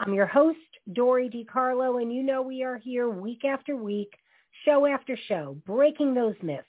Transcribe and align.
I'm 0.00 0.14
your 0.14 0.26
host, 0.26 0.58
Dori 0.92 1.28
DeCarlo, 1.28 2.00
and 2.00 2.12
you 2.12 2.22
know 2.22 2.40
we 2.40 2.62
are 2.62 2.76
here 2.76 3.08
week 3.10 3.44
after 3.44 3.76
week, 3.76 4.12
show 4.64 4.86
after 4.86 5.18
show, 5.26 5.56
breaking 5.66 6.14
those 6.14 6.36
myths 6.40 6.66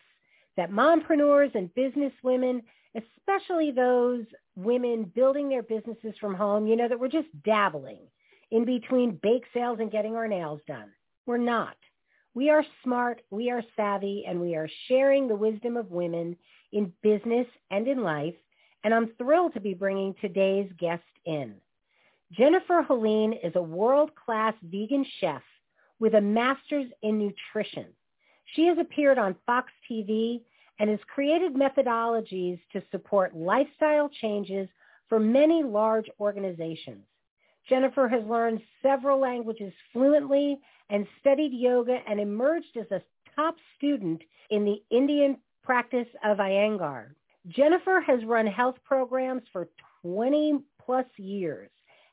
that 0.57 0.71
mompreneurs 0.71 1.53
and 1.53 1.73
business 1.75 2.11
women, 2.23 2.63
especially 2.95 3.71
those 3.71 4.25
women 4.55 5.11
building 5.13 5.47
their 5.47 5.61
businesses 5.61 6.15
from 6.19 6.33
home, 6.33 6.65
you 6.65 6.75
know, 6.75 6.87
that 6.87 6.99
we're 6.99 7.07
just 7.07 7.27
dabbling 7.45 8.01
in 8.49 8.65
between 8.65 9.19
bake 9.21 9.45
sales 9.53 9.77
and 9.79 9.91
getting 9.91 10.15
our 10.15 10.27
nails 10.27 10.59
done. 10.67 10.89
We're 11.27 11.37
not. 11.37 11.77
We 12.33 12.49
are 12.49 12.65
smart, 12.83 13.21
we 13.29 13.51
are 13.51 13.63
savvy, 13.75 14.25
and 14.27 14.41
we 14.41 14.55
are 14.55 14.69
sharing 14.87 15.27
the 15.27 15.35
wisdom 15.35 15.77
of 15.77 15.91
women 15.91 16.35
in 16.71 16.91
business 17.03 17.47
and 17.69 17.87
in 17.87 18.01
life. 18.01 18.35
And 18.83 18.91
I'm 18.91 19.13
thrilled 19.19 19.53
to 19.53 19.59
be 19.59 19.75
bringing 19.75 20.15
today's 20.19 20.71
guest 20.79 21.03
in. 21.25 21.55
Jennifer 22.31 22.83
Helene 22.83 23.33
is 23.33 23.55
a 23.55 23.61
world-class 23.61 24.53
vegan 24.63 25.05
chef 25.19 25.41
with 25.99 26.13
a 26.13 26.21
master's 26.21 26.85
in 27.01 27.17
nutrition. 27.17 27.87
She 28.55 28.65
has 28.67 28.77
appeared 28.77 29.17
on 29.17 29.35
Fox 29.45 29.71
TV 29.89 30.41
and 30.79 30.89
has 30.89 30.99
created 31.13 31.55
methodologies 31.55 32.59
to 32.71 32.83
support 32.91 33.35
lifestyle 33.35 34.09
changes 34.21 34.69
for 35.07 35.19
many 35.19 35.63
large 35.63 36.09
organizations. 36.19 37.03
Jennifer 37.67 38.07
has 38.07 38.23
learned 38.25 38.61
several 38.81 39.19
languages 39.19 39.73
fluently 39.91 40.59
and 40.89 41.07
studied 41.19 41.51
yoga 41.51 41.99
and 42.07 42.19
emerged 42.19 42.77
as 42.79 42.89
a 42.91 43.01
top 43.35 43.55
student 43.77 44.21
in 44.51 44.65
the 44.65 44.81
Indian 44.95 45.37
practice 45.63 46.07
of 46.23 46.37
Iyengar. 46.37 47.07
Jennifer 47.47 48.01
has 48.01 48.23
run 48.25 48.47
health 48.47 48.75
programs 48.83 49.43
for 49.51 49.67
20 50.03 50.59
plus 50.83 51.05
years, 51.17 51.69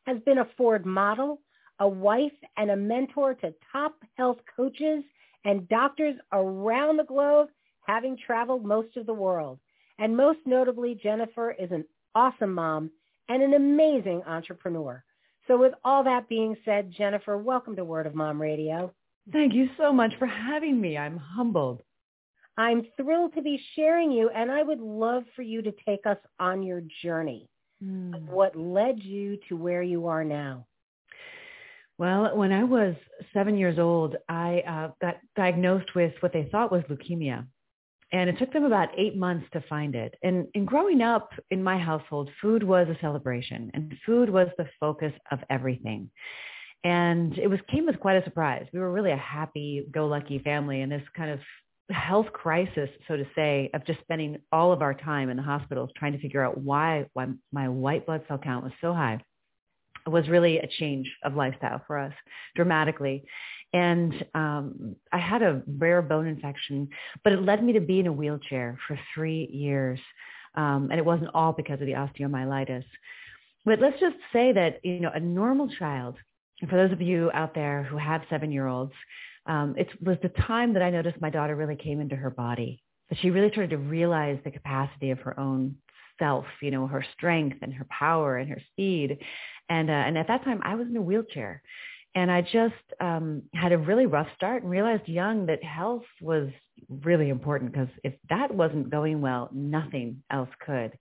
has 0.07 0.19
been 0.25 0.39
a 0.39 0.49
Ford 0.57 0.87
model, 0.87 1.41
a 1.81 1.89
wife, 1.89 2.33
and 2.57 2.71
a 2.71 2.77
mentor 2.77 3.35
to 3.35 3.55
top 3.73 3.95
health 4.15 4.39
coaches 4.57 5.03
and 5.45 5.69
doctors 5.69 6.15
around 6.33 6.97
the 6.97 7.05
globe, 7.05 7.49
having 7.87 8.17
traveled 8.17 8.65
most 8.65 8.97
of 8.97 9.07
the 9.07 9.15
world. 9.15 9.59
And 9.99 10.17
most 10.17 10.39
notably, 10.47 10.99
Jennifer 11.03 11.53
is 11.53 11.71
an 11.71 11.85
awesome 12.15 12.53
mom 12.53 12.91
and 13.29 13.43
an 13.43 13.55
amazing 13.55 14.23
entrepreneur. 14.27 15.03
So 15.47 15.57
with 15.57 15.73
all 15.85 16.03
that 16.05 16.29
being 16.29 16.57
said, 16.65 16.93
Jennifer, 16.97 17.39
welcome 17.39 17.77
to 17.77 17.85
Word 17.85 18.07
of 18.07 18.15
Mom 18.15 18.41
Radio. 18.41 18.93
Thank 19.33 19.55
you 19.55 19.69
so 19.77 19.93
much 19.93 20.13
for 20.19 20.27
having 20.27 20.81
me. 20.81 20.97
I'm 20.97 21.17
humbled. 21.17 21.83
I'm 22.57 22.87
thrilled 22.97 23.35
to 23.35 23.43
be 23.43 23.61
sharing 23.75 24.11
you, 24.11 24.31
and 24.31 24.51
I 24.51 24.63
would 24.63 24.81
love 24.81 25.25
for 25.35 25.43
you 25.43 25.63
to 25.63 25.73
take 25.87 26.07
us 26.07 26.19
on 26.41 26.63
your 26.63 26.83
journey 27.03 27.49
Mm. 27.85 28.29
what 28.29 28.57
led 28.57 29.03
you 29.03 29.39
to 29.49 29.57
where 29.57 29.83
you 29.83 30.07
are 30.07 30.25
now. 30.25 30.67
Well, 31.99 32.35
when 32.37 32.51
I 32.53 32.65
was 32.65 32.95
seven 33.35 33.57
years 33.57 33.79
old, 33.79 34.17
I 34.29 34.63
uh, 34.67 34.91
got 35.01 35.17
diagnosed 35.35 35.95
with 35.95 36.15
what 36.21 36.33
they 36.33 36.49
thought 36.51 36.73
was 36.73 36.83
leukemia. 36.85 37.47
And 38.13 38.31
it 38.31 38.39
took 38.39 38.53
them 38.53 38.65
about 38.65 38.89
eight 38.97 39.17
months 39.17 39.47
to 39.53 39.61
find 39.69 39.95
it. 39.95 40.15
And, 40.23 40.47
and 40.55 40.67
growing 40.67 41.03
up 41.03 41.31
in 41.51 41.63
my 41.63 41.77
household, 41.77 42.31
food 42.41 42.63
was 42.63 42.89
a 42.89 42.99
celebration 43.01 43.71
and 43.75 43.95
food 44.07 44.31
was 44.31 44.49
the 44.57 44.69
focus 44.79 45.13
of 45.31 45.41
everything. 45.51 46.11
And 46.85 47.37
it 47.37 47.49
was 47.49 47.59
came 47.69 47.89
as 47.89 47.97
quite 47.97 48.17
a 48.17 48.25
surprise. 48.25 48.67
We 48.73 48.79
were 48.79 48.93
really 48.93 49.11
a 49.11 49.17
happy-go-lucky 49.17 50.39
family 50.41 50.83
and 50.83 50.93
this 50.93 51.03
kind 51.17 51.31
of 51.31 51.41
health 51.91 52.27
crisis, 52.33 52.91
so 53.07 53.17
to 53.17 53.25
say, 53.35 53.71
of 53.75 53.87
just 53.87 54.01
spending 54.01 54.39
all 54.51 54.73
of 54.73 54.83
our 54.83 54.95
time 54.95 55.31
in 55.31 55.37
the 55.37 55.43
hospitals 55.43 55.91
trying 55.97 56.13
to 56.13 56.19
figure 56.19 56.45
out 56.45 56.59
why, 56.59 57.07
why 57.13 57.27
my 57.53 57.69
white 57.69 58.07
blood 58.07 58.23
cell 58.27 58.39
count 58.39 58.65
was 58.65 58.73
so 58.81 58.93
high 58.93 59.21
was 60.07 60.29
really 60.29 60.59
a 60.59 60.69
change 60.79 61.11
of 61.25 61.35
lifestyle 61.35 61.83
for 61.87 61.99
us 61.99 62.13
dramatically. 62.55 63.25
And 63.73 64.25
um, 64.35 64.97
I 65.13 65.19
had 65.19 65.43
a 65.43 65.63
rare 65.67 66.01
bone 66.03 66.27
infection, 66.27 66.89
but 67.25 67.33
it 67.33 67.43
led 67.43 67.63
me 67.63 67.73
to 67.73 67.81
be 67.81 68.01
in 68.01 68.07
a 68.07 68.13
wheelchair 68.13 68.79
for 68.87 68.99
three 69.15 69.49
years. 69.53 69.99
Um, 70.55 70.89
and 70.91 70.99
it 70.99 71.05
wasn't 71.05 71.35
all 71.35 71.53
because 71.53 71.81
of 71.81 71.87
the 71.87 71.93
osteomyelitis. 71.93 72.85
But 73.65 73.81
let's 73.81 73.99
just 74.01 74.17
say 74.33 74.53
that, 74.53 74.81
you 74.85 75.01
know, 75.01 75.11
a 75.13 75.21
normal 75.21 75.69
child, 75.69 76.17
and 76.61 76.71
for 76.71 76.77
those 76.77 76.93
of 76.93 77.03
you 77.03 77.31
out 77.35 77.55
there 77.55 77.83
who 77.83 77.97
have 77.99 78.23
seven-year-olds, 78.31 78.93
um, 79.47 79.75
it 79.77 79.89
was 80.03 80.19
the 80.23 80.29
time 80.29 80.73
that 80.75 80.83
I 80.83 80.91
noticed 80.91 81.21
my 81.21 81.31
daughter 81.31 81.57
really 81.57 81.77
came 81.77 82.01
into 82.01 82.17
her 82.17 82.31
body, 82.31 82.83
that 83.09 83.19
she 83.21 83.31
really 83.31 83.51
started 83.51 83.71
to 83.71 83.79
realize 83.79 84.39
the 84.45 84.51
capacity 84.51 85.11
of 85.11 85.21
her 85.21 85.39
own 85.39 85.77
self, 86.19 86.47
you 86.63 86.71
know, 86.71 86.87
her 86.87 87.05
strength 87.15 87.59
and 87.63 87.73
her 87.75 87.87
power 87.91 88.37
and 88.37 88.51
her 88.51 88.61
speed. 88.73 89.19
And, 89.69 89.91
uh, 89.91 89.93
and 89.93 90.17
at 90.17 90.29
that 90.29 90.45
time 90.45 90.61
I 90.63 90.75
was 90.75 90.87
in 90.89 90.97
a 90.97 91.03
wheelchair 91.03 91.63
and 92.17 92.31
I 92.31 92.41
just 92.41 92.75
um, 92.99 93.43
had 93.53 93.73
a 93.73 93.79
really 93.79 94.07
rough 94.07 94.29
start 94.35 94.63
and 94.63 94.71
realized 94.71 95.07
young 95.07 95.47
that 95.47 95.63
health 95.63 96.05
was 96.23 96.49
really 96.89 97.29
important 97.29 97.73
because 97.73 97.89
if 98.05 98.15
that 98.31 98.53
wasn't 98.53 98.91
going 98.91 99.21
well, 99.21 99.51
nothing 99.53 100.23
else 100.31 100.49
could. 100.65 100.93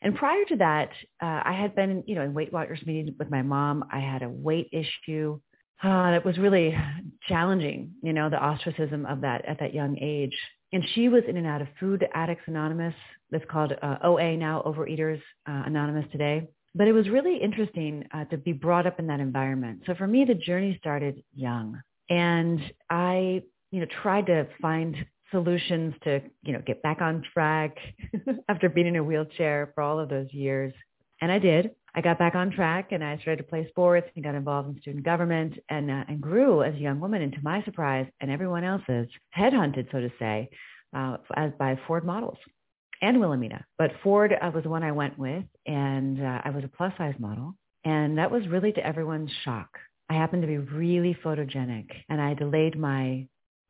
And 0.00 0.14
prior 0.14 0.44
to 0.44 0.56
that, 0.56 0.90
uh, 1.20 1.42
I 1.44 1.58
had 1.60 1.74
been, 1.74 2.04
you 2.06 2.14
know, 2.14 2.22
in 2.22 2.34
Weight 2.34 2.52
Watchers 2.52 2.80
meetings 2.86 3.16
with 3.18 3.30
my 3.30 3.42
mom. 3.42 3.84
I 3.92 3.98
had 3.98 4.22
a 4.22 4.28
weight 4.28 4.68
issue. 4.72 5.40
Uh, 5.82 6.12
it 6.14 6.24
was 6.24 6.36
really 6.36 6.76
challenging, 7.28 7.92
you 8.02 8.12
know, 8.12 8.28
the 8.28 8.36
ostracism 8.36 9.06
of 9.06 9.22
that 9.22 9.44
at 9.46 9.58
that 9.60 9.72
young 9.72 9.96
age. 9.98 10.36
And 10.72 10.84
she 10.94 11.08
was 11.08 11.22
in 11.26 11.36
and 11.36 11.46
out 11.46 11.62
of 11.62 11.68
Food 11.78 12.06
Addicts 12.14 12.44
Anonymous. 12.46 12.94
That's 13.30 13.44
called 13.50 13.72
uh, 13.82 13.96
OA 14.04 14.36
now, 14.36 14.62
Overeaters 14.66 15.20
uh, 15.48 15.62
Anonymous 15.66 16.04
today. 16.12 16.48
But 16.74 16.86
it 16.86 16.92
was 16.92 17.08
really 17.08 17.38
interesting 17.38 18.06
uh, 18.12 18.24
to 18.26 18.36
be 18.36 18.52
brought 18.52 18.86
up 18.86 19.00
in 19.00 19.06
that 19.08 19.20
environment. 19.20 19.82
So 19.86 19.94
for 19.94 20.06
me, 20.06 20.24
the 20.24 20.34
journey 20.34 20.76
started 20.80 21.22
young. 21.34 21.80
And 22.08 22.60
I, 22.88 23.42
you 23.70 23.80
know, 23.80 23.86
tried 24.02 24.26
to 24.26 24.46
find 24.60 24.96
solutions 25.30 25.94
to, 26.02 26.20
you 26.42 26.52
know, 26.52 26.62
get 26.64 26.82
back 26.82 27.00
on 27.00 27.24
track 27.32 27.76
after 28.48 28.68
being 28.68 28.88
in 28.88 28.96
a 28.96 29.04
wheelchair 29.04 29.72
for 29.74 29.82
all 29.82 29.98
of 29.98 30.08
those 30.08 30.32
years. 30.32 30.72
And 31.20 31.30
I 31.32 31.38
did. 31.38 31.70
I 31.94 32.00
got 32.00 32.18
back 32.18 32.34
on 32.34 32.50
track 32.50 32.92
and 32.92 33.02
I 33.02 33.18
started 33.18 33.42
to 33.42 33.48
play 33.48 33.66
sports 33.68 34.08
and 34.14 34.24
got 34.24 34.34
involved 34.34 34.68
in 34.68 34.80
student 34.80 35.04
government 35.04 35.54
and, 35.68 35.90
uh, 35.90 36.04
and 36.08 36.20
grew 36.20 36.62
as 36.62 36.74
a 36.74 36.78
young 36.78 37.00
woman. 37.00 37.22
And 37.22 37.32
to 37.32 37.38
my 37.42 37.62
surprise 37.64 38.06
and 38.20 38.30
everyone 38.30 38.64
else's, 38.64 39.08
headhunted, 39.36 39.90
so 39.90 40.00
to 40.00 40.10
say, 40.18 40.50
uh, 40.94 41.16
as 41.36 41.52
by 41.58 41.78
Ford 41.86 42.04
models 42.04 42.38
and 43.02 43.18
Wilhelmina. 43.18 43.64
But 43.78 43.92
Ford 44.02 44.32
uh, 44.32 44.50
was 44.54 44.64
the 44.64 44.70
one 44.70 44.82
I 44.82 44.92
went 44.92 45.18
with 45.18 45.44
and 45.66 46.22
uh, 46.22 46.42
I 46.44 46.50
was 46.50 46.64
a 46.64 46.68
plus 46.68 46.92
size 46.98 47.14
model. 47.18 47.54
And 47.84 48.18
that 48.18 48.30
was 48.30 48.46
really 48.48 48.72
to 48.72 48.86
everyone's 48.86 49.30
shock. 49.44 49.70
I 50.08 50.14
happened 50.14 50.42
to 50.42 50.48
be 50.48 50.58
really 50.58 51.16
photogenic 51.24 51.86
and 52.08 52.20
I 52.20 52.34
delayed 52.34 52.78
my 52.78 53.26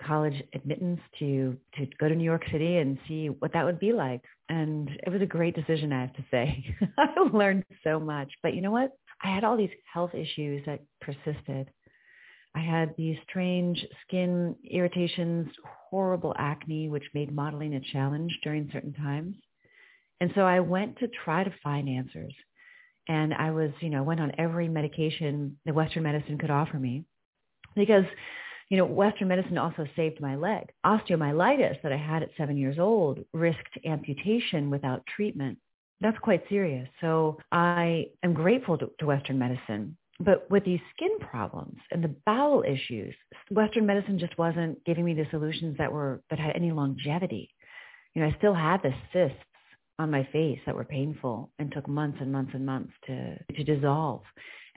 college 0.06 0.42
admittance 0.54 1.00
to 1.18 1.56
to 1.76 1.86
go 1.98 2.08
to 2.08 2.14
New 2.14 2.24
York 2.24 2.44
City 2.50 2.78
and 2.78 2.98
see 3.06 3.28
what 3.28 3.52
that 3.52 3.64
would 3.64 3.78
be 3.78 3.92
like. 3.92 4.22
And 4.48 4.90
it 5.06 5.10
was 5.10 5.22
a 5.22 5.26
great 5.26 5.54
decision, 5.54 5.92
I 5.92 6.00
have 6.02 6.14
to 6.14 6.24
say. 6.30 6.76
I 6.98 7.14
learned 7.32 7.64
so 7.84 8.00
much. 8.00 8.30
But 8.42 8.54
you 8.54 8.62
know 8.62 8.70
what? 8.70 8.92
I 9.22 9.34
had 9.34 9.44
all 9.44 9.56
these 9.56 9.70
health 9.92 10.14
issues 10.14 10.64
that 10.66 10.80
persisted. 11.00 11.70
I 12.54 12.60
had 12.60 12.94
these 12.96 13.16
strange 13.28 13.84
skin 14.02 14.56
irritations, 14.68 15.48
horrible 15.90 16.34
acne, 16.36 16.88
which 16.88 17.04
made 17.14 17.32
modeling 17.32 17.74
a 17.74 17.80
challenge 17.92 18.36
during 18.42 18.68
certain 18.72 18.92
times. 18.92 19.36
And 20.20 20.32
so 20.34 20.42
I 20.42 20.60
went 20.60 20.98
to 20.98 21.08
try 21.24 21.44
to 21.44 21.54
find 21.62 21.88
answers. 21.88 22.34
And 23.08 23.32
I 23.34 23.50
was, 23.50 23.70
you 23.80 23.90
know, 23.90 24.02
went 24.02 24.20
on 24.20 24.32
every 24.36 24.68
medication 24.68 25.58
that 25.64 25.74
Western 25.74 26.02
medicine 26.02 26.38
could 26.38 26.50
offer 26.50 26.78
me 26.78 27.04
because 27.74 28.04
you 28.70 28.76
know, 28.76 28.86
Western 28.86 29.28
medicine 29.28 29.58
also 29.58 29.84
saved 29.96 30.20
my 30.20 30.36
leg. 30.36 30.70
Osteomyelitis 30.86 31.82
that 31.82 31.92
I 31.92 31.96
had 31.96 32.22
at 32.22 32.30
seven 32.38 32.56
years 32.56 32.78
old 32.78 33.18
risked 33.32 33.78
amputation 33.84 34.70
without 34.70 35.04
treatment. 35.14 35.58
That's 36.00 36.18
quite 36.18 36.42
serious. 36.48 36.88
So 37.00 37.38
I 37.52 38.06
am 38.22 38.32
grateful 38.32 38.78
to, 38.78 38.90
to 39.00 39.06
Western 39.06 39.38
medicine. 39.38 39.96
But 40.20 40.48
with 40.50 40.64
these 40.64 40.80
skin 40.94 41.18
problems 41.18 41.78
and 41.90 42.04
the 42.04 42.14
bowel 42.26 42.62
issues, 42.62 43.14
Western 43.50 43.86
medicine 43.86 44.18
just 44.18 44.38
wasn't 44.38 44.82
giving 44.84 45.04
me 45.04 45.14
the 45.14 45.26
solutions 45.30 45.76
that 45.78 45.92
were 45.92 46.22
that 46.30 46.38
had 46.38 46.54
any 46.54 46.70
longevity. 46.70 47.50
You 48.14 48.22
know, 48.22 48.28
I 48.28 48.36
still 48.38 48.54
had 48.54 48.82
the 48.82 48.92
cysts 49.12 49.36
on 49.98 50.10
my 50.10 50.28
face 50.32 50.58
that 50.66 50.74
were 50.74 50.84
painful 50.84 51.50
and 51.58 51.72
took 51.72 51.88
months 51.88 52.18
and 52.20 52.30
months 52.30 52.52
and 52.54 52.64
months 52.64 52.92
to 53.06 53.38
to 53.54 53.64
dissolve. 53.64 54.22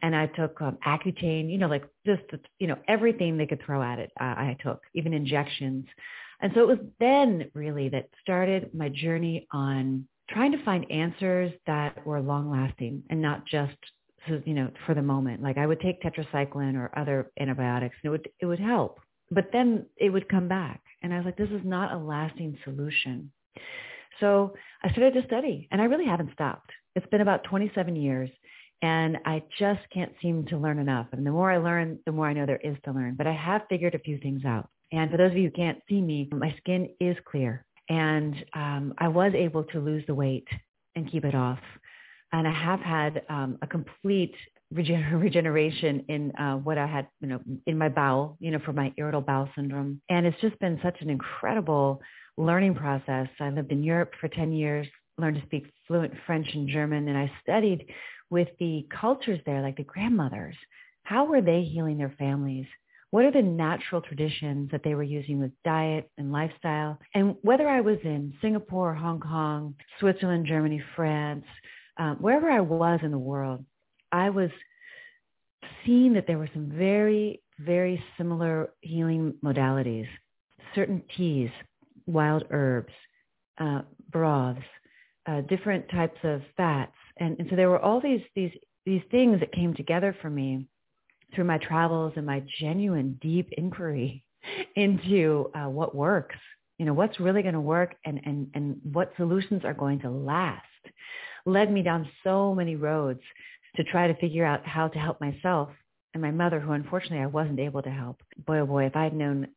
And 0.04 0.16
I 0.16 0.28
took 0.28 0.62
um, 0.62 0.78
Accutane, 0.86 1.50
you 1.50 1.58
know, 1.58 1.68
like 1.68 1.86
just, 2.06 2.24
you 2.60 2.68
know, 2.68 2.78
everything 2.88 3.38
they 3.38 3.48
could 3.48 3.64
throw 3.66 3.82
at 3.82 4.00
it. 4.00 4.12
Uh, 4.20 4.26
I 4.26 4.58
took, 4.62 4.82
even 4.94 5.14
injections. 5.14 5.86
And 6.42 6.52
so 6.54 6.62
it 6.62 6.68
was 6.68 6.80
then 7.00 7.50
really 7.54 7.88
that 7.90 8.10
started 8.22 8.70
my 8.76 8.90
journey 8.90 9.48
on 9.54 10.06
trying 10.30 10.52
to 10.52 10.64
find 10.66 10.90
answers 10.92 11.54
that 11.68 12.06
were 12.06 12.22
long 12.22 12.52
lasting 12.52 13.04
and 13.10 13.22
not 13.22 13.46
just 13.46 13.76
you 14.46 14.54
know 14.54 14.70
for 14.86 14.96
the 14.96 15.02
moment 15.02 15.44
like 15.44 15.58
i 15.58 15.68
would 15.68 15.82
take 15.82 16.02
tetracycline 16.02 16.76
or 16.76 16.98
other 16.98 17.30
antibiotics 17.42 17.96
and 18.02 18.08
it 18.08 18.10
would 18.10 18.30
it 18.40 18.46
would 18.46 18.60
help 18.60 19.02
but 19.32 19.50
then 19.52 19.86
it 19.98 20.10
would 20.10 20.30
come 20.30 20.48
back 20.48 20.82
and 21.02 21.14
i 21.14 21.18
was 21.18 21.26
like 21.26 21.36
this 21.36 21.50
is 21.50 21.60
not 21.66 21.92
a 21.92 21.98
lasting 21.98 22.58
solution 22.64 23.30
so 24.22 24.54
i 24.82 24.90
started 24.92 25.14
to 25.14 25.28
study 25.28 25.68
and 25.72 25.82
i 25.82 25.84
really 25.84 26.06
haven't 26.06 26.32
stopped 26.32 26.72
it's 26.96 27.08
been 27.08 27.20
about 27.20 27.44
27 27.44 27.98
years 27.98 28.30
and 28.84 29.18
i 29.26 29.42
just 29.58 29.82
can't 29.92 30.14
seem 30.22 30.46
to 30.46 30.58
learn 30.58 30.78
enough 30.78 31.08
and 31.12 31.26
the 31.26 31.32
more 31.32 31.52
i 31.52 31.58
learn 31.58 31.98
the 32.06 32.12
more 32.12 32.28
i 32.28 32.34
know 32.34 32.46
there 32.46 32.58
is 32.58 32.78
to 32.86 32.92
learn 32.92 33.16
but 33.16 33.26
i 33.26 33.34
have 33.34 33.64
figured 33.68 33.96
a 33.96 34.00
few 34.00 34.20
things 34.20 34.46
out 34.46 34.70
and 34.92 35.10
for 35.10 35.18
those 35.18 35.32
of 35.32 35.38
you 35.38 35.46
who 35.46 35.52
can't 35.52 35.80
see 35.90 36.02
me 36.02 36.30
my 36.32 36.54
skin 36.60 36.88
is 37.00 37.18
clear 37.26 37.66
and 37.90 38.36
um, 38.54 38.94
I 38.98 39.08
was 39.08 39.34
able 39.36 39.64
to 39.66 39.80
lose 39.80 40.04
the 40.08 40.16
weight 40.16 40.48
and 40.96 41.12
keep 41.12 41.26
it 41.26 41.36
off. 41.36 41.60
And 42.32 42.48
I 42.48 42.52
have 42.52 42.80
had 42.80 43.22
um, 43.30 43.58
a 43.62 43.68
complete 43.68 44.36
regen- 44.72 45.14
regeneration 45.14 46.06
in 46.08 46.32
uh, 46.36 46.56
what 46.56 46.78
I 46.78 46.88
had, 46.88 47.08
you 47.20 47.28
know, 47.28 47.40
in 47.68 47.78
my 47.78 47.90
bowel, 47.90 48.38
you 48.40 48.52
know, 48.52 48.60
for 48.66 48.74
my 48.74 48.94
irritable 48.98 49.26
bowel 49.26 49.50
syndrome. 49.56 50.02
And 50.10 50.26
it's 50.26 50.40
just 50.42 50.58
been 50.60 50.80
such 50.82 50.98
an 51.02 51.10
incredible 51.10 52.02
learning 52.38 52.76
process. 52.76 53.28
I 53.40 53.50
lived 53.50 53.72
in 53.72 53.84
Europe 53.84 54.14
for 54.20 54.28
10 54.28 54.52
years, 54.54 54.88
learned 55.18 55.38
to 55.40 55.46
speak 55.46 55.66
fluent 55.88 56.14
French 56.26 56.48
and 56.54 56.68
German, 56.68 57.08
and 57.08 57.18
I 57.18 57.32
studied 57.44 57.86
with 58.34 58.50
the 58.60 58.86
cultures 58.90 59.40
there, 59.46 59.62
like 59.62 59.78
the 59.78 59.84
grandmothers. 59.84 60.56
How 61.04 61.24
were 61.24 61.42
they 61.42 61.62
healing 61.62 62.00
their 62.00 62.16
families? 62.18 62.66
What 63.12 63.26
are 63.26 63.32
the 63.32 63.44
natural 63.44 64.02
traditions 64.02 64.72
that 64.72 64.82
they 64.84 64.96
were 64.96 65.04
using 65.04 65.40
with 65.40 65.52
diet 65.64 66.10
and 66.18 66.32
lifestyle? 66.32 66.98
And 67.14 67.36
whether 67.44 67.70
I 67.70 67.82
was 67.82 68.00
in 68.04 68.34
Singapore, 68.42 68.96
Hong 68.96 69.20
Kong, 69.20 69.76
Switzerland, 70.00 70.48
Germany, 70.48 70.82
France, 70.96 71.46
um, 71.98 72.18
wherever 72.18 72.50
I 72.50 72.60
was 72.60 73.02
in 73.04 73.12
the 73.12 73.20
world, 73.20 73.64
I 74.12 74.32
was 74.32 74.50
seeing 75.86 76.14
that 76.14 76.26
there 76.26 76.40
were 76.40 76.50
some 76.56 76.72
very, 76.76 77.44
very 77.60 78.04
similar 78.18 78.72
healing 78.82 79.36
modalities, 79.44 80.08
certain 80.74 81.04
teas, 81.16 81.52
wild 82.08 82.46
herbs, 82.50 82.94
uh, 83.60 83.82
broths, 84.10 84.60
uh, 85.28 85.42
different 85.42 85.88
types 85.90 86.18
of 86.24 86.42
fats. 86.58 86.96
And, 87.18 87.38
and 87.40 87.48
so 87.50 87.56
there 87.56 87.70
were 87.70 87.80
all 87.80 88.02
these, 88.02 88.22
these, 88.36 88.52
these 88.86 89.02
things 89.12 89.40
that 89.40 89.52
came 89.52 89.74
together 89.74 90.16
for 90.22 90.30
me 90.30 90.68
through 91.34 91.46
my 91.46 91.58
travels 91.58 92.14
and 92.16 92.26
my 92.26 92.44
genuine 92.60 93.18
deep 93.22 93.50
inquiry 93.58 94.24
into 94.76 95.52
uh, 95.56 95.70
what 95.70 95.96
works, 95.96 96.36
you 96.78 96.86
know, 96.86 96.94
what's 96.94 97.20
really 97.20 97.42
going 97.42 97.54
to 97.54 97.62
work 97.62 97.96
and, 98.06 98.22
and, 98.26 98.48
and 98.54 98.78
what 98.92 99.14
solutions 99.18 99.64
are 99.64 99.74
going 99.74 100.00
to 100.00 100.10
last 100.10 100.64
led 101.46 101.72
me 101.72 101.82
down 101.82 102.10
so 102.24 102.56
many 102.56 102.76
roads 102.76 103.22
to 103.76 103.84
try 103.84 104.08
to 104.08 104.16
figure 104.16 104.46
out 104.46 104.66
how 104.66 104.88
to 104.88 105.00
help 105.00 105.20
myself 105.20 105.70
and 106.14 106.22
my 106.22 106.32
mother, 106.32 106.60
who 106.60 106.72
unfortunately 106.72 107.20
I 107.20 107.28
wasn't 107.28 107.60
able 107.60 107.82
to 107.82 107.90
help. 107.90 108.22
Boy, 108.46 108.60
oh 108.60 108.66
boy, 108.66 108.86
if 108.86 108.96
I'd 108.96 109.14
known 109.14 109.48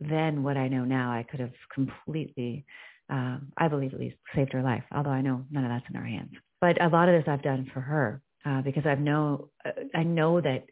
then 0.00 0.42
what 0.42 0.56
I 0.56 0.68
know 0.68 0.84
now, 0.84 1.12
I 1.12 1.24
could 1.24 1.40
have 1.40 1.52
completely, 1.72 2.64
uh, 3.10 3.38
I 3.56 3.68
believe 3.68 3.94
at 3.94 4.00
least, 4.00 4.16
saved 4.34 4.52
her 4.52 4.62
life, 4.62 4.84
although 4.92 5.10
I 5.10 5.22
know 5.22 5.44
none 5.50 5.64
of 5.64 5.70
that's 5.70 5.86
in 5.90 5.96
our 5.96 6.04
hands. 6.04 6.32
But 6.64 6.80
a 6.80 6.88
lot 6.88 7.10
of 7.10 7.14
this 7.14 7.30
I've 7.30 7.42
done 7.42 7.70
for 7.74 7.82
her 7.82 8.22
uh, 8.46 8.62
because 8.62 8.86
I've 8.86 8.98
know, 8.98 9.50
uh, 9.66 9.72
I 9.94 10.02
know 10.02 10.40
that 10.40 10.64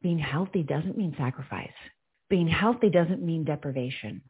being 0.00 0.16
healthy 0.16 0.62
doesn't 0.62 0.96
mean 0.96 1.12
sacrifice. 1.18 1.72
Being 2.28 2.46
healthy 2.46 2.88
doesn't 2.88 3.20
mean 3.20 3.42
deprivation. 3.42 4.22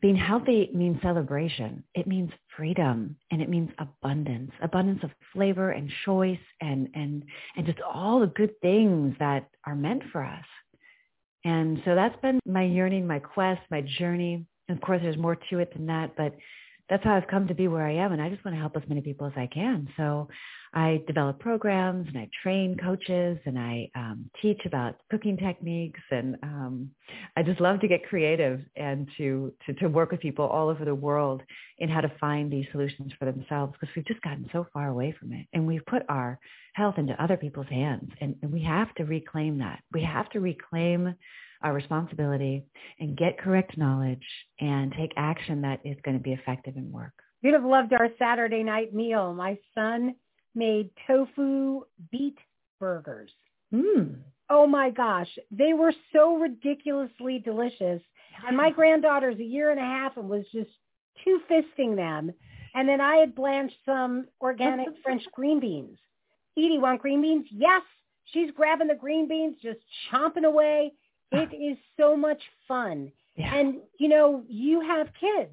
Being 0.00 0.14
healthy 0.14 0.70
means 0.72 1.02
celebration. 1.02 1.82
It 1.96 2.06
means 2.06 2.30
freedom 2.56 3.16
and 3.32 3.42
it 3.42 3.48
means 3.48 3.70
abundance, 3.80 4.52
abundance 4.62 5.00
of 5.02 5.10
flavor 5.32 5.70
and 5.72 5.90
choice 6.04 6.38
and, 6.60 6.90
and, 6.94 7.24
and 7.56 7.66
just 7.66 7.80
all 7.80 8.20
the 8.20 8.28
good 8.28 8.52
things 8.62 9.16
that 9.18 9.48
are 9.64 9.74
meant 9.74 10.04
for 10.12 10.22
us. 10.22 10.46
And 11.44 11.82
so 11.84 11.96
that's 11.96 12.20
been 12.22 12.38
my 12.46 12.62
yearning, 12.62 13.04
my 13.04 13.18
quest, 13.18 13.62
my 13.68 13.82
journey. 13.98 14.46
Of 14.68 14.80
course, 14.80 15.00
there's 15.02 15.18
more 15.18 15.36
to 15.50 15.58
it 15.58 15.72
than 15.74 15.86
that, 15.86 16.14
but 16.16 16.36
that's 16.88 17.04
how 17.04 17.14
I've 17.14 17.28
come 17.28 17.48
to 17.48 17.54
be 17.54 17.68
where 17.68 17.86
I 17.86 17.94
am. 17.94 18.12
And 18.12 18.22
I 18.22 18.28
just 18.28 18.44
want 18.44 18.54
to 18.54 18.60
help 18.60 18.76
as 18.76 18.88
many 18.88 19.00
people 19.00 19.26
as 19.26 19.32
I 19.36 19.48
can. 19.52 19.88
So 19.96 20.28
I 20.72 21.02
develop 21.06 21.40
programs 21.40 22.06
and 22.08 22.18
I 22.18 22.28
train 22.42 22.76
coaches 22.76 23.38
and 23.44 23.58
I 23.58 23.90
um, 23.96 24.30
teach 24.42 24.60
about 24.66 24.96
cooking 25.10 25.36
techniques. 25.36 26.00
And 26.10 26.36
um, 26.42 26.90
I 27.36 27.42
just 27.42 27.60
love 27.60 27.80
to 27.80 27.88
get 27.88 28.04
creative 28.04 28.60
and 28.76 29.08
to, 29.16 29.52
to, 29.66 29.74
to 29.74 29.88
work 29.88 30.12
with 30.12 30.20
people 30.20 30.44
all 30.44 30.68
over 30.68 30.84
the 30.84 30.94
world 30.94 31.42
in 31.78 31.88
how 31.88 32.02
to 32.02 32.12
find 32.20 32.52
these 32.52 32.66
solutions 32.72 33.12
for 33.18 33.24
themselves 33.24 33.74
because 33.80 33.94
we've 33.96 34.06
just 34.06 34.22
gotten 34.22 34.48
so 34.52 34.66
far 34.72 34.88
away 34.88 35.14
from 35.18 35.32
it. 35.32 35.46
And 35.52 35.66
we've 35.66 35.86
put 35.86 36.02
our 36.08 36.38
health 36.74 36.98
into 36.98 37.20
other 37.22 37.36
people's 37.36 37.68
hands. 37.68 38.10
And, 38.20 38.36
and 38.42 38.52
we 38.52 38.62
have 38.62 38.94
to 38.96 39.04
reclaim 39.04 39.58
that. 39.58 39.80
We 39.92 40.02
have 40.02 40.28
to 40.30 40.40
reclaim 40.40 41.14
our 41.62 41.72
responsibility 41.72 42.64
and 43.00 43.16
get 43.16 43.38
correct 43.38 43.76
knowledge 43.76 44.24
and 44.60 44.92
take 44.92 45.12
action 45.16 45.62
that 45.62 45.80
is 45.84 45.96
going 46.04 46.16
to 46.16 46.22
be 46.22 46.32
effective 46.32 46.76
and 46.76 46.92
work. 46.92 47.12
You'd 47.42 47.54
have 47.54 47.64
loved 47.64 47.92
our 47.92 48.08
Saturday 48.18 48.62
night 48.62 48.94
meal. 48.94 49.34
My 49.34 49.58
son 49.74 50.14
made 50.54 50.90
tofu 51.06 51.82
beet 52.10 52.38
burgers. 52.80 53.30
Mm. 53.72 54.16
Oh 54.48 54.66
my 54.66 54.90
gosh, 54.90 55.28
they 55.50 55.72
were 55.72 55.92
so 56.12 56.36
ridiculously 56.36 57.38
delicious. 57.38 58.00
And 58.46 58.56
my 58.56 58.70
granddaughter's 58.70 59.38
a 59.38 59.44
year 59.44 59.70
and 59.70 59.80
a 59.80 59.82
half 59.82 60.16
and 60.16 60.28
was 60.28 60.44
just 60.52 60.70
two 61.24 61.40
fisting 61.50 61.96
them. 61.96 62.32
And 62.74 62.88
then 62.88 63.00
I 63.00 63.16
had 63.16 63.34
blanched 63.34 63.76
some 63.84 64.26
organic 64.40 64.88
French 65.02 65.22
green 65.32 65.60
beans. 65.60 65.98
Edie 66.58 66.78
want 66.78 67.00
green 67.00 67.22
beans? 67.22 67.46
Yes. 67.50 67.82
She's 68.32 68.50
grabbing 68.50 68.88
the 68.88 68.94
green 68.94 69.28
beans, 69.28 69.56
just 69.62 69.78
chomping 70.10 70.44
away. 70.44 70.92
It 71.32 71.54
is 71.72 71.78
so 71.98 72.16
much 72.16 72.40
fun. 72.66 73.12
Yeah. 73.36 73.54
And, 73.54 73.76
you 73.98 74.08
know, 74.08 74.44
you 74.48 74.80
have 74.80 75.08
kids 75.20 75.52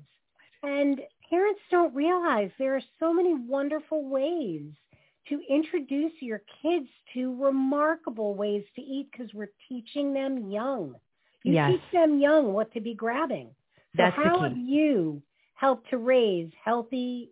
and 0.63 1.01
parents 1.29 1.59
don't 1.69 1.93
realize 1.93 2.49
there 2.57 2.75
are 2.75 2.81
so 2.99 3.13
many 3.13 3.33
wonderful 3.33 4.07
ways 4.07 4.63
to 5.29 5.41
introduce 5.49 6.11
your 6.21 6.41
kids 6.61 6.87
to 7.13 7.35
remarkable 7.41 8.35
ways 8.35 8.63
to 8.75 8.81
eat 8.81 9.09
because 9.11 9.33
we're 9.33 9.51
teaching 9.69 10.13
them 10.13 10.49
young. 10.49 10.95
You 11.43 11.53
yes. 11.53 11.71
teach 11.71 11.81
them 11.91 12.19
young 12.19 12.53
what 12.53 12.71
to 12.73 12.81
be 12.81 12.93
grabbing. 12.93 13.49
So 13.95 14.03
That's 14.03 14.15
how 14.15 14.41
have 14.41 14.57
you 14.57 15.21
helped 15.55 15.89
to 15.91 15.97
raise 15.97 16.49
healthy 16.63 17.31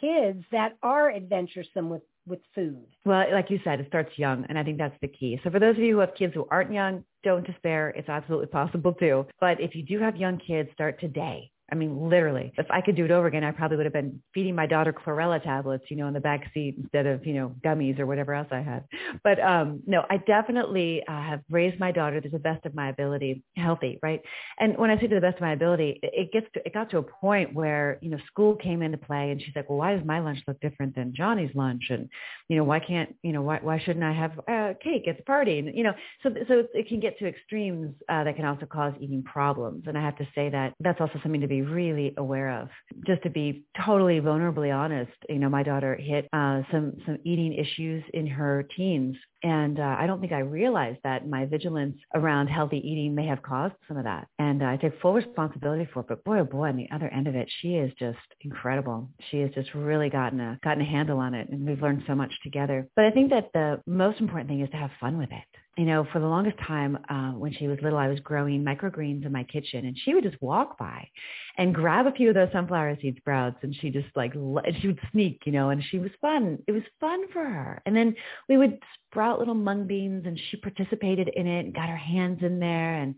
kids 0.00 0.42
that 0.50 0.76
are 0.82 1.10
adventuresome 1.10 1.88
with 1.88 2.02
with 2.26 2.40
food. 2.54 2.86
Well, 3.04 3.24
like 3.32 3.50
you 3.50 3.60
said, 3.64 3.80
it 3.80 3.86
starts 3.88 4.18
young, 4.18 4.44
and 4.48 4.58
I 4.58 4.64
think 4.64 4.78
that's 4.78 4.98
the 5.00 5.08
key. 5.08 5.40
So 5.44 5.50
for 5.50 5.60
those 5.60 5.76
of 5.76 5.82
you 5.82 5.94
who 5.94 6.00
have 6.00 6.14
kids 6.14 6.34
who 6.34 6.46
aren't 6.50 6.72
young, 6.72 7.04
don't 7.22 7.46
despair. 7.46 7.90
It's 7.90 8.08
absolutely 8.08 8.48
possible 8.48 8.94
too. 8.94 9.26
But 9.40 9.60
if 9.60 9.74
you 9.74 9.84
do 9.84 9.98
have 10.00 10.16
young 10.16 10.38
kids, 10.38 10.70
start 10.72 10.98
today. 11.00 11.51
I 11.72 11.74
mean, 11.74 12.10
literally, 12.10 12.52
if 12.58 12.66
I 12.70 12.82
could 12.82 12.96
do 12.96 13.06
it 13.06 13.10
over 13.10 13.26
again, 13.26 13.42
I 13.42 13.50
probably 13.50 13.78
would 13.78 13.86
have 13.86 13.94
been 13.94 14.22
feeding 14.34 14.54
my 14.54 14.66
daughter 14.66 14.92
chlorella 14.92 15.42
tablets, 15.42 15.84
you 15.88 15.96
know, 15.96 16.06
in 16.06 16.12
the 16.12 16.20
back 16.20 16.50
seat 16.52 16.76
instead 16.76 17.06
of, 17.06 17.26
you 17.26 17.32
know, 17.32 17.54
gummies 17.64 17.98
or 17.98 18.04
whatever 18.04 18.34
else 18.34 18.48
I 18.50 18.60
had. 18.60 18.84
But 19.24 19.40
um, 19.40 19.82
no, 19.86 20.04
I 20.10 20.18
definitely 20.18 21.02
uh, 21.08 21.22
have 21.22 21.40
raised 21.50 21.80
my 21.80 21.90
daughter 21.90 22.20
to 22.20 22.28
the 22.28 22.38
best 22.38 22.66
of 22.66 22.74
my 22.74 22.90
ability, 22.90 23.42
healthy, 23.56 23.98
right? 24.02 24.20
And 24.60 24.76
when 24.76 24.90
I 24.90 25.00
say 25.00 25.06
to 25.06 25.14
the 25.14 25.20
best 25.22 25.36
of 25.36 25.40
my 25.40 25.54
ability, 25.54 25.98
it 26.02 26.30
gets 26.30 26.46
to, 26.52 26.66
it 26.66 26.74
got 26.74 26.90
to 26.90 26.98
a 26.98 27.02
point 27.02 27.54
where, 27.54 27.98
you 28.02 28.10
know, 28.10 28.18
school 28.26 28.54
came 28.54 28.82
into 28.82 28.98
play 28.98 29.30
and 29.30 29.40
she's 29.40 29.56
like, 29.56 29.70
well, 29.70 29.78
why 29.78 29.96
does 29.96 30.04
my 30.04 30.20
lunch 30.20 30.40
look 30.46 30.60
different 30.60 30.94
than 30.94 31.14
Johnny's 31.14 31.54
lunch? 31.54 31.84
And, 31.88 32.10
you 32.48 32.56
know, 32.58 32.64
why 32.64 32.80
can't, 32.80 33.16
you 33.22 33.32
know, 33.32 33.40
why, 33.40 33.60
why 33.62 33.78
shouldn't 33.78 34.04
I 34.04 34.12
have 34.12 34.32
uh, 34.40 34.74
cake? 34.84 35.04
It's 35.06 35.20
a 35.20 35.24
party. 35.24 35.58
And, 35.58 35.74
you 35.74 35.84
know, 35.84 35.94
so, 36.22 36.34
so 36.48 36.64
it 36.74 36.86
can 36.86 37.00
get 37.00 37.18
to 37.20 37.26
extremes 37.26 37.94
uh, 38.10 38.24
that 38.24 38.36
can 38.36 38.44
also 38.44 38.66
cause 38.66 38.92
eating 39.00 39.22
problems. 39.22 39.84
And 39.86 39.96
I 39.96 40.02
have 40.02 40.18
to 40.18 40.28
say 40.34 40.50
that 40.50 40.74
that's 40.80 41.00
also 41.00 41.18
something 41.22 41.40
to 41.40 41.46
be 41.46 41.61
really 41.64 42.14
aware 42.16 42.60
of. 42.60 42.68
Just 43.06 43.22
to 43.22 43.30
be 43.30 43.64
totally 43.84 44.20
vulnerably 44.20 44.74
honest, 44.74 45.12
you 45.28 45.38
know, 45.38 45.48
my 45.48 45.62
daughter 45.62 45.94
hit 45.96 46.28
uh, 46.32 46.62
some 46.70 46.94
some 47.06 47.18
eating 47.24 47.54
issues 47.54 48.02
in 48.12 48.26
her 48.26 48.66
teens, 48.76 49.16
and 49.42 49.78
uh, 49.78 49.96
I 49.98 50.06
don't 50.06 50.20
think 50.20 50.32
I 50.32 50.40
realized 50.40 51.00
that 51.04 51.28
my 51.28 51.46
vigilance 51.46 51.96
around 52.14 52.48
healthy 52.48 52.78
eating 52.78 53.14
may 53.14 53.26
have 53.26 53.42
caused 53.42 53.74
some 53.88 53.96
of 53.96 54.04
that. 54.04 54.28
And 54.38 54.62
uh, 54.62 54.66
I 54.66 54.76
take 54.76 55.00
full 55.00 55.14
responsibility 55.14 55.88
for 55.92 56.00
it. 56.00 56.06
But 56.08 56.24
boy, 56.24 56.40
oh 56.40 56.44
boy, 56.44 56.68
on 56.68 56.76
the 56.76 56.88
other 56.94 57.08
end 57.08 57.26
of 57.26 57.34
it, 57.34 57.48
she 57.60 57.74
is 57.74 57.92
just 57.98 58.18
incredible. 58.40 59.08
She 59.30 59.38
has 59.40 59.50
just 59.52 59.74
really 59.74 60.10
gotten 60.10 60.40
a 60.40 60.58
gotten 60.62 60.82
a 60.82 60.86
handle 60.86 61.18
on 61.18 61.34
it, 61.34 61.48
and 61.48 61.66
we've 61.66 61.82
learned 61.82 62.04
so 62.06 62.14
much 62.14 62.32
together. 62.42 62.88
But 62.96 63.06
I 63.06 63.10
think 63.10 63.30
that 63.30 63.50
the 63.52 63.80
most 63.86 64.20
important 64.20 64.48
thing 64.48 64.60
is 64.60 64.70
to 64.70 64.76
have 64.76 64.90
fun 65.00 65.18
with 65.18 65.30
it 65.30 65.51
you 65.76 65.86
know, 65.86 66.06
for 66.12 66.20
the 66.20 66.26
longest 66.26 66.58
time 66.58 66.98
uh, 67.08 67.30
when 67.30 67.52
she 67.54 67.66
was 67.66 67.78
little, 67.82 67.98
I 67.98 68.08
was 68.08 68.20
growing 68.20 68.62
microgreens 68.62 69.24
in 69.24 69.32
my 69.32 69.44
kitchen, 69.44 69.86
and 69.86 69.96
she 70.04 70.14
would 70.14 70.24
just 70.24 70.40
walk 70.42 70.78
by 70.78 71.08
and 71.56 71.74
grab 71.74 72.06
a 72.06 72.12
few 72.12 72.28
of 72.28 72.34
those 72.34 72.50
sunflower 72.52 72.98
seed 73.00 73.16
sprouts, 73.16 73.56
and 73.62 73.74
she 73.80 73.90
just 73.90 74.08
like 74.14 74.34
she 74.34 74.86
would 74.88 75.00
sneak, 75.12 75.40
you 75.46 75.52
know, 75.52 75.70
and 75.70 75.82
she 75.90 75.98
was 75.98 76.10
fun. 76.20 76.58
It 76.66 76.72
was 76.72 76.82
fun 77.00 77.26
for 77.32 77.44
her. 77.44 77.80
And 77.86 77.96
then 77.96 78.14
we 78.50 78.58
would 78.58 78.78
sprout 79.10 79.38
little 79.38 79.54
mung 79.54 79.86
beans, 79.86 80.24
and 80.26 80.38
she 80.50 80.58
participated 80.58 81.28
in 81.28 81.46
it 81.46 81.64
and 81.64 81.74
got 81.74 81.88
her 81.88 81.96
hands 81.96 82.42
in 82.42 82.58
there, 82.58 82.94
and 82.96 83.14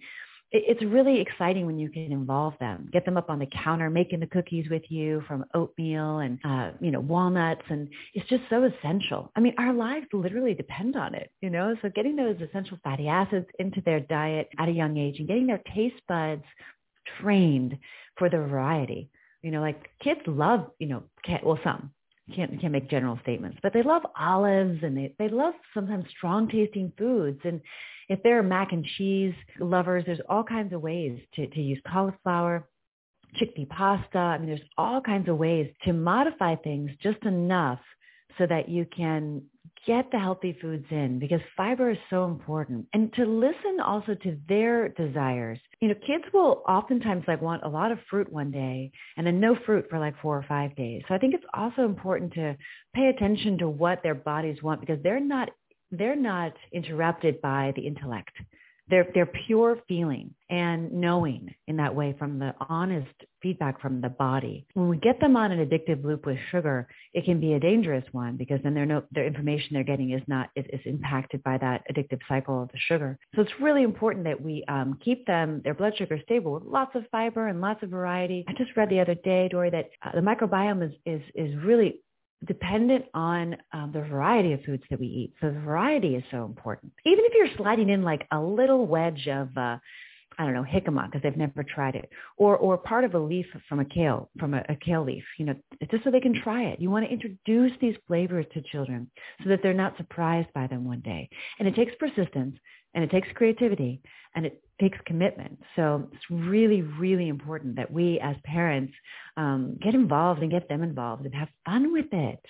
it's 0.57 0.83
really 0.83 1.21
exciting 1.21 1.67
when 1.67 1.79
you 1.79 1.91
can 1.91 2.13
involve 2.13 2.55
them, 2.61 2.89
get 2.93 3.05
them 3.05 3.17
up 3.17 3.29
on 3.29 3.41
the 3.41 3.49
counter, 3.65 3.91
making 3.91 4.21
the 4.21 4.27
cookies 4.27 4.67
with 4.71 4.83
you 4.89 5.23
from 5.27 5.45
oatmeal 5.53 6.19
and, 6.21 6.39
uh, 6.45 6.71
you 6.81 6.93
know, 6.93 7.01
walnuts. 7.01 7.63
And 7.69 7.89
it's 8.15 8.29
just 8.29 8.45
so 8.49 8.63
essential. 8.65 9.33
I 9.35 9.41
mean, 9.41 9.55
our 9.59 9.73
lives 9.73 10.07
literally 10.13 10.55
depend 10.55 10.95
on 10.95 11.15
it, 11.15 11.31
you 11.41 11.51
know, 11.51 11.75
so 11.83 11.91
getting 11.95 12.15
those 12.15 12.37
essential 12.41 12.79
fatty 12.85 13.09
acids 13.09 13.47
into 13.59 13.81
their 13.81 14.01
diet 14.01 14.49
at 14.59 14.69
a 14.69 14.73
young 14.73 14.97
age 14.97 15.19
and 15.19 15.27
getting 15.27 15.49
their 15.49 15.63
taste 15.75 16.01
buds 16.07 16.45
trained 17.21 17.77
for 18.17 18.31
the 18.31 18.39
variety. 18.39 19.11
You 19.43 19.51
know, 19.51 19.61
like 19.61 19.91
kids 20.03 20.21
love, 20.27 20.71
you 20.79 20.87
know, 20.87 21.03
well, 21.43 21.59
some 21.65 21.91
can't 22.35 22.61
can't 22.61 22.73
make 22.73 22.89
general 22.89 23.19
statements, 23.23 23.59
but 23.63 23.73
they 23.73 23.83
love 23.83 24.03
olives 24.19 24.83
and 24.83 24.97
they 24.97 25.15
they 25.19 25.29
love 25.29 25.55
sometimes 25.75 26.05
strong 26.17 26.49
tasting 26.49 26.93
foods 26.97 27.41
and 27.45 27.61
if 28.09 28.23
they're 28.23 28.43
mac 28.43 28.73
and 28.73 28.85
cheese 28.97 29.35
lovers, 29.59 30.05
there's 30.07 30.21
all 30.29 30.45
kinds 30.45 30.73
of 30.73 30.83
ways 30.83 31.19
to, 31.35 31.47
to 31.47 31.61
use 31.61 31.81
cauliflower, 31.91 32.69
chickpea 33.41 33.69
pasta. 33.69 34.19
I 34.19 34.39
mean, 34.39 34.49
there's 34.49 34.61
all 34.77 35.01
kinds 35.01 35.29
of 35.29 35.39
ways 35.39 35.69
to 35.85 35.93
modify 35.93 36.57
things 36.57 36.91
just 37.03 37.23
enough 37.25 37.81
so 38.39 38.47
that 38.47 38.69
you 38.69 38.87
can 38.95 39.43
get 39.87 40.11
the 40.11 40.19
healthy 40.19 40.57
foods 40.61 40.87
in 40.91 41.19
because 41.19 41.41
fiber 41.57 41.91
is 41.91 41.99
so 42.11 42.25
important 42.25 42.87
and 42.93 43.13
to 43.15 43.25
listen 43.25 43.81
also 43.85 44.15
to 44.15 44.39
their 44.49 44.89
desires. 44.91 45.59
You 45.81 45.89
know, 45.89 45.95
kids 46.07 46.25
will 46.33 46.63
oftentimes 46.67 47.25
like 47.29 47.43
want 47.43 47.65
a 47.65 47.69
lot 47.69 47.93
of 47.93 47.99
fruit 48.11 48.33
one 48.33 48.51
day 48.51 48.91
and 49.17 49.27
then 49.27 49.41
no 49.41 49.57
fruit 49.67 49.87
for 49.91 49.99
like 49.99 50.15
four 50.23 50.37
or 50.37 50.45
five 50.49 50.75
days. 50.77 51.03
So 51.09 51.15
I 51.15 51.19
think 51.19 51.35
it's 51.35 51.45
also 51.55 51.85
important 51.85 52.33
to 52.35 52.57
pay 52.95 53.09
attention 53.09 53.59
to 53.59 53.69
what 53.69 54.03
their 54.03 54.15
bodies 54.15 54.63
want 54.63 54.81
because 54.81 55.03
they're 55.03 55.21
not 55.21 55.51
they're 55.91 56.17
not 56.17 56.53
interrupted 56.73 57.41
by 57.41 57.73
the 57.77 57.87
intellect. 57.87 58.37
They're, 58.89 59.09
they're 59.15 59.31
pure 59.47 59.79
feeling 59.89 60.35
and 60.51 60.93
knowing 60.93 61.55
in 61.67 61.77
that 61.79 61.95
way 61.95 62.15
from 62.19 62.39
the 62.39 62.55
honest 62.69 63.09
feedback 63.43 63.81
from 63.81 64.01
the 64.01 64.09
body. 64.09 64.67
When 64.75 64.89
we 64.89 64.99
get 64.99 65.21
them 65.21 65.37
on 65.37 65.53
an 65.53 65.67
addictive 65.67 66.05
loop 66.05 66.27
with 66.27 66.39
sugar, 66.51 66.87
it 67.13 67.25
can 67.25 67.41
be 67.41 67.55
a 67.55 67.61
dangerous 67.61 68.05
one 68.13 68.37
because 68.37 68.61
then 68.63 68.75
their, 68.75 68.87
no, 68.87 69.03
their 69.13 69.27
information 69.27 69.69
they're 69.73 69.85
getting 69.85 70.13
is 70.13 70.23
not 70.27 70.51
is, 70.55 70.65
is 70.73 70.81
impacted 70.85 71.43
by 71.43 71.59
that 71.59 71.83
addictive 71.91 72.21
cycle 72.29 72.63
of 72.63 72.69
the 72.73 72.79
sugar. 72.89 73.19
So 73.35 73.43
it's 73.43 73.53
really 73.61 73.83
important 73.83 74.25
that 74.25 74.41
we 74.41 74.65
um, 74.69 74.99
keep 75.05 75.27
them 75.27 75.61
their 75.65 75.75
blood 75.75 75.95
sugar 75.97 76.19
stable 76.23 76.53
with 76.55 76.65
lots 76.65 76.95
of 76.95 77.05
fiber 77.11 77.49
and 77.49 77.61
lots 77.61 77.83
of 77.83 77.91
variety. 77.91 78.45
I 78.49 78.53
just 78.53 78.77
read 78.77 78.91
the 78.91 79.01
other 79.01 79.15
day, 79.15 79.49
Dori, 79.49 79.71
that 79.71 79.91
uh, 80.03 80.13
the 80.15 80.21
microbiome 80.21 80.85
is 80.87 80.93
is 81.07 81.23
is 81.35 81.57
really 81.65 82.01
dependent 82.47 83.05
on 83.15 83.57
um, 83.73 83.93
the 83.93 84.03
variety 84.03 84.53
of 84.53 84.63
foods 84.63 84.83
that 84.91 85.01
we 85.01 85.07
eat. 85.07 85.35
So 85.41 85.51
the 85.51 85.61
variety 85.61 86.15
is 86.15 86.25
so 86.31 86.45
important. 86.45 86.93
Even 87.05 87.25
if 87.25 87.33
you're 87.35 87.57
sliding 87.57 87.91
in 87.91 88.03
like 88.03 88.27
a 88.33 88.41
little 88.41 88.87
wedge 88.87 89.27
of, 89.29 89.57
uh, 89.57 89.79
I 90.37 90.45
don't 90.45 90.55
know, 90.55 90.65
jicama 90.65 91.07
because 91.07 91.23
they've 91.23 91.37
never 91.37 91.63
tried 91.63 91.95
it, 91.95 92.09
or 92.37 92.57
or 92.57 92.77
part 92.77 93.05
of 93.05 93.15
a 93.15 93.19
leaf 93.19 93.47
from 93.69 93.79
a 93.79 93.85
kale, 93.85 94.31
from 94.39 94.55
a, 94.55 94.65
a 94.69 94.75
kale 94.75 95.05
leaf, 95.05 95.25
you 95.39 95.47
know, 95.47 95.55
just 95.91 96.03
so 96.03 96.11
they 96.11 96.21
can 96.21 96.35
try 96.43 96.65
it. 96.65 96.81
You 96.81 96.91
want 96.91 97.07
to 97.07 97.13
introduce 97.13 97.73
these 97.81 97.95
flavors 98.09 98.47
to 98.53 98.63
children 98.63 99.11
so 99.43 99.49
that 99.49 99.61
they're 99.63 99.73
not 99.73 99.97
surprised 99.97 100.53
by 100.53 100.67
them 100.67 100.85
one 100.85 101.01
day. 101.01 101.29
And 101.59 101.69
it 101.69 101.77
takes 101.77 101.93
persistence 102.01 102.59
and 102.95 103.05
it 103.05 103.11
takes 103.11 103.29
creativity 103.35 104.01
and 104.35 104.47
it 104.47 104.63
takes 104.81 104.99
commitment. 105.07 105.59
So 105.77 106.09
it's 106.13 106.25
really, 106.31 106.83
really 106.83 107.29
important 107.29 107.77
that 107.77 107.91
we 107.91 108.19
as 108.21 108.37
parents 108.45 108.93
um, 109.37 109.79
get 109.83 109.95
involved 109.95 110.43
and 110.43 110.51
get 110.51 110.69
them 110.69 110.83
involved 110.83 111.25
and 111.25 111.35
have 111.35 111.49
fun 111.65 111.93
with 111.93 112.13
it. 112.13 112.41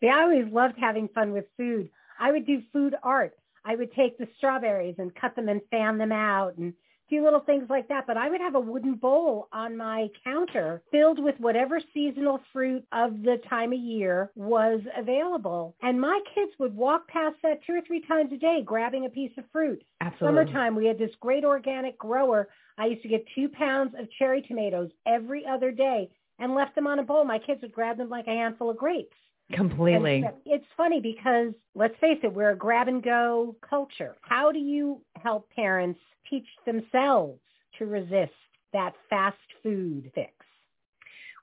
Yeah, 0.00 0.16
I 0.16 0.22
always 0.22 0.52
loved 0.52 0.74
having 0.78 1.08
fun 1.08 1.32
with 1.32 1.44
food. 1.56 1.90
I 2.18 2.32
would 2.32 2.46
do 2.46 2.62
food 2.72 2.94
art. 3.02 3.34
I 3.64 3.76
would 3.76 3.92
take 3.92 4.18
the 4.18 4.28
strawberries 4.38 4.96
and 4.98 5.14
cut 5.14 5.36
them 5.36 5.48
and 5.48 5.60
fan 5.70 5.98
them 5.98 6.12
out 6.12 6.56
and 6.56 6.72
few 7.10 7.22
little 7.22 7.40
things 7.40 7.66
like 7.68 7.88
that. 7.88 8.06
But 8.06 8.16
I 8.16 8.30
would 8.30 8.40
have 8.40 8.54
a 8.54 8.60
wooden 8.60 8.94
bowl 8.94 9.48
on 9.52 9.76
my 9.76 10.08
counter 10.24 10.80
filled 10.90 11.22
with 11.22 11.34
whatever 11.38 11.78
seasonal 11.92 12.40
fruit 12.52 12.82
of 12.92 13.22
the 13.22 13.36
time 13.50 13.74
of 13.74 13.78
year 13.78 14.30
was 14.34 14.80
available. 14.96 15.74
And 15.82 16.00
my 16.00 16.20
kids 16.34 16.52
would 16.58 16.74
walk 16.74 17.06
past 17.08 17.36
that 17.42 17.60
two 17.66 17.74
or 17.74 17.82
three 17.86 18.00
times 18.00 18.32
a 18.32 18.38
day 18.38 18.62
grabbing 18.64 19.04
a 19.04 19.10
piece 19.10 19.32
of 19.36 19.44
fruit. 19.52 19.82
Absolutely. 20.00 20.44
Summertime, 20.44 20.74
we 20.74 20.86
had 20.86 20.98
this 20.98 21.10
great 21.20 21.44
organic 21.44 21.98
grower. 21.98 22.48
I 22.78 22.86
used 22.86 23.02
to 23.02 23.08
get 23.08 23.26
two 23.34 23.50
pounds 23.50 23.92
of 23.98 24.10
cherry 24.18 24.40
tomatoes 24.40 24.90
every 25.06 25.44
other 25.44 25.70
day 25.70 26.08
and 26.38 26.54
left 26.54 26.74
them 26.74 26.86
on 26.86 26.98
a 26.98 27.02
bowl. 27.02 27.24
My 27.24 27.38
kids 27.38 27.60
would 27.60 27.72
grab 27.72 27.98
them 27.98 28.08
like 28.08 28.26
a 28.26 28.30
handful 28.30 28.70
of 28.70 28.78
grapes. 28.78 29.16
Completely. 29.52 30.22
And 30.26 30.34
it's 30.46 30.64
funny 30.76 31.00
because 31.00 31.52
let's 31.74 31.94
face 32.00 32.18
it, 32.22 32.32
we're 32.32 32.50
a 32.50 32.56
grab 32.56 32.88
and 32.88 33.02
go 33.02 33.56
culture. 33.68 34.16
How 34.22 34.52
do 34.52 34.58
you 34.58 35.00
help 35.22 35.50
parents 35.50 36.00
teach 36.28 36.46
themselves 36.66 37.40
to 37.78 37.86
resist 37.86 38.32
that 38.72 38.92
fast 39.08 39.36
food 39.62 40.10
fix? 40.14 40.32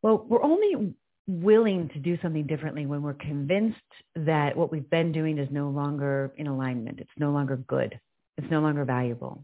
Well, 0.01 0.25
we're 0.27 0.43
only 0.43 0.93
willing 1.27 1.89
to 1.89 1.99
do 1.99 2.17
something 2.21 2.47
differently 2.47 2.85
when 2.85 3.01
we're 3.01 3.13
convinced 3.13 3.77
that 4.15 4.55
what 4.55 4.71
we've 4.71 4.89
been 4.89 5.11
doing 5.11 5.37
is 5.37 5.49
no 5.51 5.69
longer 5.69 6.31
in 6.37 6.47
alignment. 6.47 6.99
It's 6.99 7.09
no 7.17 7.31
longer 7.31 7.57
good. 7.57 7.99
It's 8.37 8.49
no 8.49 8.61
longer 8.61 8.85
valuable. 8.85 9.43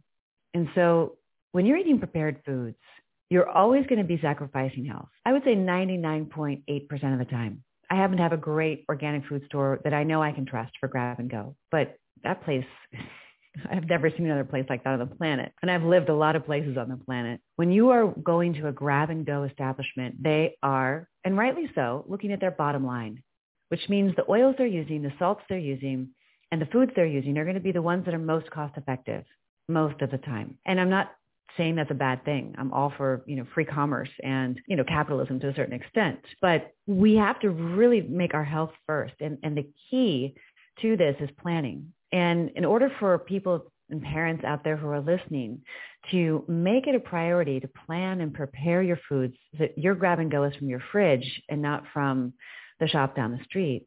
And 0.54 0.70
so 0.76 1.18
when 1.52 1.66
you're 1.66 1.78
eating 1.78 2.00
prepared 2.00 2.40
foods, 2.46 2.78
you're 3.30 3.50
always 3.50 3.86
going 3.88 4.00
to 4.00 4.06
be 4.06 4.20
sacrificing 4.22 4.86
health. 4.86 5.10
I 5.26 5.34
would 5.34 5.44
say 5.44 5.56
99.8% 5.56 7.14
of 7.14 7.20
the 7.20 7.26
time. 7.26 7.64
I 7.90 7.96
happen 7.96 8.18
to 8.18 8.24
have 8.24 8.34
a 8.34 8.38
great 8.38 8.86
organic 8.90 9.26
food 9.28 9.44
store 9.48 9.80
that 9.84 9.94
I 9.94 10.04
know 10.04 10.22
I 10.22 10.32
can 10.32 10.46
trust 10.46 10.74
for 10.80 10.88
grab 10.88 11.20
and 11.20 11.30
go, 11.30 11.56
but 11.72 11.98
that 12.24 12.44
place 12.44 12.66
I've 13.70 13.88
never 13.88 14.10
seen 14.10 14.26
another 14.26 14.44
place 14.44 14.66
like 14.70 14.84
that 14.84 14.94
on 14.94 15.00
the 15.00 15.06
planet. 15.06 15.52
And 15.62 15.70
I've 15.70 15.84
lived 15.84 16.10
a 16.10 16.16
lot 16.16 16.36
of 16.36 16.46
places 16.46 16.78
on 16.78 16.90
the 16.90 16.98
planet. 16.98 17.40
When 17.56 17.72
you 17.72 17.92
are 17.92 18.08
going 18.08 18.56
to 18.56 18.68
a 18.68 18.72
grab 18.72 19.10
and 19.10 19.26
go 19.26 19.44
establishment, 19.44 20.22
they 20.22 20.58
are, 20.64 21.08
and 21.24 21.38
rightly 21.38 21.70
so, 21.76 22.04
looking 22.08 22.32
at 22.32 22.40
their 22.40 22.52
bottom 22.52 22.86
line, 22.86 23.22
which 23.70 23.88
means 23.90 24.16
the 24.16 24.30
oils 24.30 24.56
they're 24.58 24.66
using, 24.66 25.04
the 25.04 25.14
salts 25.20 25.44
they're 25.50 25.60
using, 25.60 26.10
and 26.52 26.62
the 26.62 26.68
foods 26.68 26.92
they're 26.96 27.06
using 27.06 27.38
are 27.38 27.44
going 27.44 27.56
to 27.56 27.62
be 27.62 27.72
the 27.72 27.82
ones 27.82 28.06
that 28.06 28.14
are 28.14 28.20
most 28.20 28.50
cost 28.50 28.76
effective 28.78 29.24
most 29.68 30.02
of 30.02 30.12
the 30.12 30.18
time. 30.18 30.58
And 30.66 30.80
I'm 30.80 30.90
not 30.90 31.12
saying 31.58 31.76
that's 31.76 31.92
a 31.92 31.96
bad 31.96 32.26
thing. 32.26 32.56
I'm 32.58 32.74
all 32.74 32.92
for, 32.98 33.24
you 33.28 33.36
know, 33.36 33.46
free 33.54 33.66
commerce 33.66 34.10
and, 34.24 34.60
you 34.68 34.76
know, 34.76 34.84
capitalism 34.84 35.40
to 35.42 35.50
a 35.50 35.56
certain 35.56 35.74
extent. 35.74 36.20
But 36.42 36.74
we 36.88 37.16
have 37.16 37.40
to 37.42 37.50
really 37.50 38.02
make 38.02 38.34
our 38.34 38.44
health 38.44 38.72
first. 38.88 39.14
And, 39.20 39.38
and 39.44 39.56
the 39.56 39.68
key 39.90 40.36
to 40.82 40.98
this 40.98 41.16
is 41.20 41.30
planning. 41.42 41.94
And 42.12 42.52
in 42.56 42.66
order 42.66 42.92
for 43.00 43.18
people 43.20 43.72
and 43.90 44.02
parents 44.02 44.44
out 44.44 44.64
there 44.64 44.78
who 44.78 44.88
are 44.88 45.02
listening 45.02 45.62
to 46.12 46.44
make 46.48 46.88
it 46.88 46.96
a 46.96 47.00
priority 47.00 47.60
to 47.60 47.70
plan 47.86 48.22
and 48.22 48.34
prepare 48.34 48.82
your 48.82 49.00
foods 49.08 49.36
so 49.52 49.60
that 49.60 49.78
your 49.78 49.96
grab 49.96 50.20
and 50.20 50.32
go 50.32 50.44
is 50.44 50.56
from 50.56 50.70
your 50.70 50.82
fridge 50.92 51.42
and 51.50 51.62
not 51.62 51.84
from 51.94 52.34
the 52.80 52.88
shop 52.88 53.16
down 53.16 53.32
the 53.32 53.44
street 53.46 53.86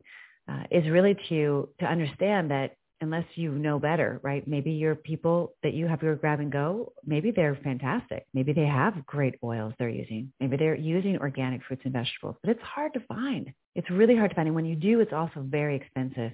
uh, 0.49 0.63
is 0.71 0.89
really 0.89 1.17
to 1.29 1.69
to 1.81 1.87
understand 1.87 2.51
that 2.51 2.77
unless 3.01 3.25
you 3.35 3.53
know 3.53 3.79
better, 3.79 4.21
right? 4.23 4.47
Maybe 4.49 4.73
your 4.73 4.95
people 4.95 5.55
that 5.63 5.75
you 5.75 5.87
have 5.87 6.03
your 6.03 6.17
grab 6.17 6.41
and 6.41 6.51
go, 6.51 6.93
maybe 7.05 7.31
they're 7.31 7.59
fantastic. 7.63 8.27
Maybe 8.33 8.53
they 8.53 8.67
have 8.67 9.05
great 9.05 9.35
oils 9.45 9.75
they're 9.79 9.89
using. 9.89 10.33
Maybe 10.41 10.57
they're 10.57 10.75
using 10.75 11.19
organic 11.19 11.63
fruits 11.65 11.83
and 11.85 11.93
vegetables, 11.93 12.37
but 12.43 12.51
it's 12.51 12.63
hard 12.63 12.95
to 12.95 13.01
find. 13.01 13.53
It's 13.75 13.91
really 13.91 14.17
hard 14.17 14.31
to 14.31 14.35
find. 14.37 14.49
And 14.49 14.55
when 14.55 14.65
you 14.65 14.77
do, 14.77 15.01
it's 15.01 15.13
also 15.13 15.41
very 15.41 15.77
expensive. 15.77 16.33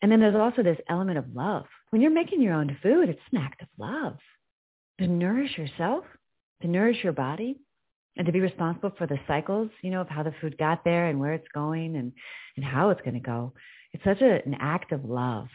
And 0.00 0.12
then 0.12 0.20
there's 0.20 0.36
also 0.36 0.62
this 0.62 0.78
element 0.88 1.18
of 1.18 1.34
love. 1.34 1.64
When 1.90 2.00
you're 2.00 2.12
making 2.12 2.42
your 2.42 2.54
own 2.54 2.76
food, 2.82 3.08
it's 3.08 3.20
an 3.32 3.38
act 3.38 3.62
of 3.62 3.68
love 3.76 4.16
to 5.00 5.08
nourish 5.08 5.58
yourself, 5.58 6.04
to 6.62 6.68
nourish 6.68 7.02
your 7.02 7.12
body, 7.12 7.58
and 8.16 8.26
to 8.26 8.32
be 8.32 8.40
responsible 8.40 8.92
for 8.96 9.06
the 9.06 9.18
cycles, 9.26 9.70
you 9.82 9.90
know, 9.90 10.00
of 10.00 10.08
how 10.08 10.22
the 10.22 10.34
food 10.40 10.58
got 10.58 10.84
there 10.84 11.06
and 11.06 11.18
where 11.18 11.32
it's 11.32 11.46
going 11.54 11.96
and, 11.96 12.12
and 12.56 12.64
how 12.64 12.90
it's 12.90 13.00
going 13.00 13.14
to 13.14 13.20
go. 13.20 13.52
It's 13.92 14.04
such 14.04 14.20
a, 14.20 14.44
an 14.44 14.56
act 14.60 14.92
of 14.92 15.04
love 15.04 15.48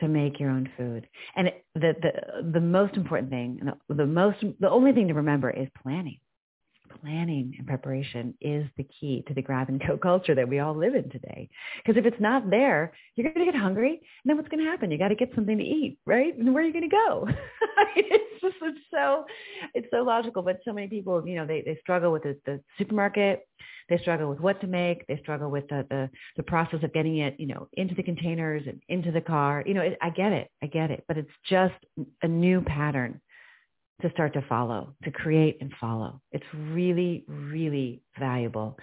to 0.00 0.08
make 0.08 0.38
your 0.38 0.50
own 0.50 0.68
food. 0.76 1.06
And 1.34 1.50
the, 1.74 1.94
the, 2.00 2.52
the 2.52 2.60
most 2.60 2.94
important 2.96 3.30
thing, 3.30 3.60
the 3.88 4.06
most, 4.06 4.38
the 4.60 4.70
only 4.70 4.92
thing 4.92 5.08
to 5.08 5.14
remember 5.14 5.50
is 5.50 5.68
planning. 5.82 6.18
Planning 7.00 7.54
and 7.58 7.66
preparation 7.66 8.34
is 8.40 8.66
the 8.76 8.84
key 8.84 9.24
to 9.28 9.34
the 9.34 9.42
grab 9.42 9.68
and 9.68 9.82
go 9.86 9.96
culture 10.02 10.34
that 10.34 10.48
we 10.48 10.58
all 10.58 10.76
live 10.76 10.94
in 10.94 11.10
today. 11.10 11.48
Because 11.78 11.98
if 11.98 12.06
it's 12.06 12.20
not 12.20 12.50
there, 12.50 12.92
you're 13.14 13.32
going 13.32 13.46
to 13.46 13.52
get 13.52 13.60
hungry. 13.60 13.90
And 13.90 14.00
then 14.30 14.36
what's 14.36 14.48
going 14.48 14.64
to 14.64 14.70
happen? 14.70 14.90
You 14.90 14.98
got 14.98 15.08
to 15.08 15.14
get 15.14 15.32
something 15.34 15.58
to 15.58 15.64
eat, 15.64 15.98
right? 16.06 16.36
And 16.36 16.52
where 16.54 16.62
are 16.62 16.66
you 16.66 16.72
going 16.72 16.88
to 16.88 16.96
go? 16.96 17.28
it's 17.96 18.40
just 18.40 18.56
it's 18.62 18.78
so, 18.90 19.24
it's 19.74 19.88
so 19.90 19.98
logical. 20.02 20.42
But 20.42 20.60
so 20.64 20.72
many 20.72 20.88
people, 20.88 21.26
you 21.26 21.36
know, 21.36 21.46
they, 21.46 21.62
they 21.62 21.78
struggle 21.80 22.12
with 22.12 22.22
the, 22.22 22.38
the 22.46 22.60
supermarket. 22.78 23.46
They 23.88 23.98
struggle 23.98 24.28
with 24.28 24.40
what 24.40 24.60
to 24.62 24.66
make. 24.66 25.06
They 25.06 25.18
struggle 25.18 25.50
with 25.50 25.68
the, 25.68 25.86
the, 25.88 26.10
the 26.36 26.42
process 26.42 26.82
of 26.82 26.92
getting 26.92 27.18
it, 27.18 27.36
you 27.38 27.46
know, 27.46 27.68
into 27.74 27.94
the 27.94 28.02
containers 28.02 28.62
and 28.66 28.80
into 28.88 29.12
the 29.12 29.20
car. 29.20 29.62
You 29.64 29.74
know, 29.74 29.82
it, 29.82 29.96
I 30.02 30.10
get 30.10 30.32
it. 30.32 30.50
I 30.62 30.66
get 30.66 30.90
it. 30.90 31.04
But 31.06 31.18
it's 31.18 31.30
just 31.48 31.74
a 32.22 32.28
new 32.28 32.60
pattern 32.62 33.20
to 34.02 34.10
start 34.10 34.34
to 34.34 34.44
follow, 34.48 34.94
to 35.04 35.10
create 35.10 35.58
and 35.60 35.72
follow. 35.80 36.20
It's 36.32 36.44
really, 36.54 37.24
really 37.28 38.02
valuable. 38.18 38.76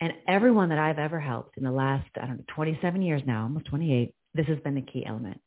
And 0.00 0.12
everyone 0.28 0.68
that 0.68 0.78
I've 0.78 0.98
ever 0.98 1.20
helped 1.20 1.56
in 1.56 1.64
the 1.64 1.70
last, 1.70 2.08
I 2.20 2.26
don't 2.26 2.38
know, 2.38 2.44
27 2.54 3.02
years 3.02 3.22
now, 3.26 3.44
almost 3.44 3.66
28, 3.66 4.14
this 4.34 4.46
has 4.46 4.58
been 4.60 4.74
the 4.74 4.82
key 4.82 5.04
element. 5.06 5.40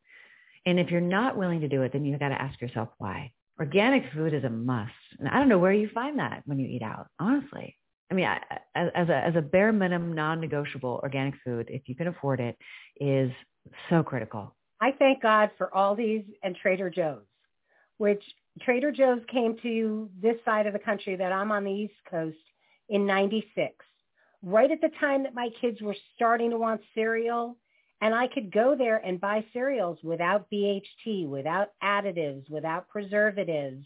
And 0.66 0.80
if 0.80 0.90
you're 0.90 1.02
not 1.02 1.38
willing 1.38 1.62
to 1.62 1.68
do 1.68 1.84
it, 1.84 1.94
then 1.94 2.04
you've 2.04 2.20
got 2.20 2.30
to 2.30 2.42
ask 2.42 2.60
yourself 2.62 2.90
why. 2.98 3.32
Organic 3.60 4.04
food 4.14 4.34
is 4.34 4.44
a 4.44 4.50
must. 4.50 4.92
And 5.20 5.28
I 5.28 5.40
don't 5.40 5.50
know 5.50 5.58
where 5.58 5.74
you 5.74 5.90
find 5.94 6.20
that 6.20 6.44
when 6.46 6.60
you 6.60 6.68
eat 6.68 6.82
out, 6.82 7.08
honestly. 7.20 7.76
I 8.12 8.14
mean, 8.14 8.26
I, 8.26 8.40
as, 8.76 9.10
a, 9.10 9.16
as 9.16 9.36
a 9.36 9.42
bare 9.42 9.74
minimum, 9.74 10.14
non-negotiable 10.14 11.00
organic 11.04 11.36
food, 11.44 11.68
if 11.70 11.84
you 11.88 11.96
can 11.96 12.08
afford 12.08 12.40
it, 12.40 12.58
is 13.00 13.32
so 13.90 14.04
critical. 14.04 14.56
I 14.80 14.92
thank 14.92 15.22
God 15.22 15.52
for 15.58 15.70
Aldi's 15.76 16.26
and 16.44 16.56
Trader 16.56 16.90
Joe's, 16.90 17.24
which 17.98 18.24
Trader 18.62 18.92
Joe's 18.92 19.22
came 19.32 19.58
to 19.62 20.10
this 20.22 20.38
side 20.46 20.68
of 20.68 20.74
the 20.74 20.80
country 20.80 21.16
that 21.16 21.32
I'm 21.32 21.52
on 21.52 21.64
the 21.64 21.72
East 21.72 21.94
Coast 22.10 22.38
in 22.90 23.06
96, 23.06 23.76
right 24.44 24.72
at 24.72 24.82
the 24.82 24.92
time 25.00 25.24
that 25.24 25.34
my 25.34 25.50
kids 25.60 25.82
were 25.82 25.96
starting 26.16 26.52
to 26.52 26.58
want 26.58 26.82
cereal. 26.96 27.58
And 28.00 28.14
I 28.14 28.28
could 28.28 28.52
go 28.52 28.76
there 28.78 28.98
and 28.98 29.20
buy 29.20 29.44
cereals 29.54 29.98
without 30.04 30.50
BHT, 30.52 31.28
without 31.28 31.70
additives, 31.84 32.48
without 32.50 32.88
preservatives. 32.90 33.86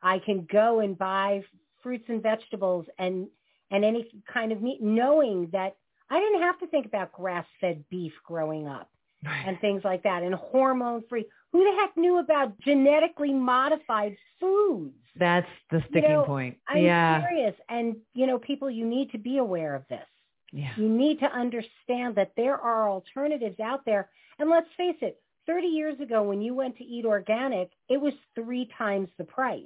I 0.00 0.20
can 0.20 0.46
go 0.50 0.78
and 0.78 0.96
buy 0.96 1.42
fruits 1.82 2.04
and 2.08 2.22
vegetables 2.22 2.86
and, 2.98 3.26
and 3.72 3.84
any 3.84 4.08
kind 4.32 4.52
of 4.52 4.62
meat, 4.62 4.80
knowing 4.80 5.48
that 5.52 5.76
I 6.08 6.20
didn't 6.20 6.42
have 6.42 6.58
to 6.60 6.68
think 6.68 6.86
about 6.86 7.12
grass-fed 7.12 7.84
beef 7.90 8.12
growing 8.24 8.68
up 8.68 8.88
right. 9.24 9.44
and 9.46 9.60
things 9.60 9.82
like 9.84 10.02
that 10.02 10.22
and 10.22 10.34
hormone-free. 10.34 11.26
Who 11.52 11.64
the 11.64 11.80
heck 11.80 11.96
knew 11.96 12.18
about 12.18 12.58
genetically 12.60 13.32
modified 13.32 14.16
foods? 14.38 14.94
That's 15.16 15.48
the 15.70 15.80
sticking 15.88 16.10
you 16.10 16.16
know, 16.16 16.24
point. 16.24 16.58
I'm 16.68 16.84
yeah. 16.84 17.26
serious. 17.26 17.54
And, 17.68 17.96
you 18.14 18.26
know, 18.26 18.38
people, 18.38 18.70
you 18.70 18.86
need 18.86 19.10
to 19.12 19.18
be 19.18 19.38
aware 19.38 19.74
of 19.74 19.82
this. 19.88 20.06
Yeah. 20.52 20.70
You 20.76 20.88
need 20.88 21.20
to 21.20 21.26
understand 21.26 22.14
that 22.16 22.32
there 22.36 22.56
are 22.56 22.88
alternatives 22.88 23.60
out 23.60 23.84
there. 23.84 24.08
And 24.38 24.50
let's 24.50 24.68
face 24.76 24.96
it, 25.00 25.20
30 25.46 25.66
years 25.66 25.98
ago 26.00 26.22
when 26.22 26.40
you 26.40 26.54
went 26.54 26.76
to 26.76 26.84
eat 26.84 27.04
organic, 27.04 27.70
it 27.88 28.00
was 28.00 28.12
three 28.34 28.68
times 28.76 29.08
the 29.16 29.24
price. 29.24 29.64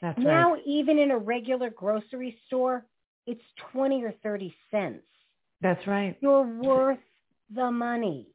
That's 0.00 0.18
now, 0.18 0.54
right. 0.54 0.62
even 0.64 0.98
in 0.98 1.10
a 1.10 1.18
regular 1.18 1.68
grocery 1.68 2.38
store, 2.46 2.86
it's 3.26 3.42
20 3.72 4.02
or 4.04 4.14
30 4.22 4.54
cents. 4.70 5.02
That's 5.60 5.86
right. 5.86 6.16
You're 6.20 6.42
worth 6.42 6.98
the 7.54 7.70
money. 7.70 8.28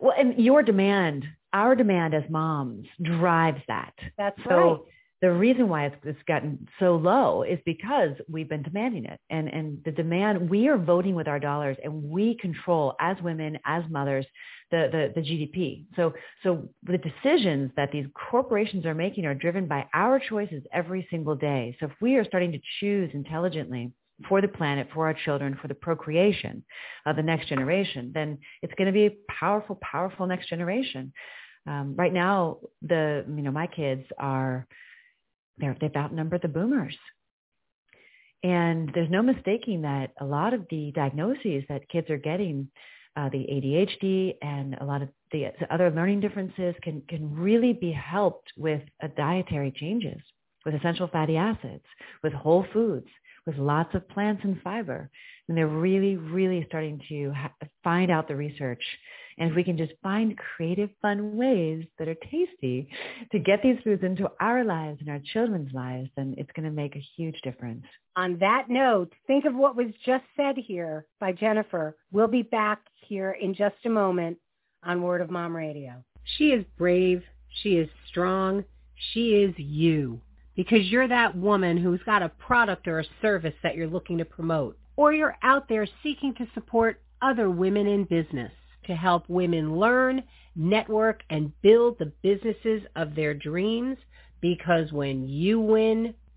Well, 0.00 0.14
and 0.18 0.38
your 0.38 0.62
demand, 0.62 1.24
our 1.52 1.74
demand 1.74 2.14
as 2.14 2.24
moms 2.28 2.86
drives 3.02 3.60
that. 3.68 3.94
That's 4.16 4.38
so 4.48 4.56
right. 4.56 4.78
the 5.22 5.32
reason 5.32 5.68
why 5.68 5.86
it's, 5.86 5.96
it's 6.04 6.22
gotten 6.26 6.66
so 6.78 6.96
low 6.96 7.42
is 7.42 7.58
because 7.64 8.10
we've 8.28 8.48
been 8.48 8.62
demanding 8.62 9.04
it. 9.04 9.18
And, 9.30 9.48
and 9.48 9.78
the 9.84 9.92
demand, 9.92 10.48
we 10.48 10.68
are 10.68 10.78
voting 10.78 11.14
with 11.14 11.28
our 11.28 11.40
dollars 11.40 11.76
and 11.82 12.04
we 12.04 12.36
control 12.36 12.94
as 13.00 13.16
women, 13.22 13.58
as 13.64 13.82
mothers, 13.90 14.26
the, 14.70 14.88
the, 14.92 15.20
the 15.20 15.26
GDP. 15.26 15.86
So, 15.96 16.12
so 16.42 16.68
the 16.82 16.98
decisions 16.98 17.70
that 17.76 17.90
these 17.90 18.06
corporations 18.30 18.84
are 18.84 18.94
making 18.94 19.24
are 19.24 19.34
driven 19.34 19.66
by 19.66 19.86
our 19.94 20.20
choices 20.20 20.62
every 20.72 21.06
single 21.10 21.34
day. 21.34 21.76
So 21.80 21.86
if 21.86 21.92
we 22.00 22.16
are 22.16 22.24
starting 22.24 22.52
to 22.52 22.60
choose 22.80 23.10
intelligently, 23.14 23.92
for 24.26 24.40
the 24.40 24.48
planet, 24.48 24.88
for 24.92 25.06
our 25.06 25.14
children, 25.14 25.56
for 25.60 25.68
the 25.68 25.74
procreation 25.74 26.64
of 27.06 27.16
the 27.16 27.22
next 27.22 27.48
generation, 27.48 28.10
then 28.12 28.38
it's 28.62 28.74
going 28.74 28.86
to 28.86 28.92
be 28.92 29.06
a 29.06 29.16
powerful, 29.30 29.78
powerful 29.80 30.26
next 30.26 30.48
generation. 30.48 31.12
Um, 31.66 31.94
right 31.96 32.12
now, 32.12 32.58
the 32.82 33.24
you 33.28 33.42
know 33.42 33.50
my 33.50 33.66
kids 33.66 34.04
are 34.18 34.66
they're, 35.58 35.76
they've 35.80 35.94
outnumbered 35.94 36.42
the 36.42 36.48
boomers, 36.48 36.96
and 38.42 38.90
there's 38.94 39.10
no 39.10 39.22
mistaking 39.22 39.82
that 39.82 40.12
a 40.20 40.24
lot 40.24 40.54
of 40.54 40.66
the 40.70 40.92
diagnoses 40.92 41.64
that 41.68 41.88
kids 41.88 42.08
are 42.10 42.18
getting, 42.18 42.68
uh, 43.16 43.28
the 43.28 43.38
ADHD 43.38 44.36
and 44.40 44.76
a 44.80 44.84
lot 44.84 45.02
of 45.02 45.08
the, 45.30 45.46
the 45.60 45.72
other 45.72 45.90
learning 45.90 46.20
differences, 46.20 46.74
can 46.82 47.02
can 47.08 47.34
really 47.34 47.72
be 47.72 47.92
helped 47.92 48.50
with 48.56 48.82
dietary 49.16 49.72
changes, 49.76 50.20
with 50.64 50.74
essential 50.74 51.06
fatty 51.08 51.36
acids, 51.36 51.84
with 52.24 52.32
whole 52.32 52.66
foods 52.72 53.08
with 53.48 53.56
lots 53.56 53.94
of 53.94 54.06
plants 54.10 54.42
and 54.44 54.60
fiber. 54.62 55.10
And 55.48 55.56
they're 55.56 55.66
really, 55.66 56.16
really 56.16 56.64
starting 56.68 57.00
to 57.08 57.32
ha- 57.32 57.52
find 57.82 58.10
out 58.10 58.28
the 58.28 58.36
research. 58.36 58.82
And 59.38 59.50
if 59.50 59.56
we 59.56 59.64
can 59.64 59.78
just 59.78 59.94
find 60.02 60.36
creative, 60.36 60.90
fun 61.00 61.34
ways 61.36 61.86
that 61.98 62.08
are 62.08 62.16
tasty 62.30 62.90
to 63.32 63.38
get 63.38 63.62
these 63.62 63.78
foods 63.82 64.04
into 64.04 64.28
our 64.40 64.64
lives 64.64 65.00
and 65.00 65.08
our 65.08 65.20
children's 65.32 65.72
lives, 65.72 66.10
then 66.14 66.34
it's 66.36 66.50
going 66.54 66.68
to 66.68 66.74
make 66.74 66.94
a 66.94 67.06
huge 67.16 67.40
difference. 67.42 67.84
On 68.16 68.36
that 68.40 68.66
note, 68.68 69.12
think 69.26 69.46
of 69.46 69.54
what 69.54 69.76
was 69.76 69.86
just 70.04 70.24
said 70.36 70.56
here 70.58 71.06
by 71.18 71.32
Jennifer. 71.32 71.96
We'll 72.12 72.28
be 72.28 72.42
back 72.42 72.80
here 73.06 73.30
in 73.40 73.54
just 73.54 73.76
a 73.86 73.90
moment 73.90 74.36
on 74.82 75.02
Word 75.02 75.22
of 75.22 75.30
Mom 75.30 75.56
Radio. 75.56 76.04
She 76.36 76.48
is 76.48 76.64
brave. 76.76 77.22
She 77.62 77.76
is 77.76 77.88
strong. 78.08 78.64
She 79.12 79.36
is 79.36 79.54
you 79.56 80.20
because 80.58 80.90
you're 80.90 81.06
that 81.06 81.36
woman 81.36 81.76
who's 81.76 82.02
got 82.04 82.20
a 82.20 82.30
product 82.30 82.88
or 82.88 82.98
a 82.98 83.04
service 83.22 83.54
that 83.62 83.76
you're 83.76 83.86
looking 83.86 84.18
to 84.18 84.24
promote. 84.24 84.76
Or 84.96 85.12
you're 85.12 85.36
out 85.44 85.68
there 85.68 85.86
seeking 86.02 86.34
to 86.34 86.48
support 86.52 87.00
other 87.22 87.48
women 87.48 87.86
in 87.86 88.02
business 88.02 88.50
to 88.86 88.96
help 88.96 89.22
women 89.28 89.78
learn, 89.78 90.24
network, 90.56 91.22
and 91.30 91.52
build 91.62 92.00
the 92.00 92.12
businesses 92.24 92.82
of 92.96 93.14
their 93.14 93.34
dreams 93.34 93.98
because 94.40 94.90
when 94.90 95.28
you 95.28 95.60
win, 95.60 96.12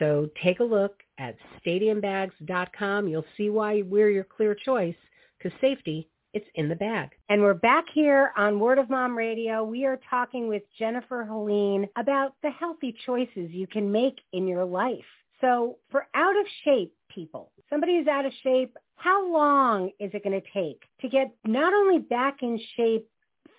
So 0.00 0.28
take 0.42 0.58
a 0.60 0.64
look 0.64 1.02
at 1.18 1.36
stadiumbags.com. 1.64 3.06
You'll 3.06 3.24
see 3.36 3.50
why 3.50 3.82
we're 3.82 4.10
your 4.10 4.24
clear 4.24 4.56
choice 4.56 4.96
because 5.38 5.56
safety 5.60 6.08
It's 6.32 6.46
in 6.54 6.68
the 6.68 6.76
bag. 6.76 7.10
And 7.28 7.42
we're 7.42 7.54
back 7.54 7.84
here 7.92 8.32
on 8.36 8.60
Word 8.60 8.78
of 8.78 8.88
Mom 8.88 9.18
Radio. 9.18 9.64
We 9.64 9.84
are 9.84 9.98
talking 10.08 10.48
with 10.48 10.62
Jennifer 10.78 11.24
Helene 11.24 11.88
about 11.96 12.34
the 12.42 12.50
healthy 12.50 12.94
choices 13.04 13.50
you 13.50 13.66
can 13.66 13.90
make 13.90 14.20
in 14.32 14.46
your 14.46 14.64
life. 14.64 15.04
So 15.40 15.76
for 15.90 16.06
out 16.14 16.38
of 16.38 16.46
shape 16.64 16.94
people, 17.12 17.50
somebody 17.68 17.98
who's 17.98 18.06
out 18.06 18.26
of 18.26 18.32
shape, 18.44 18.76
how 18.94 19.32
long 19.32 19.90
is 19.98 20.12
it 20.14 20.22
going 20.22 20.40
to 20.40 20.48
take 20.52 20.82
to 21.00 21.08
get 21.08 21.34
not 21.44 21.74
only 21.74 21.98
back 21.98 22.42
in 22.42 22.60
shape 22.76 23.08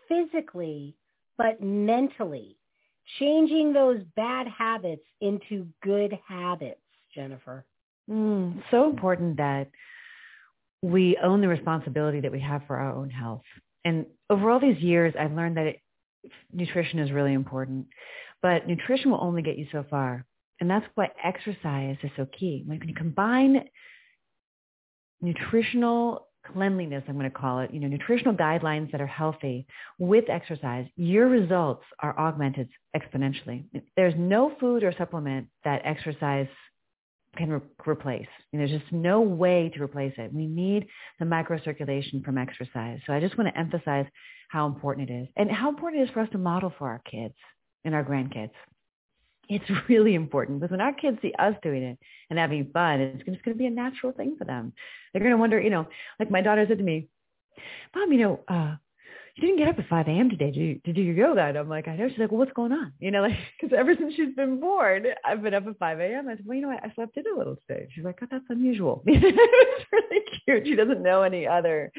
physically, 0.07 0.95
but 1.37 1.61
mentally? 1.61 2.55
Changing 3.19 3.73
those 3.73 4.01
bad 4.15 4.47
habits 4.47 5.03
into 5.19 5.67
good 5.83 6.17
habits, 6.27 6.81
Jennifer. 7.13 7.65
Mm, 8.09 8.61
so 8.71 8.89
important 8.89 9.37
that 9.37 9.69
we 10.81 11.17
own 11.23 11.41
the 11.41 11.47
responsibility 11.47 12.21
that 12.21 12.31
we 12.31 12.39
have 12.39 12.61
for 12.67 12.77
our 12.77 12.93
own 12.93 13.09
health. 13.09 13.43
And 13.85 14.05
over 14.29 14.49
all 14.49 14.59
these 14.59 14.77
years, 14.77 15.13
I've 15.19 15.33
learned 15.33 15.57
that 15.57 15.67
it, 15.67 15.81
nutrition 16.51 16.99
is 16.99 17.11
really 17.11 17.33
important, 17.33 17.87
but 18.41 18.67
nutrition 18.67 19.11
will 19.11 19.21
only 19.21 19.41
get 19.41 19.57
you 19.57 19.67
so 19.71 19.85
far. 19.89 20.25
And 20.59 20.69
that's 20.69 20.85
why 20.95 21.09
exercise 21.23 21.97
is 22.03 22.11
so 22.15 22.27
key. 22.37 22.63
When 22.65 22.81
you 22.87 22.93
combine 22.93 23.63
nutritional 25.21 26.27
cleanliness, 26.53 27.03
I'm 27.07 27.17
going 27.17 27.29
to 27.29 27.35
call 27.35 27.59
it, 27.59 27.73
you 27.73 27.79
know, 27.79 27.87
nutritional 27.87 28.33
guidelines 28.33 28.91
that 28.91 29.01
are 29.01 29.07
healthy 29.07 29.65
with 29.99 30.29
exercise, 30.29 30.87
your 30.95 31.27
results 31.27 31.83
are 31.99 32.17
augmented 32.17 32.69
exponentially. 32.95 33.63
There's 33.95 34.13
no 34.17 34.53
food 34.59 34.83
or 34.83 34.93
supplement 34.97 35.47
that 35.63 35.81
exercise 35.85 36.47
can 37.37 37.49
re- 37.49 37.61
replace. 37.85 38.27
And 38.51 38.59
there's 38.59 38.71
just 38.71 38.91
no 38.91 39.21
way 39.21 39.71
to 39.75 39.83
replace 39.83 40.13
it. 40.17 40.33
We 40.33 40.47
need 40.47 40.87
the 41.19 41.25
microcirculation 41.25 42.23
from 42.23 42.37
exercise. 42.37 42.99
So 43.05 43.13
I 43.13 43.19
just 43.19 43.37
want 43.37 43.53
to 43.53 43.59
emphasize 43.59 44.05
how 44.49 44.67
important 44.67 45.09
it 45.09 45.13
is 45.13 45.27
and 45.37 45.49
how 45.49 45.69
important 45.69 46.01
it 46.01 46.05
is 46.05 46.11
for 46.11 46.19
us 46.19 46.29
to 46.33 46.37
model 46.37 46.73
for 46.77 46.89
our 46.89 47.01
kids 47.09 47.35
and 47.85 47.95
our 47.95 48.03
grandkids. 48.03 48.51
It's 49.49 49.65
really 49.89 50.15
important 50.15 50.59
because 50.59 50.71
when 50.71 50.81
our 50.81 50.93
kids 50.93 51.17
see 51.21 51.33
us 51.37 51.55
doing 51.61 51.83
it 51.83 51.99
and 52.29 52.39
having 52.39 52.69
fun, 52.71 53.01
it's 53.01 53.25
just 53.25 53.43
going 53.43 53.55
to 53.55 53.59
be 53.59 53.67
a 53.67 53.71
natural 53.71 54.11
thing 54.11 54.35
for 54.37 54.45
them. 54.45 54.73
They're 55.13 55.21
going 55.21 55.31
to 55.33 55.37
wonder, 55.37 55.59
you 55.59 55.69
know, 55.69 55.87
like 56.19 56.31
my 56.31 56.41
daughter 56.41 56.65
said 56.67 56.77
to 56.77 56.83
me, 56.83 57.07
Mom, 57.95 58.11
you 58.11 58.19
know, 58.19 58.39
uh, 58.47 58.75
you 59.35 59.47
didn't 59.47 59.59
get 59.59 59.69
up 59.69 59.79
at 59.79 59.87
5 59.87 60.07
a.m. 60.07 60.29
today 60.29 60.51
to 60.51 60.73
do, 60.73 60.79
to 60.85 60.93
do 60.93 61.01
your 61.01 61.15
yoga. 61.15 61.41
And 61.41 61.57
I'm 61.57 61.69
like, 61.69 61.87
I 61.87 61.95
know. 61.95 62.09
She's 62.09 62.19
like, 62.19 62.31
well, 62.31 62.39
what's 62.39 62.51
going 62.53 62.71
on? 62.71 62.93
You 62.99 63.11
know, 63.11 63.21
like, 63.21 63.37
because 63.59 63.75
ever 63.77 63.95
since 63.97 64.13
she's 64.15 64.35
been 64.35 64.59
born, 64.59 65.05
I've 65.25 65.41
been 65.41 65.53
up 65.53 65.67
at 65.67 65.79
5 65.79 65.99
a.m. 65.99 66.27
I 66.27 66.35
said, 66.35 66.45
well, 66.45 66.55
you 66.55 66.61
know 66.61 66.67
what? 66.69 66.83
I 66.83 66.93
slept 66.93 67.17
in 67.17 67.23
a 67.33 67.37
little 67.37 67.55
today. 67.67 67.87
She's 67.93 68.03
like, 68.03 68.19
oh, 68.21 68.27
that's 68.29 68.45
unusual. 68.49 69.03
it's 69.07 69.87
really 69.91 70.23
cute. 70.45 70.67
She 70.67 70.75
doesn't 70.75 71.01
know 71.01 71.23
any 71.23 71.47
other, 71.47 71.91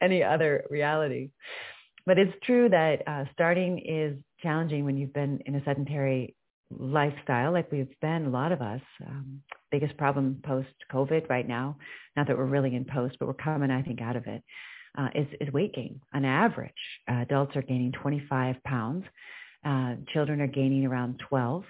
any 0.00 0.22
other 0.22 0.64
reality. 0.70 1.30
But 2.06 2.18
it's 2.18 2.32
true 2.42 2.70
that 2.70 3.06
uh, 3.06 3.24
starting 3.34 3.78
is 3.78 4.16
challenging 4.42 4.84
when 4.84 4.96
you've 4.96 5.12
been 5.12 5.40
in 5.44 5.54
a 5.56 5.64
sedentary 5.64 6.34
lifestyle 6.70 7.52
like 7.52 7.70
we've 7.72 7.88
been, 8.00 8.26
a 8.26 8.30
lot 8.30 8.52
of 8.52 8.60
us. 8.60 8.80
Um, 9.06 9.42
biggest 9.70 9.96
problem 9.96 10.40
post-COVID 10.44 11.28
right 11.28 11.46
now, 11.46 11.76
not 12.16 12.26
that 12.26 12.36
we're 12.36 12.44
really 12.44 12.74
in 12.74 12.84
post, 12.84 13.16
but 13.18 13.26
we're 13.26 13.34
coming, 13.34 13.70
I 13.70 13.82
think, 13.82 14.00
out 14.00 14.16
of 14.16 14.26
it 14.26 14.42
uh, 14.96 15.08
is, 15.14 15.26
is 15.40 15.52
weight 15.52 15.74
gain. 15.74 16.00
On 16.14 16.24
average, 16.24 16.72
uh, 17.10 17.22
adults 17.22 17.56
are 17.56 17.62
gaining 17.62 17.92
25 17.92 18.62
pounds. 18.64 19.04
Uh, 19.64 19.94
children 20.12 20.40
are 20.40 20.46
gaining 20.46 20.86
around 20.86 21.20
12. 21.28 21.64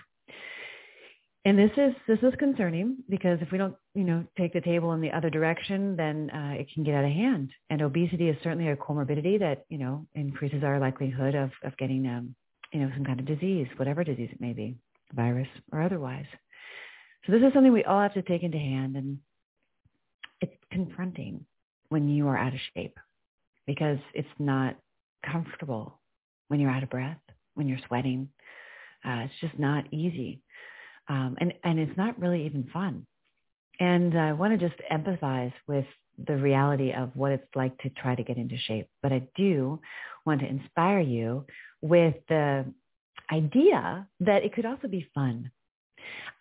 And 1.45 1.59
this 1.59 1.71
is 1.79 1.95
this 2.07 2.19
is 2.23 2.35
concerning 2.39 2.99
because 3.09 3.39
if 3.41 3.51
we 3.51 3.59
don't, 3.59 3.75
you 3.95 4.05
know, 4.05 4.25
take 4.37 4.53
the 4.53 4.61
table 4.61 4.93
in 4.93 5.01
the 5.01 5.13
other 5.13 5.31
direction, 5.31 5.97
then 5.97 6.29
uh, 6.31 6.55
it 6.59 6.69
can 6.75 6.85
get 6.85 6.95
out 6.95 7.05
of 7.05 7.11
hand. 7.11 7.51
And 7.71 7.81
obesity 7.81 8.29
is 8.29 8.37
certainly 8.43 8.69
a 8.69 8.77
comorbidity 8.77 9.39
that 9.39 9.65
you 9.71 9.79
know 9.79 10.07
increases 10.15 10.63
our 10.63 10.79
likelihood 10.79 11.35
of 11.35 11.51
of 11.65 11.77
getting, 11.79 12.07
um, 12.07 12.35
you 12.73 12.81
know, 12.81 12.91
some 12.95 13.05
kind 13.05 13.21
of 13.21 13.27
disease, 13.27 13.67
whatever 13.77 14.05
disease 14.05 14.29
it 14.31 14.41
may 14.41 14.53
be, 14.53 14.77
virus 15.15 15.49
or 15.73 15.83
otherwise. 15.83 16.27
So 17.27 17.33
this 17.33 17.43
is 17.43 17.53
something 17.53 17.73
we 17.73 17.85
all 17.85 18.01
have 18.01 18.15
to 18.15 18.23
take 18.23 18.43
into 18.43 18.59
hand, 18.59 18.97
and 18.97 19.19
it's 20.41 20.55
confronting 20.71 21.45
when 21.89 22.09
you 22.09 22.29
are 22.29 22.37
out 22.37 22.55
of 22.55 22.61
shape 22.75 22.99
because 23.67 23.99
it's 24.15 24.29
not 24.39 24.77
comfortable 25.31 25.99
when 26.49 26.61
you're 26.61 26.71
out 26.71 26.83
of 26.83 26.91
breath, 26.91 27.21
when 27.55 27.69
you're 27.69 27.79
sweating. 27.87 28.29
Uh, 29.05 29.27
it's 29.27 29.35
just 29.41 29.59
not 29.59 29.85
easy. 29.93 30.41
Um, 31.09 31.37
and, 31.41 31.55
and 31.65 31.79
it's 31.79 31.97
not 31.97 32.19
really 32.19 32.47
even 32.47 32.69
fun. 32.73 33.07
And 33.81 34.19
I 34.19 34.33
want 34.33 34.59
to 34.59 34.69
just 34.69 34.81
empathize 34.91 35.53
with 35.67 35.87
the 36.27 36.37
reality 36.37 36.93
of 36.93 37.11
what 37.15 37.33
it's 37.33 37.55
like 37.55 37.79
to 37.79 37.91
try 37.91 38.15
to 38.15 38.25
get 38.25 38.37
into 38.37 38.57
shape. 38.59 38.89
But 39.03 39.13
I 39.13 39.29
do 39.37 39.81
want 40.25 40.41
to 40.41 40.49
inspire 40.49 41.01
you 41.01 41.47
with 41.81 42.15
the 42.29 42.65
idea 43.33 44.09
that 44.21 44.45
it 44.45 44.55
could 44.55 44.67
also 44.67 44.89
be 44.89 45.09
fun. 45.15 45.51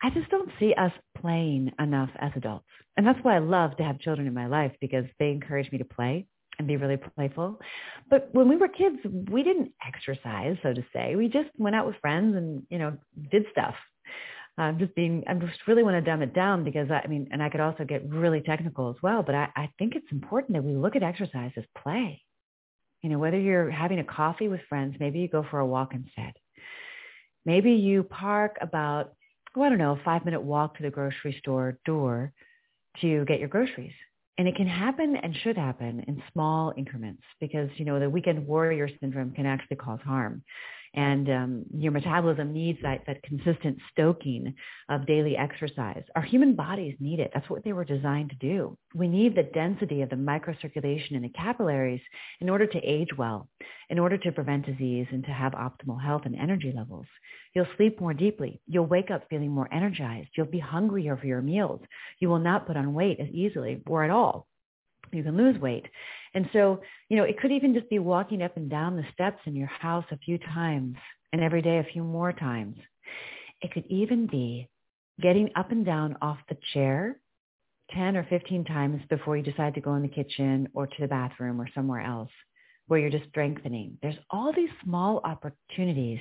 I 0.02 0.10
just 0.12 0.30
don't 0.30 0.52
see 0.60 0.74
us 0.76 0.92
playing 1.20 1.72
enough 1.80 2.10
as 2.20 2.32
adults. 2.36 2.68
And 2.96 3.06
that's 3.06 3.20
why 3.24 3.36
I 3.36 3.40
love 3.40 3.76
to 3.78 3.84
have 3.84 4.00
children 4.00 4.28
in 4.28 4.34
my 4.34 4.48
life 4.48 4.72
because 4.80 5.06
they 5.20 5.30
encourage 5.30 5.72
me 5.72 5.80
to 5.80 5.86
play 5.86 6.28
and 6.60 6.68
be 6.68 6.78
really 6.78 6.98
playful. 6.98 7.60
But 8.10 8.30
when 8.32 8.50
we 8.50 8.56
were 8.56 8.68
kids, 8.68 8.98
we 9.30 9.44
didn't 9.44 9.72
exercise, 9.86 10.58
so 10.64 10.74
to 10.74 10.86
say. 10.94 11.16
We 11.16 11.28
just 11.28 11.50
went 11.58 11.76
out 11.76 11.86
with 11.88 11.96
friends 12.02 12.36
and, 12.36 12.64
you 12.70 12.80
know, 12.80 12.98
did 13.32 13.46
stuff. 13.52 13.76
I'm 14.60 14.80
just 14.80 14.96
being, 14.96 15.24
I 15.28 15.36
just 15.36 15.60
really 15.68 15.84
want 15.84 15.96
to 15.96 16.02
dumb 16.02 16.24
it 16.24 16.34
down 16.34 16.64
because 16.64 16.90
I, 16.90 17.02
I 17.04 17.08
mean, 17.08 17.28
and 17.32 17.44
I 17.44 17.50
could 17.50 17.60
also 17.60 17.84
get 17.84 18.10
really 18.10 18.42
technical 18.42 18.90
as 18.90 18.96
well, 19.04 19.22
but 19.22 19.36
I, 19.36 19.50
I 19.56 19.70
think 19.78 19.94
it's 19.96 20.12
important 20.12 20.54
that 20.54 20.64
we 20.64 20.74
look 20.74 20.96
at 20.96 21.04
exercise 21.04 21.52
as 21.58 21.64
play. 21.78 22.24
You 23.04 23.12
know, 23.12 23.20
whether 23.20 23.40
you're 23.40 23.70
having 23.70 24.00
a 24.00 24.04
coffee 24.04 24.48
with 24.48 24.62
friends, 24.68 24.96
maybe 25.00 25.20
you 25.20 25.28
go 25.28 25.46
for 25.52 25.60
a 25.60 25.66
walk 25.66 25.94
instead. 25.94 26.34
Maybe 27.48 27.72
you 27.72 28.04
park 28.04 28.58
about, 28.62 29.14
oh, 29.56 29.64
I 29.64 29.70
don't 29.70 29.80
know, 29.80 29.94
a 29.94 30.04
five 30.06 30.24
minute 30.24 30.42
walk 30.42 30.78
to 30.78 30.84
the 30.84 30.92
grocery 30.92 31.36
store 31.40 31.80
door 31.86 32.32
to 33.02 33.26
get 33.26 33.40
your 33.40 33.50
groceries 33.50 33.94
and 34.38 34.48
it 34.48 34.56
can 34.56 34.68
happen 34.68 35.16
and 35.16 35.36
should 35.44 35.58
happen 35.58 36.04
in 36.08 36.22
small 36.32 36.74
increments 36.78 37.24
because, 37.40 37.70
you 37.78 37.86
know, 37.86 38.00
the 38.00 38.10
weekend 38.10 38.46
warrior 38.46 38.90
syndrome 39.00 39.32
can 39.32 39.46
actually 39.46 39.78
cause 39.78 40.00
harm. 40.06 40.44
And 40.94 41.30
um, 41.30 41.66
your 41.74 41.92
metabolism 41.92 42.54
needs 42.54 42.80
that, 42.82 43.04
that 43.08 43.24
consistent 43.24 43.78
stoking 43.92 44.56
of 44.90 45.06
daily 45.06 45.38
exercise. 45.38 46.04
Our 46.16 46.22
human 46.22 46.56
bodies 46.56 46.96
need 47.00 47.20
it. 47.20 47.32
That's 47.34 47.50
what 47.50 47.64
they 47.64 47.74
were 47.74 47.86
designed 47.86 48.30
to 48.32 48.36
do. 48.38 48.78
We 48.96 49.08
need 49.08 49.36
the 49.36 49.44
density 49.44 50.02
of 50.02 50.10
the 50.10 50.16
microcirculation 50.16 51.12
in 51.12 51.22
the 51.22 51.30
capillaries 51.30 52.02
in 52.40 52.50
order 52.50 52.66
to 52.66 52.80
age 52.80 53.10
well, 53.18 53.48
in 53.90 54.00
order 54.00 54.18
to 54.18 54.32
prevent 54.32 54.66
disease 54.66 55.08
and 55.12 55.24
to 55.26 55.32
have 55.32 55.54
optimal 55.54 56.02
health 56.02 56.24
and 56.26 56.36
energy 56.36 56.74
levels. 56.76 57.06
You'll 57.54 57.68
sleep 57.76 58.00
more 58.00 58.14
deeply. 58.14 58.62
You'll 58.68 58.86
wake 58.86 59.12
up 59.12 59.24
feeling 59.30 59.52
more 59.52 59.72
energized. 59.74 60.30
You'll 60.36 60.48
be 60.48 60.60
hungrier 60.60 61.18
for 61.18 61.28
your 61.28 61.42
meals. 61.42 61.82
You 62.20 62.30
will 62.30 62.40
not 62.40 62.68
put 62.68 62.78
on 62.78 62.94
weight 62.94 63.20
as 63.20 63.30
easily 63.30 63.82
or 63.88 64.04
at 64.04 64.10
all. 64.10 64.48
You 65.12 65.24
can 65.24 65.38
lose 65.38 65.60
weight. 65.60 65.86
And 66.38 66.48
so, 66.54 66.82
you 67.10 67.18
know, 67.18 67.24
it 67.24 67.40
could 67.40 67.52
even 67.52 67.74
just 67.74 67.90
be 67.90 67.98
walking 67.98 68.44
up 68.44 68.58
and 68.58 68.70
down 68.70 68.96
the 68.96 69.04
steps 69.12 69.40
in 69.48 69.56
your 69.56 69.66
house 69.70 70.06
a 70.12 70.18
few 70.20 70.38
times 70.38 70.96
and 71.34 71.42
every 71.42 71.64
day 71.64 71.80
a 71.80 71.92
few 71.92 72.04
more 72.04 72.32
times. 72.32 72.76
It 73.64 73.74
could 73.74 73.86
even 73.88 74.28
be 74.28 74.70
getting 75.20 75.50
up 75.56 75.72
and 75.72 75.84
down 75.84 76.16
off 76.22 76.38
the 76.48 76.56
chair 76.76 77.20
10 77.96 78.16
or 78.16 78.24
15 78.30 78.66
times 78.66 79.02
before 79.10 79.36
you 79.36 79.42
decide 79.42 79.74
to 79.74 79.82
go 79.82 79.96
in 79.96 80.04
the 80.04 80.08
kitchen 80.08 80.70
or 80.76 80.86
to 80.86 80.96
the 81.00 81.08
bathroom 81.08 81.60
or 81.60 81.68
somewhere 81.74 82.02
else 82.02 82.30
where 82.86 83.00
you're 83.00 83.10
just 83.10 83.30
strengthening. 83.30 83.98
There's 84.04 84.20
all 84.30 84.54
these 84.54 84.70
small 84.84 85.22
opportunities. 85.24 86.20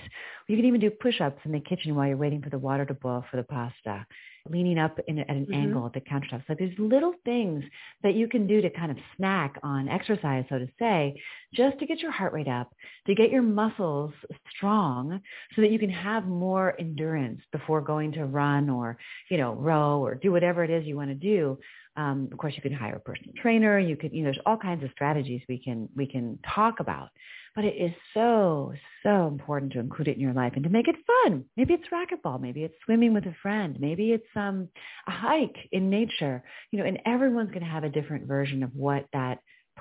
You 0.49 0.57
can 0.57 0.65
even 0.65 0.81
do 0.81 0.89
push-ups 0.89 1.43
in 1.45 1.53
the 1.53 1.61
kitchen 1.61 1.95
while 1.95 2.09
you're 2.09 2.17
waiting 2.17 2.41
for 2.41 2.49
the 2.49 2.59
water 2.59 2.87
to 2.87 2.95
boil 2.95 3.23
for 3.31 3.37
the 3.37 3.43
pasta, 3.43 4.07
leaning 4.51 4.79
up 4.79 4.99
in, 5.07 5.19
at 5.19 5.29
an 5.29 5.47
mm-hmm. 5.47 5.55
angle 5.55 5.87
at 5.87 5.93
the 5.93 6.01
countertop. 6.01 6.43
So 6.47 6.55
there's 6.59 6.77
little 6.79 7.15
things 7.25 7.65
that 8.03 8.15
you 8.15 8.29
can 8.29 8.47
do 8.47 8.61
to 8.61 8.71
kind 8.71 8.91
of 8.91 8.99
snack 9.17 9.59
on 9.63 9.89
exercise, 9.89 10.45
so 10.49 10.59
to 10.59 10.69
say, 10.79 11.21
just 11.55 11.79
to 11.79 11.87
get 11.87 12.01
your 12.01 12.13
heart 12.13 12.33
rate 12.33 12.49
up, 12.49 12.73
to 13.07 13.15
get 13.15 13.31
your 13.31 13.43
muscles 13.43 14.13
strong 14.57 15.21
so 15.55 15.63
that 15.63 15.71
you 15.71 15.79
can 15.79 15.91
have 15.91 16.27
more 16.27 16.75
endurance 16.79 17.41
before 17.53 17.81
going 17.81 18.13
to 18.13 18.25
run 18.25 18.69
or, 18.69 18.99
you 19.31 19.39
know, 19.39 19.55
row 19.55 20.01
or 20.01 20.15
do 20.15 20.33
whatever 20.33 20.65
it 20.65 20.71
is 20.71 20.87
you 20.87 20.97
want 20.97 21.11
to 21.11 21.15
do 21.15 21.59
um, 21.97 22.29
of 22.31 22.39
course, 22.39 22.55
you 22.55 22.63
can 22.63 22.73
hire 22.73 22.97
a 22.97 23.01
personal 23.01 23.33
trainer. 23.41 23.79
You 23.79 23.97
could, 23.97 24.13
you 24.13 24.23
know, 24.23 24.27
there's 24.27 24.43
all 24.45 24.59
kinds 24.59 24.85
of 24.85 24.91
strategies 24.93 25.41
we 25.49 25.59
can 25.59 25.89
we 25.97 26.07
can 26.07 26.39
talk 26.55 26.81
about. 26.81 27.09
But 27.57 27.65
it 27.65 27.75
is 27.77 27.93
so 28.15 28.75
so 29.03 29.27
important 29.27 29.73
to 29.73 29.81
include 29.81 30.09
it 30.09 30.17
in 30.17 30.21
your 30.21 30.35
life 30.35 30.53
and 30.55 30.65
to 30.65 30.71
make 30.71 30.89
it 30.89 30.97
fun. 31.07 31.45
Maybe 31.57 31.75
it's 31.75 31.89
racquetball. 31.93 32.41
Maybe 32.41 32.65
it's 32.65 32.75
swimming 32.85 33.15
with 33.15 33.25
a 33.25 33.35
friend. 33.41 33.77
Maybe 33.81 34.13
it's 34.13 34.27
um, 34.37 34.69
a 35.09 35.11
hike 35.11 35.57
in 35.73 35.89
nature. 35.89 36.45
You 36.71 36.81
know, 36.81 36.85
and 36.85 36.99
everyone's 37.07 37.51
going 37.51 37.65
to 37.65 37.71
have 37.71 37.85
a 37.85 37.89
different 37.89 38.27
version 38.27 38.63
of 38.63 38.75
what 38.75 39.07
that 39.13 39.39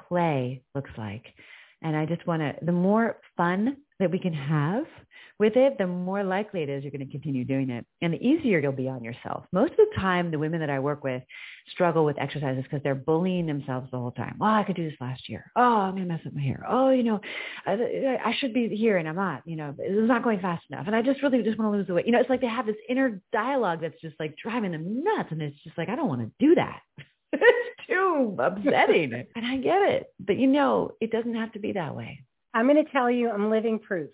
play 0.08 0.64
looks 0.74 0.92
like. 0.98 1.26
And 1.82 1.96
I 1.96 2.06
just 2.06 2.26
want 2.26 2.42
to, 2.42 2.66
the 2.66 2.72
more 2.72 3.18
fun 3.36 3.78
that 4.00 4.12
we 4.12 4.20
can 4.20 4.34
have 4.34 4.86
with 5.38 5.58
it, 5.58 5.78
the 5.78 5.88
more 5.88 6.24
likely 6.24 6.64
it 6.64 6.70
is 6.70 6.84
you're 6.84 6.92
going 6.92 7.06
to 7.06 7.12
continue 7.12 7.44
doing 7.44 7.70
it. 7.70 7.86
And 8.02 8.14
the 8.14 8.26
easier 8.26 8.60
you'll 8.60 8.72
be 8.72 8.88
on 8.88 9.04
yourself. 9.04 9.46
Most 9.52 9.72
of 9.72 9.78
the 9.78 9.96
time, 9.98 10.32
the 10.32 10.40
women 10.40 10.62
that 10.62 10.70
I 10.70 10.80
work 10.80 11.04
with 11.04 11.24
struggle 11.72 12.06
with 12.06 12.18
exercises 12.18 12.64
because 12.64 12.82
they're 12.84 12.96
bullying 12.96 13.46
themselves 13.46 13.90
the 13.92 13.98
whole 13.98 14.12
time. 14.12 14.38
Oh, 14.40 14.46
I 14.46 14.64
could 14.64 14.78
do 14.78 14.90
this 14.90 14.98
last 15.02 15.28
year. 15.28 15.52
Oh, 15.56 15.62
I'm 15.62 15.96
going 15.96 16.08
to 16.08 16.14
mess 16.14 16.22
up 16.26 16.34
my 16.34 16.42
hair. 16.42 16.66
Oh, 16.68 16.90
you 16.90 17.04
know, 17.04 17.20
I, 17.66 18.18
I 18.24 18.34
should 18.40 18.54
be 18.54 18.70
here 18.70 18.98
and 18.98 19.10
I'm 19.10 19.16
not, 19.16 19.42
you 19.46 19.58
know, 19.58 19.76
it's 19.78 20.08
not 20.08 20.24
going 20.24 20.40
fast 20.40 20.64
enough. 20.70 20.88
And 20.88 20.96
I 20.96 21.02
just 21.02 21.22
really 21.22 21.44
just 21.44 21.60
want 21.60 21.74
to 21.74 21.78
lose 21.78 21.88
the 21.88 21.94
weight. 21.94 22.06
You 22.06 22.14
know, 22.14 22.20
it's 22.22 22.30
like 22.30 22.42
they 22.42 22.48
have 22.48 22.66
this 22.66 22.76
inner 22.88 23.22
dialogue 23.34 23.82
that's 23.82 24.00
just 24.02 24.16
like 24.20 24.36
driving 24.42 24.72
them 24.72 25.04
nuts. 25.04 25.30
And 25.32 25.42
it's 25.42 25.62
just 25.64 25.78
like, 25.78 25.90
I 25.90 25.96
don't 25.96 26.08
want 26.08 26.22
to 26.22 26.32
do 26.46 26.56
that. 26.56 26.80
it's 27.34 27.88
too 27.88 28.38
upsetting. 28.40 29.12
and 29.36 29.46
I 29.46 29.58
get 29.58 29.82
it. 29.82 30.14
But 30.20 30.38
you 30.38 30.48
know, 30.48 30.92
it 31.02 31.12
doesn't 31.12 31.36
have 31.36 31.52
to 31.54 31.60
be 31.60 31.74
that 31.74 31.96
way. 31.96 32.24
I'm 32.56 32.68
going 32.68 32.84
to 32.84 32.90
tell 32.92 33.12
you, 33.12 33.30
I'm 33.30 33.50
living 33.52 33.78
proof. 33.78 34.10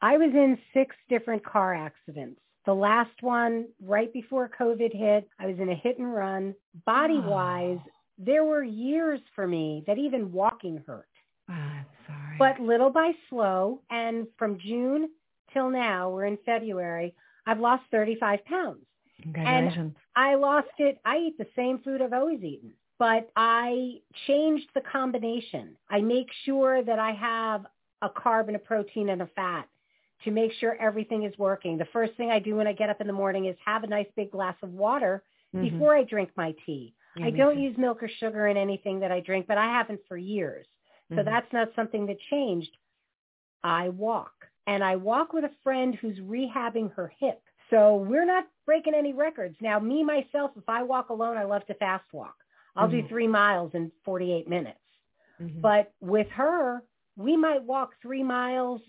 I 0.00 0.16
was 0.16 0.30
in 0.32 0.58
six 0.72 0.96
different 1.10 1.44
car 1.44 1.74
accidents. 1.74 2.40
The 2.64 2.72
last 2.72 3.10
one 3.20 3.66
right 3.84 4.10
before 4.14 4.50
COVID 4.58 4.96
hit, 4.96 5.28
I 5.38 5.46
was 5.46 5.56
in 5.58 5.68
a 5.68 5.74
hit 5.74 5.98
and 5.98 6.12
run. 6.12 6.54
Body 6.86 7.20
wise, 7.20 7.78
oh. 7.80 7.90
there 8.18 8.44
were 8.44 8.64
years 8.64 9.20
for 9.34 9.46
me 9.46 9.84
that 9.86 9.98
even 9.98 10.32
walking 10.32 10.82
hurt. 10.86 11.06
Oh, 11.50 11.52
I'm 11.52 11.86
sorry. 12.06 12.36
But 12.38 12.60
little 12.60 12.88
by 12.88 13.12
slow, 13.28 13.82
and 13.90 14.26
from 14.38 14.58
June 14.58 15.10
till 15.52 15.68
now, 15.68 16.08
we're 16.08 16.24
in 16.24 16.38
February, 16.46 17.14
I've 17.46 17.60
lost 17.60 17.82
35 17.90 18.42
pounds. 18.46 18.86
Congratulations. 19.22 19.76
And 19.76 19.94
I 20.16 20.36
lost 20.36 20.68
it. 20.78 20.98
I 21.04 21.18
eat 21.18 21.36
the 21.36 21.46
same 21.54 21.78
food 21.80 22.00
I've 22.00 22.14
always 22.14 22.42
eaten, 22.42 22.72
but 22.98 23.30
I 23.36 24.00
changed 24.26 24.68
the 24.74 24.80
combination. 24.80 25.76
I 25.90 26.00
make 26.00 26.28
sure 26.44 26.82
that 26.82 26.98
I 26.98 27.12
have 27.12 27.66
a 28.02 28.10
carb 28.10 28.48
and 28.48 28.56
a 28.56 28.60
protein 28.60 29.08
and 29.08 29.22
a 29.22 29.26
fat 29.34 29.66
to 30.24 30.30
make 30.30 30.52
sure 30.60 30.76
everything 30.80 31.24
is 31.24 31.32
working. 31.38 31.78
The 31.78 31.88
first 31.92 32.14
thing 32.16 32.30
I 32.30 32.38
do 32.38 32.56
when 32.56 32.66
I 32.66 32.72
get 32.72 32.90
up 32.90 33.00
in 33.00 33.06
the 33.06 33.12
morning 33.12 33.46
is 33.46 33.56
have 33.64 33.82
a 33.82 33.88
nice 33.88 34.06
big 34.16 34.30
glass 34.30 34.56
of 34.62 34.70
water 34.70 35.22
mm-hmm. 35.54 35.68
before 35.68 35.96
I 35.96 36.04
drink 36.04 36.30
my 36.36 36.54
tea. 36.66 36.94
I 37.20 37.30
don't 37.30 37.60
use 37.60 37.76
milk 37.76 38.02
or 38.02 38.08
sugar 38.20 38.46
in 38.46 38.56
anything 38.56 39.00
that 39.00 39.12
I 39.12 39.20
drink, 39.20 39.46
but 39.46 39.58
I 39.58 39.66
haven't 39.66 40.00
for 40.08 40.16
years. 40.16 40.66
So 41.10 41.16
mm-hmm. 41.16 41.26
that's 41.26 41.52
not 41.52 41.68
something 41.76 42.06
that 42.06 42.16
changed. 42.30 42.70
I 43.62 43.90
walk 43.90 44.32
and 44.66 44.82
I 44.82 44.96
walk 44.96 45.32
with 45.32 45.44
a 45.44 45.50
friend 45.62 45.94
who's 45.94 46.18
rehabbing 46.18 46.92
her 46.94 47.12
hip. 47.18 47.42
So 47.70 47.96
we're 47.96 48.24
not 48.24 48.46
breaking 48.66 48.94
any 48.94 49.12
records. 49.12 49.56
Now, 49.60 49.78
me, 49.78 50.02
myself, 50.02 50.52
if 50.56 50.68
I 50.68 50.82
walk 50.82 51.10
alone, 51.10 51.36
I 51.36 51.44
love 51.44 51.66
to 51.66 51.74
fast 51.74 52.04
walk. 52.12 52.34
I'll 52.76 52.88
mm-hmm. 52.88 53.02
do 53.02 53.08
three 53.08 53.28
miles 53.28 53.72
in 53.74 53.92
48 54.04 54.48
minutes. 54.48 54.78
Mm-hmm. 55.40 55.60
But 55.60 55.92
with 56.00 56.28
her, 56.28 56.82
we 57.16 57.36
might 57.36 57.62
walk 57.62 57.94
three 58.00 58.22
miles 58.22 58.80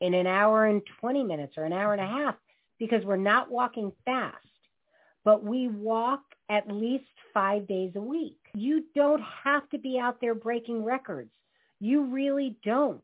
in 0.00 0.14
an 0.14 0.26
hour 0.26 0.66
and 0.66 0.82
20 1.00 1.22
minutes 1.24 1.54
or 1.56 1.64
an 1.64 1.72
hour 1.72 1.92
and 1.92 2.02
a 2.02 2.06
half 2.06 2.34
because 2.78 3.04
we're 3.04 3.16
not 3.16 3.50
walking 3.50 3.92
fast, 4.04 4.36
but 5.24 5.44
we 5.44 5.68
walk 5.68 6.22
at 6.48 6.70
least 6.70 7.04
five 7.32 7.66
days 7.66 7.92
a 7.94 8.00
week. 8.00 8.38
You 8.54 8.84
don't 8.94 9.22
have 9.44 9.68
to 9.70 9.78
be 9.78 9.98
out 9.98 10.20
there 10.20 10.34
breaking 10.34 10.84
records. 10.84 11.30
You 11.80 12.04
really 12.04 12.56
don't. 12.64 13.02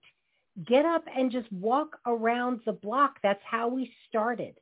Get 0.66 0.84
up 0.84 1.04
and 1.16 1.30
just 1.30 1.50
walk 1.52 1.98
around 2.04 2.60
the 2.66 2.72
block. 2.72 3.18
That's 3.22 3.42
how 3.48 3.68
we 3.68 3.92
started. 4.08 4.58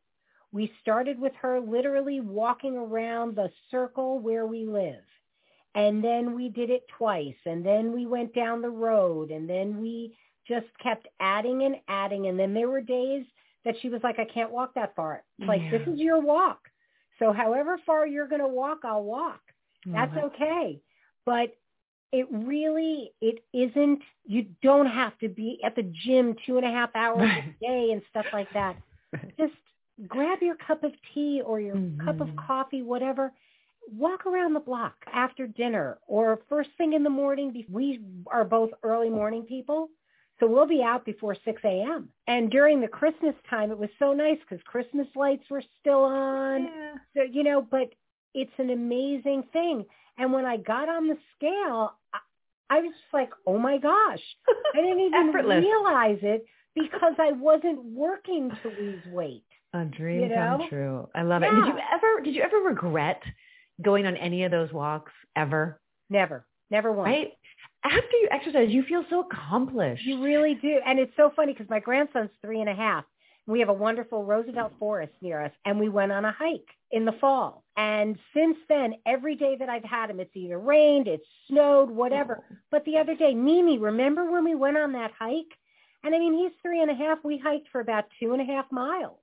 We 0.53 0.73
started 0.83 1.19
with 1.19 1.33
her 1.41 1.59
literally 1.61 2.21
walking 2.21 2.77
around 2.77 3.35
the 3.35 3.51
circle 3.71 4.19
where 4.19 4.47
we 4.47 4.67
live. 4.67 5.03
And 5.77 6.03
then 6.03 6.35
we 6.35 6.49
did 6.49 6.71
it 6.71 6.87
twice. 6.97 7.37
And 7.45 7.65
then 7.65 7.93
we 7.93 8.07
went 8.07 8.35
down 8.35 8.63
the 8.63 8.71
road. 8.71 9.31
And 9.31 9.49
then 9.49 9.81
we 9.81 10.17
just 10.49 10.67
kept 10.83 11.07
adding 11.21 11.63
and 11.63 11.77
adding. 11.87 12.27
And 12.27 12.39
then 12.39 12.55
there 12.55 12.69
were 12.69 12.81
days 12.81 13.25
that 13.65 13.75
she 13.83 13.91
was 13.91 14.01
like, 14.03 14.19
I 14.19 14.25
can't 14.25 14.51
walk 14.51 14.75
that 14.75 14.97
far. 14.97 15.23
It's 15.39 15.47
like, 15.47 15.71
this 15.71 15.83
is 15.87 16.01
your 16.01 16.21
walk. 16.21 16.61
So 17.19 17.33
however 17.33 17.79
far 17.85 18.07
you're 18.07 18.29
going 18.29 18.41
to 18.41 18.49
walk, 18.49 18.81
I'll 18.85 19.05
walk. 19.05 19.41
That's 19.85 20.17
okay. 20.17 20.81
But 21.25 21.57
it 22.13 22.27
really, 22.31 23.13
it 23.21 23.45
isn't, 23.53 24.01
you 24.25 24.47
don't 24.63 24.87
have 24.87 25.19
to 25.19 25.29
be 25.29 25.61
at 25.65 25.77
the 25.77 25.83
gym 25.83 26.37
two 26.47 26.57
and 26.57 26.67
a 26.67 26.71
half 26.71 26.91
hours 26.95 27.29
a 27.29 27.55
day 27.61 27.91
and 27.93 28.03
stuff 28.11 28.27
like 28.33 28.53
that. 28.55 28.77
Just 29.39 29.55
grab 30.07 30.39
your 30.41 30.57
cup 30.57 30.85
of 30.85 30.93
tea 31.13 31.43
or 31.45 31.61
your 31.61 31.77
mm-hmm. 31.77 32.05
cup 32.05 32.21
of 32.21 32.29
mm-hmm. 32.29 32.47
coffee, 32.47 32.83
whatever. 32.83 33.33
Walk 33.93 34.27
around 34.27 34.55
the 34.55 34.61
block 34.61 34.95
after 35.13 35.47
dinner 35.47 35.99
or 36.07 36.41
first 36.49 36.71
thing 36.77 36.93
in 36.93 37.03
the 37.03 37.11
morning. 37.11 37.65
We 37.71 38.01
are 38.29 38.45
both 38.45 38.71
early 38.83 39.11
morning 39.11 39.43
people. 39.43 39.91
So 40.39 40.47
we'll 40.47 40.67
be 40.67 40.83
out 40.83 41.05
before 41.05 41.35
6 41.45 41.63
a.m. 41.65 42.11
And 42.27 42.51
during 42.51 42.81
the 42.81 42.89
Christmas 42.89 43.35
time, 43.49 43.71
it 43.71 43.79
was 43.79 43.89
so 43.99 44.13
nice 44.13 44.37
because 44.41 44.63
Christmas 44.67 45.07
lights 45.15 45.45
were 45.49 45.63
still 45.81 46.05
on. 46.05 46.65
Yeah. 46.65 46.95
So, 47.17 47.23
you 47.23 47.43
know, 47.43 47.63
but 47.63 47.93
it's 48.35 48.53
an 48.59 48.71
amazing 48.71 49.45
thing. 49.53 49.87
And 50.19 50.33
when 50.33 50.45
I 50.45 50.59
got 50.59 50.89
on 50.89 51.09
the 51.09 51.17
scale, 51.37 51.95
I, 52.13 52.19
I 52.69 52.81
was 52.81 52.93
just 52.93 53.15
like, 53.15 53.31
oh 53.47 53.59
my 53.59 53.79
gosh, 53.79 54.21
I 54.75 54.83
didn't 54.83 55.01
even 55.01 55.33
realize 55.33 56.19
it 56.23 56.45
because 56.75 57.15
I 57.19 57.33
wasn't 57.33 57.83
working 57.85 58.51
to 58.63 58.69
lose 58.69 59.03
weight. 59.11 59.45
A 59.73 59.85
dream 59.85 60.23
you 60.23 60.29
know? 60.29 60.59
come 60.59 60.69
true. 60.69 61.09
I 61.15 61.23
love 61.23 61.43
yeah. 61.43 61.49
it. 61.49 61.55
Did 61.55 61.67
you 61.67 61.81
ever, 61.95 62.23
did 62.23 62.35
you 62.35 62.43
ever 62.43 62.59
regret 62.59 63.23
going 63.83 64.07
on 64.07 64.17
any 64.17 64.45
of 64.45 64.51
those 64.51 64.73
walks 64.73 65.13
ever? 65.35 65.81
Never. 66.11 66.47
Never 66.71 66.93
once. 66.93 67.09
Right? 67.09 67.33
after 67.87 68.17
you 68.17 68.29
exercise, 68.31 68.69
you 68.71 68.83
feel 68.85 69.05
so 69.09 69.21
accomplished. 69.21 70.05
You 70.05 70.23
really 70.23 70.55
do. 70.55 70.81
And 70.85 70.99
it's 70.99 71.13
so 71.17 71.33
funny 71.35 71.53
because 71.53 71.69
my 71.71 71.81
grandson's 71.81 72.31
three 72.43 72.61
and 72.61 72.69
a 72.69 72.75
half. 72.75 73.05
We 73.47 73.61
have 73.61 73.69
a 73.69 73.75
wonderful 73.75 74.25
Roosevelt 74.25 74.73
forest 74.77 75.13
near 75.23 75.41
us, 75.41 75.53
and 75.65 75.79
we 75.79 75.89
went 75.89 76.11
on 76.11 76.25
a 76.25 76.33
hike 76.33 76.67
in 76.91 77.05
the 77.05 77.13
fall. 77.21 77.63
And 77.77 78.19
since 78.35 78.57
then, 78.69 78.95
every 79.07 79.37
day 79.37 79.55
that 79.57 79.69
I've 79.69 79.85
had 79.85 80.11
him, 80.11 80.19
it's 80.19 80.35
either 80.35 80.59
rained, 80.59 81.07
it's 81.07 81.27
snowed, 81.49 81.89
whatever. 81.89 82.43
But 82.73 82.85
the 82.85 82.99
other 82.99 83.15
day, 83.15 83.35
Mimi, 83.35 83.79
remember 83.79 84.29
when 84.29 84.43
we 84.43 84.57
went 84.57 84.77
on 84.77 84.93
that 84.95 85.13
hike? 85.17 85.55
And 86.03 86.13
I 86.13 86.19
mean, 86.19 86.35
he's 86.35 86.53
three 86.61 86.83
and 86.83 86.91
a 86.91 86.95
half. 86.95 87.19
We 87.23 87.39
hiked 87.39 87.69
for 87.71 87.81
about 87.81 88.07
two 88.19 88.33
and 88.33 88.43
a 88.43 88.45
half 88.45 88.71
miles. 88.73 89.21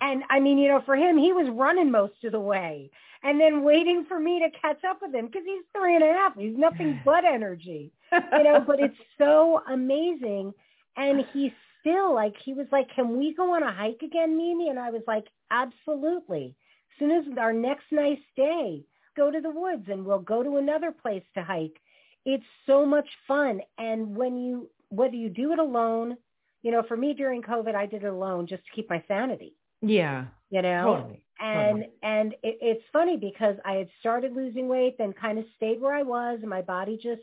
And 0.00 0.24
I 0.28 0.40
mean, 0.40 0.58
you 0.58 0.66
know, 0.66 0.82
for 0.84 0.96
him, 0.96 1.16
he 1.16 1.32
was 1.32 1.48
running 1.52 1.90
most 1.90 2.24
of 2.24 2.32
the 2.32 2.40
way 2.40 2.90
and 3.22 3.40
then 3.40 3.62
waiting 3.62 4.04
for 4.08 4.18
me 4.18 4.40
to 4.40 4.58
catch 4.60 4.82
up 4.84 5.00
with 5.02 5.14
him 5.14 5.26
because 5.26 5.42
he's 5.44 5.64
three 5.76 5.94
and 5.94 6.04
a 6.04 6.12
half. 6.12 6.36
He's 6.36 6.56
nothing 6.56 7.00
but 7.04 7.24
energy, 7.24 7.92
you 8.12 8.44
know, 8.44 8.64
but 8.66 8.80
it's 8.80 8.96
so 9.18 9.62
amazing. 9.70 10.52
And 10.96 11.24
he's 11.32 11.52
still 11.80 12.14
like, 12.14 12.34
he 12.44 12.54
was 12.54 12.66
like, 12.72 12.88
can 12.94 13.18
we 13.18 13.34
go 13.34 13.54
on 13.54 13.62
a 13.62 13.72
hike 13.72 14.00
again, 14.02 14.36
Mimi? 14.36 14.68
And 14.68 14.78
I 14.78 14.90
was 14.90 15.02
like, 15.06 15.24
absolutely. 15.50 16.54
As 16.92 16.98
soon 16.98 17.10
as 17.10 17.38
our 17.38 17.52
next 17.52 17.84
nice 17.90 18.18
day, 18.36 18.84
go 19.16 19.30
to 19.30 19.40
the 19.40 19.50
woods 19.50 19.84
and 19.88 20.04
we'll 20.04 20.18
go 20.18 20.42
to 20.42 20.56
another 20.56 20.92
place 20.92 21.22
to 21.34 21.42
hike. 21.42 21.76
It's 22.24 22.44
so 22.66 22.84
much 22.84 23.08
fun. 23.26 23.60
And 23.78 24.16
when 24.16 24.36
you, 24.38 24.68
whether 24.90 25.14
you 25.14 25.28
do 25.28 25.52
it 25.52 25.58
alone, 25.58 26.16
you 26.62 26.70
know, 26.70 26.82
for 26.86 26.96
me 26.96 27.14
during 27.14 27.42
COVID, 27.42 27.74
I 27.74 27.86
did 27.86 28.04
it 28.04 28.08
alone 28.08 28.46
just 28.46 28.64
to 28.66 28.72
keep 28.74 28.90
my 28.90 29.02
sanity. 29.08 29.54
Yeah. 29.82 30.26
You 30.50 30.62
know, 30.62 30.96
totally. 30.96 31.24
And 31.40 31.78
totally. 31.78 31.92
and 32.02 32.32
it, 32.42 32.58
it's 32.60 32.84
funny 32.92 33.16
because 33.16 33.56
I 33.64 33.72
had 33.72 33.88
started 34.00 34.34
losing 34.34 34.68
weight, 34.68 34.96
then 34.98 35.12
kind 35.12 35.38
of 35.38 35.44
stayed 35.56 35.80
where 35.80 35.94
I 35.94 36.02
was, 36.02 36.38
and 36.40 36.50
my 36.50 36.62
body 36.62 36.98
just 37.02 37.22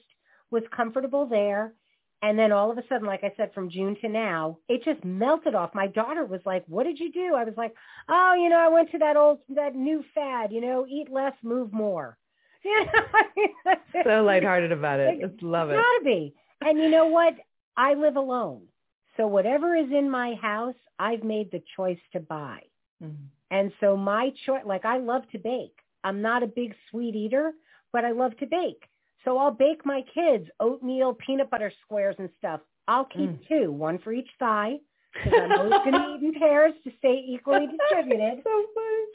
was 0.51 0.63
comfortable 0.75 1.25
there. 1.25 1.73
And 2.23 2.37
then 2.37 2.51
all 2.51 2.71
of 2.71 2.79
a 2.79 2.83
sudden, 2.89 3.05
like 3.05 3.23
I 3.23 3.31
said, 3.37 3.53
from 3.53 3.69
June 3.69 3.95
to 4.01 4.09
now, 4.09 4.57
it 4.67 4.83
just 4.83 5.05
melted 5.05 5.53
off. 5.53 5.75
My 5.75 5.85
daughter 5.85 6.25
was 6.25 6.41
like, 6.45 6.63
"What 6.67 6.85
did 6.85 6.99
you 6.99 7.11
do?" 7.11 7.35
I 7.35 7.43
was 7.43 7.53
like, 7.55 7.75
"Oh, 8.09 8.33
you 8.35 8.49
know, 8.49 8.57
I 8.57 8.69
went 8.69 8.91
to 8.91 8.97
that 8.97 9.17
old 9.17 9.39
that 9.49 9.75
new 9.75 10.03
fad, 10.15 10.51
you 10.51 10.61
know, 10.61 10.85
eat 10.89 11.11
less, 11.11 11.33
move 11.43 11.71
more." 11.71 12.17
You 13.37 13.49
know? 13.65 13.75
so 14.03 14.23
lighthearted 14.23 14.71
about 14.71 14.99
it. 14.99 15.21
Just 15.21 15.43
love 15.43 15.69
it. 15.69 15.75
Gotta 15.75 16.03
be. 16.03 16.33
And 16.61 16.79
you 16.79 16.89
know 16.89 17.05
what? 17.05 17.35
I 17.77 17.93
live 17.93 18.15
alone. 18.15 18.63
So 19.15 19.27
whatever 19.27 19.75
is 19.75 19.91
in 19.91 20.09
my 20.09 20.33
house, 20.41 20.75
I've 20.97 21.23
made 21.23 21.51
the 21.51 21.61
choice 21.75 21.99
to 22.13 22.19
buy. 22.19 22.61
Mm-hmm. 23.01 23.25
And 23.51 23.71
so 23.79 23.95
my 23.95 24.31
choice, 24.45 24.63
like 24.65 24.85
I 24.85 24.97
love 24.97 25.23
to 25.31 25.39
bake. 25.39 25.77
I'm 26.03 26.21
not 26.21 26.43
a 26.43 26.47
big 26.47 26.75
sweet 26.89 27.15
eater, 27.15 27.53
but 27.93 28.05
I 28.05 28.11
love 28.11 28.37
to 28.37 28.45
bake. 28.45 28.83
So 29.25 29.37
I'll 29.37 29.51
bake 29.51 29.85
my 29.85 30.03
kids 30.13 30.47
oatmeal 30.59 31.13
peanut 31.13 31.49
butter 31.49 31.71
squares 31.83 32.15
and 32.19 32.29
stuff. 32.37 32.61
I'll 32.87 33.05
keep 33.05 33.29
mm. 33.29 33.47
two, 33.47 33.71
one 33.71 33.99
for 33.99 34.13
each 34.13 34.29
thigh, 34.39 34.77
because 35.13 35.33
I'm 35.43 35.51
always 35.59 35.79
going 35.79 35.93
to 35.93 36.15
eat 36.15 36.23
in 36.23 36.39
pairs 36.39 36.73
to 36.83 36.91
stay 36.99 37.25
equally 37.27 37.67
distributed. 37.89 38.41
so 38.43 38.65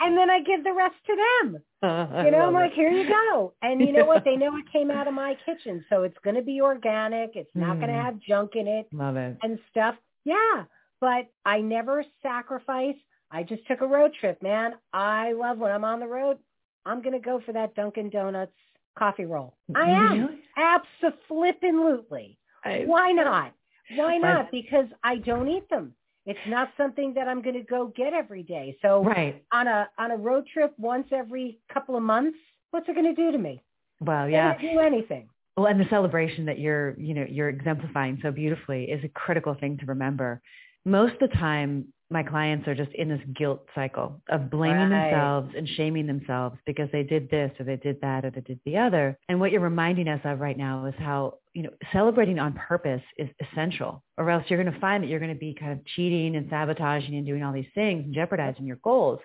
and 0.00 0.18
then 0.18 0.30
I 0.30 0.40
give 0.40 0.64
the 0.64 0.72
rest 0.72 0.96
to 1.06 1.16
them. 1.16 1.62
Uh, 1.82 2.22
you 2.24 2.30
know, 2.30 2.38
I'm 2.38 2.54
like, 2.54 2.72
here 2.74 2.90
you 2.90 3.08
go. 3.08 3.54
And 3.60 3.80
you 3.80 3.90
know 3.90 4.04
what? 4.04 4.24
They 4.24 4.36
know 4.36 4.56
it 4.56 4.70
came 4.72 4.88
out 4.88 5.08
of 5.08 5.14
my 5.14 5.36
kitchen, 5.44 5.84
so 5.90 6.04
it's 6.04 6.16
going 6.22 6.36
to 6.36 6.42
be 6.42 6.60
organic. 6.60 7.32
It's 7.34 7.50
not 7.56 7.76
mm. 7.76 7.80
going 7.80 7.92
to 7.92 8.00
have 8.00 8.20
junk 8.20 8.52
in 8.54 8.68
it. 8.68 8.86
Love 8.92 9.16
it. 9.16 9.36
And 9.42 9.58
stuff. 9.68 9.96
Yeah, 10.22 10.62
but 11.00 11.26
I 11.44 11.60
never 11.60 12.04
sacrifice. 12.22 12.94
I 13.32 13.42
just 13.42 13.66
took 13.66 13.80
a 13.80 13.86
road 13.86 14.12
trip, 14.20 14.42
man. 14.42 14.74
I 14.92 15.32
love 15.32 15.58
when 15.58 15.72
I'm 15.72 15.84
on 15.84 16.00
the 16.00 16.06
road. 16.06 16.38
I'm 16.84 17.00
going 17.00 17.14
to 17.14 17.18
go 17.24 17.40
for 17.44 17.52
that 17.52 17.74
Dunkin' 17.74 18.10
Donuts 18.10 18.52
coffee 18.98 19.24
roll. 19.24 19.54
I 19.74 19.88
am. 19.88 20.38
Absolutely. 20.56 22.38
Why 22.64 23.12
not? 23.12 23.52
Why 23.96 24.18
not? 24.18 24.50
Because 24.50 24.86
I 25.02 25.16
don't 25.16 25.48
eat 25.48 25.68
them. 25.70 25.94
It's 26.24 26.38
not 26.46 26.70
something 26.76 27.14
that 27.14 27.26
I'm 27.26 27.42
going 27.42 27.56
to 27.56 27.62
go 27.62 27.92
get 27.96 28.12
every 28.12 28.42
day. 28.44 28.76
So 28.80 29.02
Right. 29.02 29.42
on 29.52 29.66
a 29.66 29.88
on 29.98 30.12
a 30.12 30.16
road 30.16 30.46
trip 30.52 30.72
once 30.78 31.08
every 31.10 31.58
couple 31.72 31.96
of 31.96 32.02
months, 32.02 32.38
what's 32.70 32.88
it 32.88 32.94
going 32.94 33.12
to 33.12 33.20
do 33.20 33.32
to 33.32 33.38
me? 33.38 33.60
Well, 34.00 34.28
yeah. 34.28 34.56
do 34.58 34.78
anything. 34.78 35.28
Well, 35.56 35.66
and 35.66 35.80
the 35.80 35.88
celebration 35.90 36.46
that 36.46 36.58
you're, 36.58 36.94
you 36.98 37.12
know, 37.14 37.26
you're 37.28 37.48
exemplifying 37.48 38.18
so 38.22 38.30
beautifully 38.30 38.84
is 38.84 39.02
a 39.04 39.08
critical 39.08 39.54
thing 39.54 39.78
to 39.78 39.86
remember. 39.86 40.40
Most 40.84 41.14
of 41.20 41.30
the 41.30 41.36
time, 41.36 41.86
my 42.12 42.22
clients 42.22 42.68
are 42.68 42.74
just 42.74 42.92
in 42.92 43.08
this 43.08 43.20
guilt 43.36 43.64
cycle 43.74 44.20
of 44.28 44.50
blaming 44.50 44.90
Right. 44.90 45.10
themselves 45.10 45.54
and 45.56 45.66
shaming 45.68 46.06
themselves 46.06 46.56
because 46.66 46.88
they 46.92 47.02
did 47.02 47.30
this 47.30 47.50
or 47.58 47.64
they 47.64 47.76
did 47.76 48.00
that 48.02 48.24
or 48.24 48.30
they 48.30 48.42
did 48.42 48.60
the 48.64 48.76
other. 48.76 49.18
And 49.28 49.40
what 49.40 49.50
you're 49.50 49.60
reminding 49.60 50.08
us 50.08 50.20
of 50.24 50.40
right 50.40 50.56
now 50.56 50.86
is 50.86 50.94
how, 50.98 51.38
you 51.54 51.62
know, 51.62 51.70
celebrating 51.92 52.38
on 52.38 52.52
purpose 52.52 53.02
is 53.16 53.28
essential 53.40 54.02
or 54.18 54.30
else 54.30 54.44
you're 54.48 54.62
going 54.62 54.72
to 54.72 54.80
find 54.80 55.02
that 55.02 55.08
you're 55.08 55.20
going 55.20 55.32
to 55.34 55.38
be 55.38 55.54
kind 55.58 55.72
of 55.72 55.84
cheating 55.96 56.36
and 56.36 56.48
sabotaging 56.50 57.14
and 57.14 57.26
doing 57.26 57.42
all 57.42 57.52
these 57.52 57.66
things 57.74 58.04
and 58.04 58.14
jeopardizing 58.14 58.66
your 58.66 58.76
goals. 58.76 59.18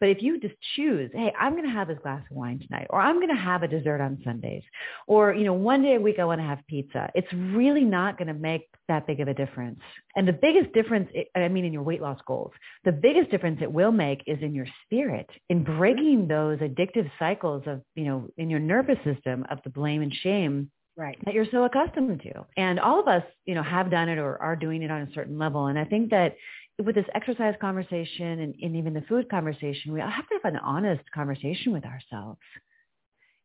But 0.00 0.08
if 0.08 0.22
you 0.22 0.40
just 0.40 0.54
choose, 0.76 1.10
hey, 1.12 1.32
I'm 1.38 1.52
going 1.52 1.64
to 1.64 1.70
have 1.70 1.88
this 1.88 1.98
glass 2.02 2.22
of 2.30 2.36
wine 2.36 2.58
tonight, 2.58 2.86
or 2.90 3.00
I'm 3.00 3.16
going 3.16 3.28
to 3.28 3.34
have 3.34 3.62
a 3.62 3.68
dessert 3.68 4.00
on 4.00 4.18
Sundays, 4.24 4.62
or, 5.06 5.34
you 5.34 5.44
know, 5.44 5.52
one 5.52 5.82
day 5.82 5.94
a 5.96 6.00
week 6.00 6.18
I 6.18 6.24
want 6.24 6.40
to 6.40 6.46
have 6.46 6.66
pizza, 6.66 7.10
it's 7.14 7.32
really 7.32 7.84
not 7.84 8.16
going 8.16 8.28
to 8.28 8.34
make 8.34 8.68
that 8.88 9.06
big 9.06 9.20
of 9.20 9.28
a 9.28 9.34
difference. 9.34 9.78
And 10.16 10.26
the 10.26 10.32
biggest 10.32 10.72
difference, 10.72 11.10
I 11.36 11.48
mean, 11.48 11.64
in 11.64 11.72
your 11.72 11.82
weight 11.82 12.00
loss 12.00 12.18
goals, 12.26 12.52
the 12.84 12.92
biggest 12.92 13.30
difference 13.30 13.58
it 13.62 13.70
will 13.70 13.92
make 13.92 14.22
is 14.26 14.38
in 14.40 14.54
your 14.54 14.66
spirit, 14.84 15.28
in 15.48 15.62
breaking 15.62 16.28
those 16.28 16.58
addictive 16.58 17.10
cycles 17.18 17.62
of, 17.66 17.82
you 17.94 18.04
know, 18.04 18.28
in 18.38 18.50
your 18.50 18.60
nervous 18.60 18.98
system 19.04 19.44
of 19.50 19.58
the 19.64 19.70
blame 19.70 20.02
and 20.02 20.12
shame 20.22 20.70
Right. 20.96 21.18
that 21.24 21.34
you're 21.34 21.46
so 21.50 21.64
accustomed 21.64 22.20
to. 22.22 22.44
And 22.56 22.78
all 22.78 23.00
of 23.00 23.08
us, 23.08 23.22
you 23.46 23.54
know, 23.54 23.62
have 23.62 23.90
done 23.90 24.08
it 24.08 24.18
or 24.18 24.36
are 24.42 24.56
doing 24.56 24.82
it 24.82 24.90
on 24.90 25.02
a 25.02 25.12
certain 25.14 25.38
level. 25.38 25.66
And 25.66 25.78
I 25.78 25.84
think 25.84 26.10
that 26.10 26.34
with 26.84 26.94
this 26.94 27.06
exercise 27.14 27.54
conversation 27.60 28.40
and, 28.40 28.54
and 28.60 28.76
even 28.76 28.94
the 28.94 29.02
food 29.02 29.28
conversation, 29.28 29.92
we 29.92 30.00
have 30.00 30.28
to 30.28 30.38
have 30.42 30.52
an 30.52 30.60
honest 30.62 31.02
conversation 31.12 31.72
with 31.72 31.84
ourselves 31.84 32.40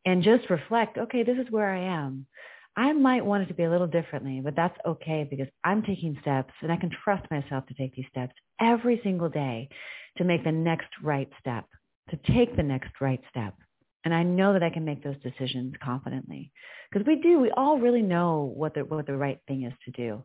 and 0.05 0.23
just 0.23 0.49
reflect, 0.49 0.97
okay, 0.97 1.23
this 1.23 1.37
is 1.37 1.51
where 1.51 1.69
I 1.69 1.79
am. 1.79 2.25
I 2.77 2.91
might 2.93 3.25
want 3.25 3.43
it 3.43 3.47
to 3.47 3.53
be 3.53 3.63
a 3.63 3.69
little 3.69 3.87
differently, 3.87 4.41
but 4.43 4.55
that's 4.55 4.77
okay 4.85 5.25
because 5.29 5.47
I'm 5.63 5.81
taking 5.81 6.17
steps 6.21 6.53
and 6.61 6.71
I 6.71 6.77
can 6.77 6.91
trust 7.03 7.29
myself 7.31 7.65
to 7.67 7.73
take 7.73 7.95
these 7.95 8.05
steps 8.11 8.33
every 8.59 8.99
single 9.03 9.29
day 9.29 9.69
to 10.17 10.23
make 10.23 10.43
the 10.43 10.51
next 10.51 10.87
right 11.01 11.29
step, 11.39 11.65
to 12.09 12.19
take 12.33 12.55
the 12.55 12.63
next 12.63 12.91
right 12.99 13.21
step. 13.29 13.53
And 14.03 14.13
I 14.13 14.23
know 14.23 14.53
that 14.53 14.61
I 14.61 14.69
can 14.69 14.85
make 14.85 15.03
those 15.03 15.15
decisions 15.23 15.73
confidently 15.83 16.51
because 16.91 17.07
we 17.07 17.15
do, 17.15 17.39
we 17.39 17.51
all 17.51 17.79
really 17.79 18.03
know 18.03 18.53
what 18.55 18.75
the, 18.75 18.81
what 18.81 19.07
the 19.07 19.17
right 19.17 19.39
thing 19.47 19.63
is 19.63 19.73
to 19.85 19.91
do. 19.91 20.23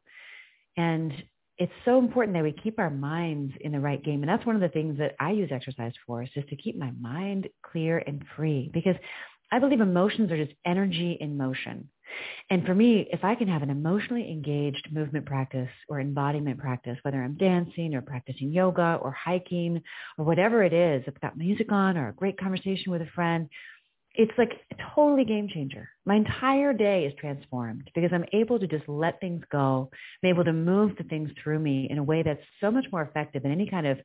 And 0.76 1.12
it's 1.60 1.72
so 1.84 1.98
important 1.98 2.34
that 2.34 2.42
we 2.42 2.52
keep 2.52 2.78
our 2.78 2.88
minds 2.88 3.52
in 3.60 3.70
the 3.70 3.78
right 3.78 4.02
game. 4.02 4.22
And 4.22 4.28
that's 4.28 4.46
one 4.46 4.56
of 4.56 4.62
the 4.62 4.70
things 4.70 4.96
that 4.98 5.14
I 5.20 5.32
use 5.32 5.50
exercise 5.52 5.92
for 6.06 6.22
is 6.22 6.30
just 6.34 6.48
to 6.48 6.56
keep 6.56 6.76
my 6.76 6.90
mind 6.98 7.48
clear 7.62 7.98
and 7.98 8.24
free 8.34 8.70
because 8.72 8.96
I 9.52 9.58
believe 9.58 9.82
emotions 9.82 10.32
are 10.32 10.42
just 10.42 10.56
energy 10.64 11.18
in 11.20 11.36
motion. 11.36 11.90
And 12.48 12.64
for 12.64 12.74
me, 12.74 13.06
if 13.12 13.24
I 13.24 13.34
can 13.34 13.46
have 13.46 13.62
an 13.62 13.68
emotionally 13.68 14.30
engaged 14.30 14.88
movement 14.90 15.26
practice 15.26 15.68
or 15.90 16.00
embodiment 16.00 16.58
practice, 16.58 16.96
whether 17.02 17.22
I'm 17.22 17.36
dancing 17.36 17.94
or 17.94 18.00
practicing 18.00 18.50
yoga 18.50 18.98
or 19.02 19.12
hiking 19.12 19.82
or 20.16 20.24
whatever 20.24 20.64
it 20.64 20.72
is, 20.72 21.04
if 21.06 21.14
I've 21.14 21.20
got 21.20 21.38
music 21.38 21.70
on 21.70 21.98
or 21.98 22.08
a 22.08 22.14
great 22.14 22.40
conversation 22.40 22.90
with 22.90 23.02
a 23.02 23.10
friend, 23.14 23.50
it's 24.14 24.32
like 24.36 24.52
a 24.72 24.76
totally 24.94 25.24
game 25.24 25.48
changer. 25.48 25.88
My 26.04 26.16
entire 26.16 26.72
day 26.72 27.04
is 27.04 27.14
transformed 27.18 27.90
because 27.94 28.10
I'm 28.12 28.24
able 28.32 28.58
to 28.58 28.66
just 28.66 28.88
let 28.88 29.20
things 29.20 29.42
go. 29.50 29.90
I'm 30.22 30.30
able 30.30 30.44
to 30.44 30.52
move 30.52 30.96
the 30.96 31.04
things 31.04 31.30
through 31.42 31.60
me 31.60 31.86
in 31.90 31.98
a 31.98 32.02
way 32.02 32.22
that's 32.22 32.42
so 32.60 32.70
much 32.70 32.86
more 32.90 33.02
effective 33.02 33.42
than 33.42 33.52
any 33.52 33.68
kind 33.68 33.86
of 33.86 33.98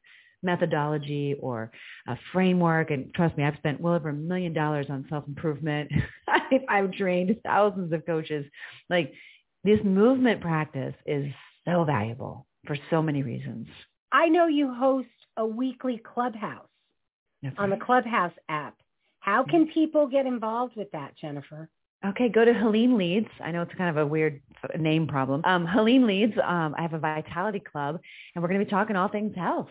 methodology 0.43 1.35
or 1.39 1.71
a 2.07 2.15
framework. 2.31 2.91
And 2.91 3.13
trust 3.15 3.35
me, 3.37 3.43
I've 3.43 3.57
spent 3.57 3.81
well 3.81 3.95
over 3.95 4.09
a 4.09 4.13
million 4.13 4.53
dollars 4.53 4.85
on 4.89 5.05
self-improvement. 5.09 5.91
I've 6.69 6.91
trained 6.93 7.35
thousands 7.43 7.91
of 7.91 8.05
coaches. 8.05 8.45
Like 8.89 9.11
this 9.63 9.79
movement 9.83 10.41
practice 10.41 10.93
is 11.05 11.25
so 11.65 11.83
valuable 11.83 12.45
for 12.67 12.77
so 12.91 13.01
many 13.01 13.23
reasons. 13.23 13.67
I 14.11 14.29
know 14.29 14.47
you 14.47 14.73
host 14.73 15.07
a 15.35 15.45
weekly 15.45 15.97
clubhouse 15.97 16.67
That's 17.41 17.55
on 17.57 17.71
the. 17.71 17.77
Clubhouse 17.77 18.33
app. 18.49 18.75
How 19.25 19.43
can 19.43 19.65
people 19.65 20.05
get 20.05 20.27
involved 20.27 20.75
with 20.75 20.91
that, 20.91 21.17
Jennifer? 21.19 21.67
Okay, 22.05 22.29
go 22.29 22.45
to 22.45 22.53
Helene 22.53 22.95
Leads. 22.95 23.27
I 23.43 23.49
know 23.49 23.63
it's 23.63 23.73
kind 23.73 23.89
of 23.89 23.97
a 23.97 24.05
weird 24.05 24.39
name 24.77 25.07
problem. 25.07 25.41
Um, 25.45 25.65
Helene 25.65 26.05
Leads, 26.05 26.33
um, 26.43 26.75
I 26.77 26.83
have 26.83 26.93
a 26.93 26.99
Vitality 26.99 27.59
Club, 27.59 27.99
and 28.35 28.43
we're 28.43 28.47
going 28.49 28.59
to 28.59 28.65
be 28.65 28.69
talking 28.69 28.95
all 28.95 29.07
things 29.07 29.35
health, 29.35 29.69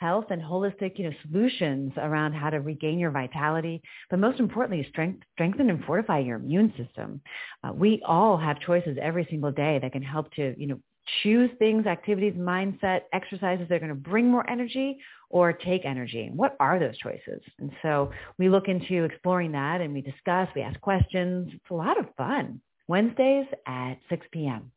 health 0.00 0.26
and 0.28 0.42
holistic, 0.42 0.98
you 0.98 1.08
know, 1.08 1.16
solutions 1.22 1.94
around 1.96 2.34
how 2.34 2.50
to 2.50 2.58
regain 2.58 2.98
your 2.98 3.10
vitality, 3.10 3.80
but 4.10 4.18
most 4.18 4.38
importantly, 4.38 4.86
strength, 4.90 5.22
strengthen 5.32 5.70
and 5.70 5.82
fortify 5.86 6.18
your 6.18 6.36
immune 6.36 6.70
system. 6.76 7.22
Uh, 7.64 7.72
we 7.72 8.02
all 8.06 8.36
have 8.36 8.60
choices 8.60 8.98
every 9.00 9.26
single 9.30 9.50
day 9.50 9.78
that 9.80 9.92
can 9.92 10.02
help 10.02 10.30
to, 10.34 10.54
you 10.58 10.66
know, 10.66 10.78
choose 11.22 11.50
things, 11.58 11.86
activities, 11.86 12.34
mindset, 12.34 13.00
exercises 13.14 13.66
that 13.70 13.76
are 13.76 13.78
going 13.78 13.88
to 13.88 13.94
bring 13.94 14.28
more 14.28 14.48
energy 14.50 14.98
or 15.30 15.52
take 15.52 15.84
energy. 15.84 16.30
What 16.34 16.56
are 16.60 16.78
those 16.78 16.98
choices? 16.98 17.40
And 17.58 17.70
so 17.82 18.10
we 18.36 18.48
look 18.48 18.68
into 18.68 19.04
exploring 19.04 19.52
that 19.52 19.80
and 19.80 19.94
we 19.94 20.02
discuss, 20.02 20.48
we 20.54 20.62
ask 20.62 20.78
questions. 20.80 21.50
It's 21.54 21.70
a 21.70 21.74
lot 21.74 21.98
of 21.98 22.06
fun. 22.16 22.60
Wednesdays 22.88 23.46
at 23.66 23.94
6 24.10 24.26
p.m. 24.32 24.72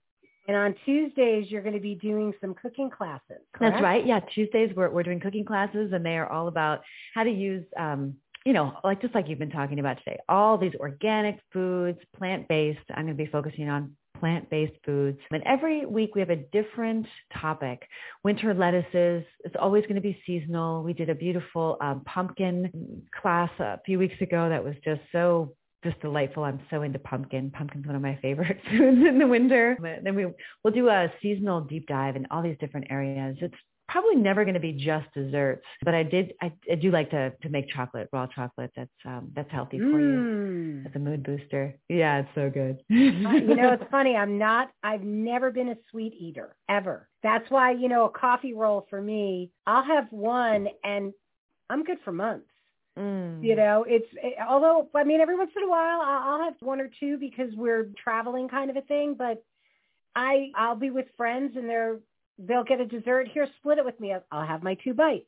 And 0.47 0.55
on 0.55 0.75
Tuesdays, 0.85 1.49
you're 1.49 1.61
going 1.61 1.73
to 1.73 1.81
be 1.81 1.95
doing 1.95 2.33
some 2.39 2.53
cooking 2.53 2.89
classes. 2.89 3.41
That's 3.59 3.81
right. 3.81 4.05
Yeah, 4.05 4.19
Tuesdays 4.35 4.71
we're 4.75 4.89
we're 4.89 5.03
doing 5.03 5.21
cooking 5.21 5.45
classes, 5.45 5.93
and 5.93 6.05
they 6.05 6.17
are 6.17 6.29
all 6.29 6.49
about 6.49 6.81
how 7.13 7.23
to 7.23 7.31
use, 7.31 7.63
um, 7.79 8.15
you 8.45 8.51
know, 8.51 8.77
like 8.83 9.01
just 9.01 9.15
like 9.15 9.29
you've 9.29 9.39
been 9.39 9.49
talking 9.49 9.79
about 9.79 9.99
today, 9.99 10.17
all 10.27 10.57
these 10.57 10.73
organic 10.75 11.39
foods, 11.53 11.97
plant 12.17 12.49
based. 12.49 12.81
I'm 12.89 13.05
going 13.05 13.17
to 13.17 13.23
be 13.23 13.29
focusing 13.31 13.69
on 13.69 13.95
plant-based 14.23 14.77
foods. 14.85 15.19
And 15.31 15.43
every 15.45 15.85
week 15.85 16.15
we 16.15 16.21
have 16.21 16.29
a 16.29 16.37
different 16.37 17.05
topic. 17.41 17.85
Winter 18.23 18.53
lettuces. 18.53 19.25
It's 19.43 19.55
always 19.59 19.83
going 19.83 19.95
to 19.95 20.01
be 20.01 20.17
seasonal. 20.25 20.81
We 20.81 20.93
did 20.93 21.09
a 21.09 21.15
beautiful 21.15 21.75
um, 21.81 22.03
pumpkin 22.05 23.03
class 23.21 23.49
a 23.59 23.81
few 23.85 23.99
weeks 23.99 24.15
ago 24.21 24.47
that 24.47 24.63
was 24.63 24.75
just 24.85 25.01
so 25.11 25.53
just 25.83 25.99
delightful. 25.99 26.45
I'm 26.45 26.61
so 26.69 26.83
into 26.83 26.99
pumpkin. 26.99 27.51
Pumpkin's 27.51 27.85
one 27.85 27.97
of 27.97 28.01
my 28.01 28.17
favorite 28.21 28.61
foods 28.69 29.05
in 29.05 29.19
the 29.19 29.27
winter. 29.27 29.77
But 29.81 30.05
then 30.05 30.15
we 30.15 30.27
we'll 30.63 30.73
do 30.73 30.87
a 30.87 31.11
seasonal 31.21 31.59
deep 31.59 31.85
dive 31.87 32.15
in 32.15 32.25
all 32.31 32.41
these 32.41 32.55
different 32.61 32.87
areas. 32.89 33.35
It's 33.41 33.53
probably 33.87 34.15
never 34.15 34.43
going 34.43 34.53
to 34.53 34.59
be 34.59 34.73
just 34.73 35.11
desserts, 35.13 35.65
but 35.83 35.93
I 35.93 36.03
did 36.03 36.33
I, 36.41 36.51
I 36.71 36.75
do 36.75 36.91
like 36.91 37.09
to 37.11 37.31
to 37.41 37.49
make 37.49 37.69
chocolate, 37.69 38.09
raw 38.11 38.27
chocolate. 38.27 38.71
That's 38.75 38.89
um 39.05 39.31
that's 39.35 39.51
healthy 39.51 39.79
for 39.79 39.99
you. 39.99 40.17
Mm. 40.17 40.63
That's 40.83 40.95
a 40.95 40.99
mood 40.99 41.23
booster. 41.23 41.75
Yeah, 41.89 42.19
it's 42.19 42.29
so 42.35 42.49
good. 42.49 42.81
you 42.89 43.11
know, 43.55 43.73
it's 43.73 43.83
funny. 43.91 44.15
I'm 44.15 44.37
not, 44.37 44.71
I've 44.83 45.03
never 45.03 45.51
been 45.51 45.69
a 45.69 45.77
sweet 45.91 46.13
eater 46.19 46.55
ever. 46.69 47.07
That's 47.21 47.49
why, 47.49 47.71
you 47.71 47.87
know, 47.87 48.05
a 48.05 48.09
coffee 48.09 48.53
roll 48.53 48.85
for 48.89 49.01
me, 49.01 49.51
I'll 49.65 49.83
have 49.83 50.11
one 50.11 50.67
and 50.83 51.13
I'm 51.69 51.83
good 51.83 51.99
for 52.03 52.11
months. 52.11 52.47
Mm. 52.97 53.43
You 53.43 53.55
know, 53.55 53.85
it's, 53.87 54.07
it, 54.13 54.35
although, 54.47 54.89
I 54.93 55.03
mean, 55.03 55.21
every 55.21 55.37
once 55.37 55.51
in 55.55 55.63
a 55.63 55.69
while 55.69 56.01
I'll, 56.01 56.33
I'll 56.33 56.43
have 56.43 56.55
one 56.59 56.81
or 56.81 56.89
two 56.99 57.17
because 57.17 57.49
we're 57.55 57.89
traveling 58.03 58.49
kind 58.49 58.69
of 58.69 58.75
a 58.75 58.81
thing, 58.81 59.15
but 59.17 59.43
I, 60.15 60.51
I'll 60.55 60.75
be 60.75 60.89
with 60.91 61.05
friends 61.17 61.53
and 61.55 61.67
they're, 61.67 61.97
they'll 62.37 62.63
get 62.63 62.79
a 62.79 62.85
dessert 62.85 63.27
here, 63.33 63.47
split 63.59 63.77
it 63.77 63.85
with 63.85 63.99
me. 63.99 64.13
I'll, 64.31 64.45
have 64.45 64.63
my 64.63 64.75
two 64.75 64.93
bites. 64.93 65.25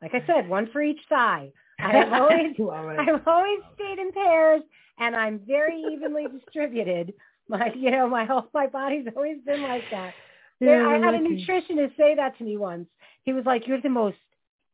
Like 0.00 0.14
I 0.14 0.24
said, 0.26 0.48
one 0.48 0.68
for 0.72 0.82
each 0.82 1.00
side. 1.08 1.52
I've 1.78 2.12
always, 2.12 2.54
I've 2.58 3.26
always 3.26 3.60
stayed 3.74 3.98
in 3.98 4.12
pairs 4.12 4.62
and 4.98 5.16
I'm 5.16 5.40
very 5.46 5.82
evenly 5.92 6.26
distributed. 6.28 7.14
My, 7.48 7.72
you 7.74 7.90
know, 7.90 8.08
my 8.08 8.24
whole, 8.24 8.48
my 8.54 8.66
body's 8.66 9.06
always 9.14 9.38
been 9.44 9.62
like 9.62 9.84
that. 9.90 10.14
There, 10.60 10.86
I 10.86 11.04
had 11.04 11.14
a 11.14 11.18
nutritionist 11.18 11.96
say 11.96 12.14
that 12.14 12.38
to 12.38 12.44
me 12.44 12.56
once. 12.56 12.86
He 13.24 13.32
was 13.32 13.44
like, 13.44 13.66
you're 13.66 13.80
the 13.80 13.88
most 13.88 14.16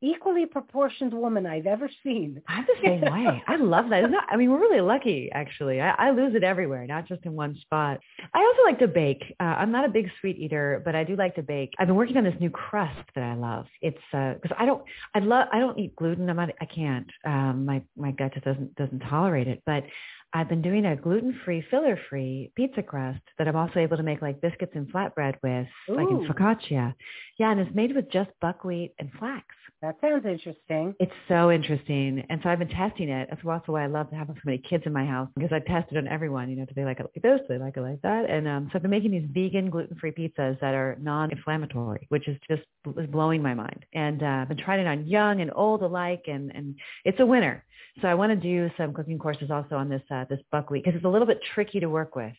equally 0.00 0.46
proportioned 0.46 1.12
woman 1.12 1.46
I've 1.46 1.66
ever 1.66 1.90
seen. 2.02 2.40
I'm 2.46 2.64
the 2.66 2.74
same 2.82 3.00
way. 3.00 3.42
I 3.46 3.56
love 3.56 3.88
that. 3.90 4.10
Not, 4.10 4.24
I 4.30 4.36
mean, 4.36 4.50
we're 4.50 4.60
really 4.60 4.80
lucky, 4.80 5.30
actually. 5.32 5.80
I, 5.80 5.90
I 5.90 6.10
lose 6.10 6.34
it 6.34 6.44
everywhere, 6.44 6.86
not 6.86 7.06
just 7.08 7.24
in 7.24 7.32
one 7.32 7.56
spot. 7.60 7.98
I 8.34 8.38
also 8.38 8.62
like 8.64 8.78
to 8.80 8.88
bake. 8.88 9.34
Uh, 9.40 9.44
I'm 9.44 9.72
not 9.72 9.84
a 9.84 9.88
big 9.88 10.10
sweet 10.20 10.38
eater, 10.38 10.82
but 10.84 10.94
I 10.94 11.04
do 11.04 11.16
like 11.16 11.34
to 11.36 11.42
bake. 11.42 11.72
I've 11.78 11.88
been 11.88 11.96
working 11.96 12.16
on 12.16 12.24
this 12.24 12.34
new 12.40 12.50
crust 12.50 13.08
that 13.14 13.24
I 13.24 13.34
love. 13.34 13.66
It's 13.82 13.98
because 14.12 14.56
I 14.58 14.66
don't, 14.66 14.82
I 15.14 15.18
love, 15.20 15.48
I 15.52 15.58
don't 15.58 15.78
eat 15.78 15.96
gluten. 15.96 16.30
I'm 16.30 16.36
not, 16.36 16.50
I 16.60 16.64
can't. 16.64 17.10
Um, 17.24 17.66
my 17.66 17.82
my 17.96 18.12
gut 18.12 18.32
just 18.34 18.44
doesn't 18.44 18.74
doesn't 18.76 19.00
tolerate 19.00 19.48
it. 19.48 19.62
But 19.66 19.84
I've 20.32 20.48
been 20.48 20.62
doing 20.62 20.84
a 20.84 20.94
gluten-free, 20.94 21.64
filler-free 21.70 22.52
pizza 22.54 22.82
crust 22.82 23.22
that 23.38 23.48
I'm 23.48 23.56
also 23.56 23.80
able 23.80 23.96
to 23.96 24.02
make 24.02 24.20
like 24.20 24.40
biscuits 24.40 24.72
and 24.74 24.86
flatbread 24.92 25.36
with, 25.42 25.66
like 25.88 26.08
in 26.10 26.28
focaccia. 26.28 26.94
Yeah, 27.38 27.50
and 27.52 27.60
it's 27.60 27.74
made 27.74 27.94
with 27.94 28.10
just 28.10 28.30
buckwheat 28.40 28.92
and 28.98 29.10
flax. 29.18 29.46
That 29.80 29.96
sounds 30.00 30.26
interesting. 30.26 30.94
It's 30.98 31.12
so 31.28 31.50
interesting. 31.52 32.26
And 32.28 32.40
so 32.42 32.50
I've 32.50 32.58
been 32.58 32.68
testing 32.68 33.08
it. 33.08 33.28
That's 33.30 33.40
also 33.46 33.72
why 33.72 33.84
I 33.84 33.86
love 33.86 34.08
having 34.10 34.34
so 34.34 34.40
many 34.44 34.58
kids 34.58 34.82
in 34.86 34.92
my 34.92 35.06
house 35.06 35.28
because 35.36 35.52
I 35.52 35.60
tested 35.60 35.96
on 35.96 36.08
everyone, 36.08 36.50
you 36.50 36.56
know, 36.56 36.64
do 36.64 36.74
they 36.74 36.84
like 36.84 36.98
it 36.98 37.04
like 37.04 37.22
this? 37.22 37.40
Do 37.46 37.54
they 37.54 37.58
like 37.58 37.76
it 37.76 37.82
like 37.82 38.02
that? 38.02 38.28
And 38.28 38.48
um, 38.48 38.68
so 38.70 38.76
I've 38.76 38.82
been 38.82 38.90
making 38.90 39.12
these 39.12 39.28
vegan 39.32 39.70
gluten-free 39.70 40.12
pizzas 40.12 40.60
that 40.60 40.74
are 40.74 40.98
non-inflammatory, 41.00 42.06
which 42.08 42.26
is 42.26 42.36
just 42.50 42.62
is 42.98 43.06
blowing 43.06 43.40
my 43.40 43.54
mind. 43.54 43.86
And 43.94 44.22
uh, 44.22 44.26
I've 44.26 44.48
been 44.48 44.58
trying 44.58 44.80
it 44.80 44.88
on 44.88 45.06
young 45.06 45.40
and 45.40 45.52
old 45.54 45.82
alike 45.82 46.24
and, 46.26 46.50
and 46.54 46.74
it's 47.04 47.20
a 47.20 47.26
winner. 47.26 47.64
So 48.02 48.08
I 48.08 48.14
want 48.14 48.30
to 48.30 48.36
do 48.36 48.70
some 48.76 48.92
cooking 48.92 49.18
courses 49.18 49.50
also 49.50 49.76
on 49.76 49.88
this, 49.88 50.02
uh, 50.10 50.17
this 50.28 50.40
buckwheat 50.50 50.84
because 50.84 50.96
it's 50.96 51.04
a 51.04 51.08
little 51.08 51.26
bit 51.26 51.40
tricky 51.54 51.80
to 51.80 51.88
work 51.88 52.16
with. 52.16 52.34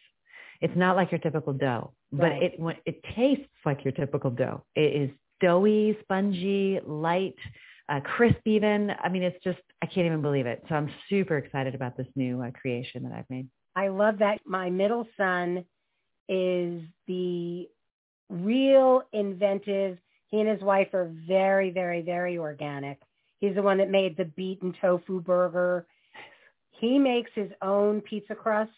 It's 0.61 0.75
not 0.75 0.95
like 0.95 1.11
your 1.11 1.19
typical 1.19 1.53
dough, 1.53 1.93
but 2.11 2.23
Right. 2.23 2.43
it, 2.43 2.59
it 2.85 3.03
tastes 3.15 3.45
like 3.65 3.83
your 3.85 3.93
typical 3.93 4.31
dough. 4.31 4.63
It 4.75 5.01
is 5.01 5.09
doughy, 5.39 5.97
spongy, 6.01 6.79
light, 6.85 7.35
uh, 7.87 8.01
crisp 8.01 8.39
even. 8.45 8.91
I 9.01 9.09
mean, 9.09 9.23
it's 9.23 9.41
just, 9.43 9.59
I 9.81 9.85
can't 9.85 10.05
even 10.05 10.21
believe 10.21 10.45
it. 10.45 10.63
So 10.67 10.75
I'm 10.75 10.91
super 11.09 11.37
excited 11.37 11.75
about 11.75 11.95
this 11.95 12.07
new 12.15 12.41
uh, 12.41 12.51
creation 12.51 13.03
that 13.03 13.13
I've 13.13 13.29
made. 13.29 13.47
I 13.75 13.87
love 13.87 14.19
that 14.19 14.39
my 14.45 14.69
middle 14.69 15.07
son 15.15 15.63
is 16.27 16.83
the 17.07 17.69
real 18.29 19.03
inventive. 19.13 19.97
He 20.27 20.39
and 20.39 20.49
his 20.49 20.61
wife 20.61 20.93
are 20.93 21.11
very, 21.27 21.71
very, 21.71 22.01
very 22.01 22.37
organic. 22.37 22.99
He's 23.39 23.55
the 23.55 23.63
one 23.63 23.77
that 23.77 23.89
made 23.89 24.17
the 24.17 24.25
beet 24.25 24.61
tofu 24.81 25.21
burger. 25.21 25.87
He 26.79 26.97
makes 26.97 27.31
his 27.35 27.51
own 27.61 28.01
pizza 28.01 28.35
crust 28.35 28.71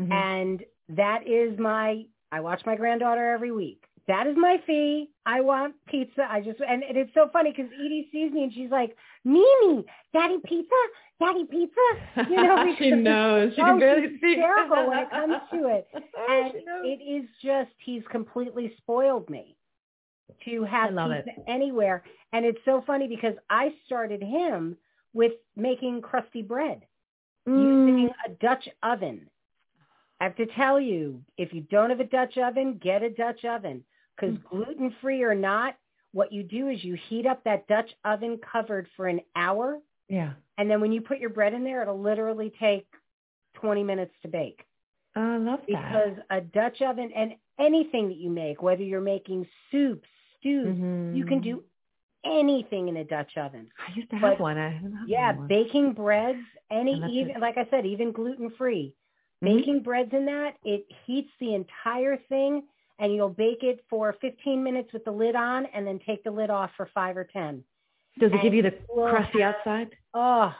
Mhm. 0.00 0.10
and 0.12 0.64
that 0.90 1.26
is 1.26 1.58
my 1.58 2.04
I 2.32 2.40
watch 2.40 2.62
my 2.66 2.74
granddaughter 2.76 3.30
every 3.30 3.52
week. 3.52 3.84
That 4.08 4.26
is 4.26 4.36
my 4.36 4.58
fee. 4.66 5.08
I 5.24 5.40
want 5.40 5.76
pizza. 5.86 6.26
I 6.28 6.40
just 6.40 6.60
and 6.60 6.82
it's 6.82 7.14
so 7.14 7.28
funny 7.32 7.52
because 7.52 7.70
Edie 7.72 8.08
sees 8.12 8.32
me 8.32 8.42
and 8.44 8.52
she's 8.52 8.70
like, 8.70 8.96
Mimi, 9.24 9.84
Daddy 10.12 10.38
pizza, 10.44 10.74
Daddy 11.20 11.44
pizza. 11.44 11.80
You 12.28 12.42
know, 12.42 12.74
she 12.78 12.90
knows. 12.90 13.54
She 13.54 13.62
oh, 13.62 13.66
can 13.66 13.78
barely 13.78 14.08
she's 14.08 14.18
speak. 14.18 14.36
hysterical 14.36 14.88
when 14.88 14.98
it 14.98 15.10
comes 15.10 15.36
to 15.52 15.68
it. 15.68 15.86
And 16.28 16.52
it 16.84 17.00
is 17.02 17.24
just 17.42 17.70
he's 17.78 18.02
completely 18.10 18.74
spoiled 18.78 19.30
me 19.30 19.56
to 20.44 20.64
have 20.64 20.92
love 20.92 21.10
it. 21.12 21.24
pizza 21.26 21.40
anywhere. 21.48 22.02
And 22.32 22.44
it's 22.44 22.58
so 22.64 22.82
funny 22.86 23.06
because 23.06 23.34
I 23.48 23.74
started 23.86 24.22
him 24.22 24.76
with 25.12 25.32
making 25.56 26.02
crusty 26.02 26.42
bread 26.42 26.82
using 27.46 28.08
Mm. 28.08 28.14
a 28.26 28.30
Dutch 28.30 28.68
oven. 28.82 29.28
I 30.20 30.24
have 30.24 30.36
to 30.36 30.46
tell 30.46 30.80
you, 30.80 31.22
if 31.36 31.52
you 31.52 31.62
don't 31.62 31.90
have 31.90 32.00
a 32.00 32.04
Dutch 32.04 32.38
oven, 32.38 32.78
get 32.78 33.02
a 33.02 33.10
Dutch 33.10 33.44
oven 33.44 33.84
because 34.16 34.36
Mm. 34.38 34.44
gluten-free 34.44 35.22
or 35.22 35.34
not, 35.34 35.76
what 36.12 36.32
you 36.32 36.42
do 36.44 36.68
is 36.68 36.84
you 36.84 36.94
heat 36.94 37.26
up 37.26 37.42
that 37.44 37.66
Dutch 37.66 37.94
oven 38.04 38.38
covered 38.38 38.88
for 38.96 39.08
an 39.08 39.20
hour. 39.34 39.80
Yeah. 40.08 40.34
And 40.56 40.70
then 40.70 40.80
when 40.80 40.92
you 40.92 41.00
put 41.00 41.18
your 41.18 41.30
bread 41.30 41.52
in 41.52 41.64
there, 41.64 41.82
it'll 41.82 41.98
literally 42.00 42.50
take 42.50 42.86
20 43.54 43.82
minutes 43.82 44.14
to 44.22 44.28
bake 44.28 44.64
Oh, 45.16 45.34
I 45.34 45.36
love 45.38 45.60
that. 45.60 45.66
because 45.66 46.18
a 46.30 46.40
Dutch 46.40 46.80
oven 46.82 47.12
and 47.12 47.34
anything 47.58 48.08
that 48.08 48.16
you 48.16 48.30
make, 48.30 48.62
whether 48.62 48.82
you're 48.82 49.00
making 49.00 49.46
soups, 49.70 50.08
stews, 50.38 50.76
you 51.12 51.24
can 51.24 51.40
do 51.40 51.64
anything 52.24 52.88
in 52.88 52.96
a 52.98 53.04
Dutch 53.04 53.36
oven. 53.36 53.68
I 53.78 53.94
used 53.94 54.10
to 54.10 54.16
have 54.16 54.40
one. 54.40 54.58
I 54.58 54.70
have 54.70 54.82
Yeah, 55.06 55.32
one. 55.32 55.48
baking 55.48 55.92
breads, 55.92 56.38
any 56.70 57.00
even 57.10 57.36
it. 57.36 57.40
like 57.40 57.56
I 57.58 57.66
said, 57.70 57.86
even 57.86 58.12
gluten 58.12 58.50
free. 58.50 58.94
Mhm. 59.42 59.56
Baking 59.58 59.80
breads 59.82 60.12
in 60.12 60.24
that, 60.26 60.56
it 60.64 60.86
heats 61.06 61.30
the 61.40 61.54
entire 61.54 62.16
thing 62.28 62.64
and 62.98 63.14
you'll 63.14 63.28
bake 63.28 63.62
it 63.62 63.84
for 63.90 64.12
15 64.20 64.62
minutes 64.62 64.92
with 64.92 65.04
the 65.04 65.10
lid 65.10 65.34
on 65.34 65.66
and 65.66 65.86
then 65.86 65.98
take 65.98 66.22
the 66.24 66.30
lid 66.30 66.50
off 66.50 66.70
for 66.76 66.86
5 66.94 67.16
or 67.16 67.24
10. 67.24 67.64
Does 68.18 68.32
it 68.32 68.42
give 68.42 68.54
you 68.54 68.62
the 68.62 68.72
crusty 69.08 69.42
outside? 69.42 69.96
Oh, 70.14 70.54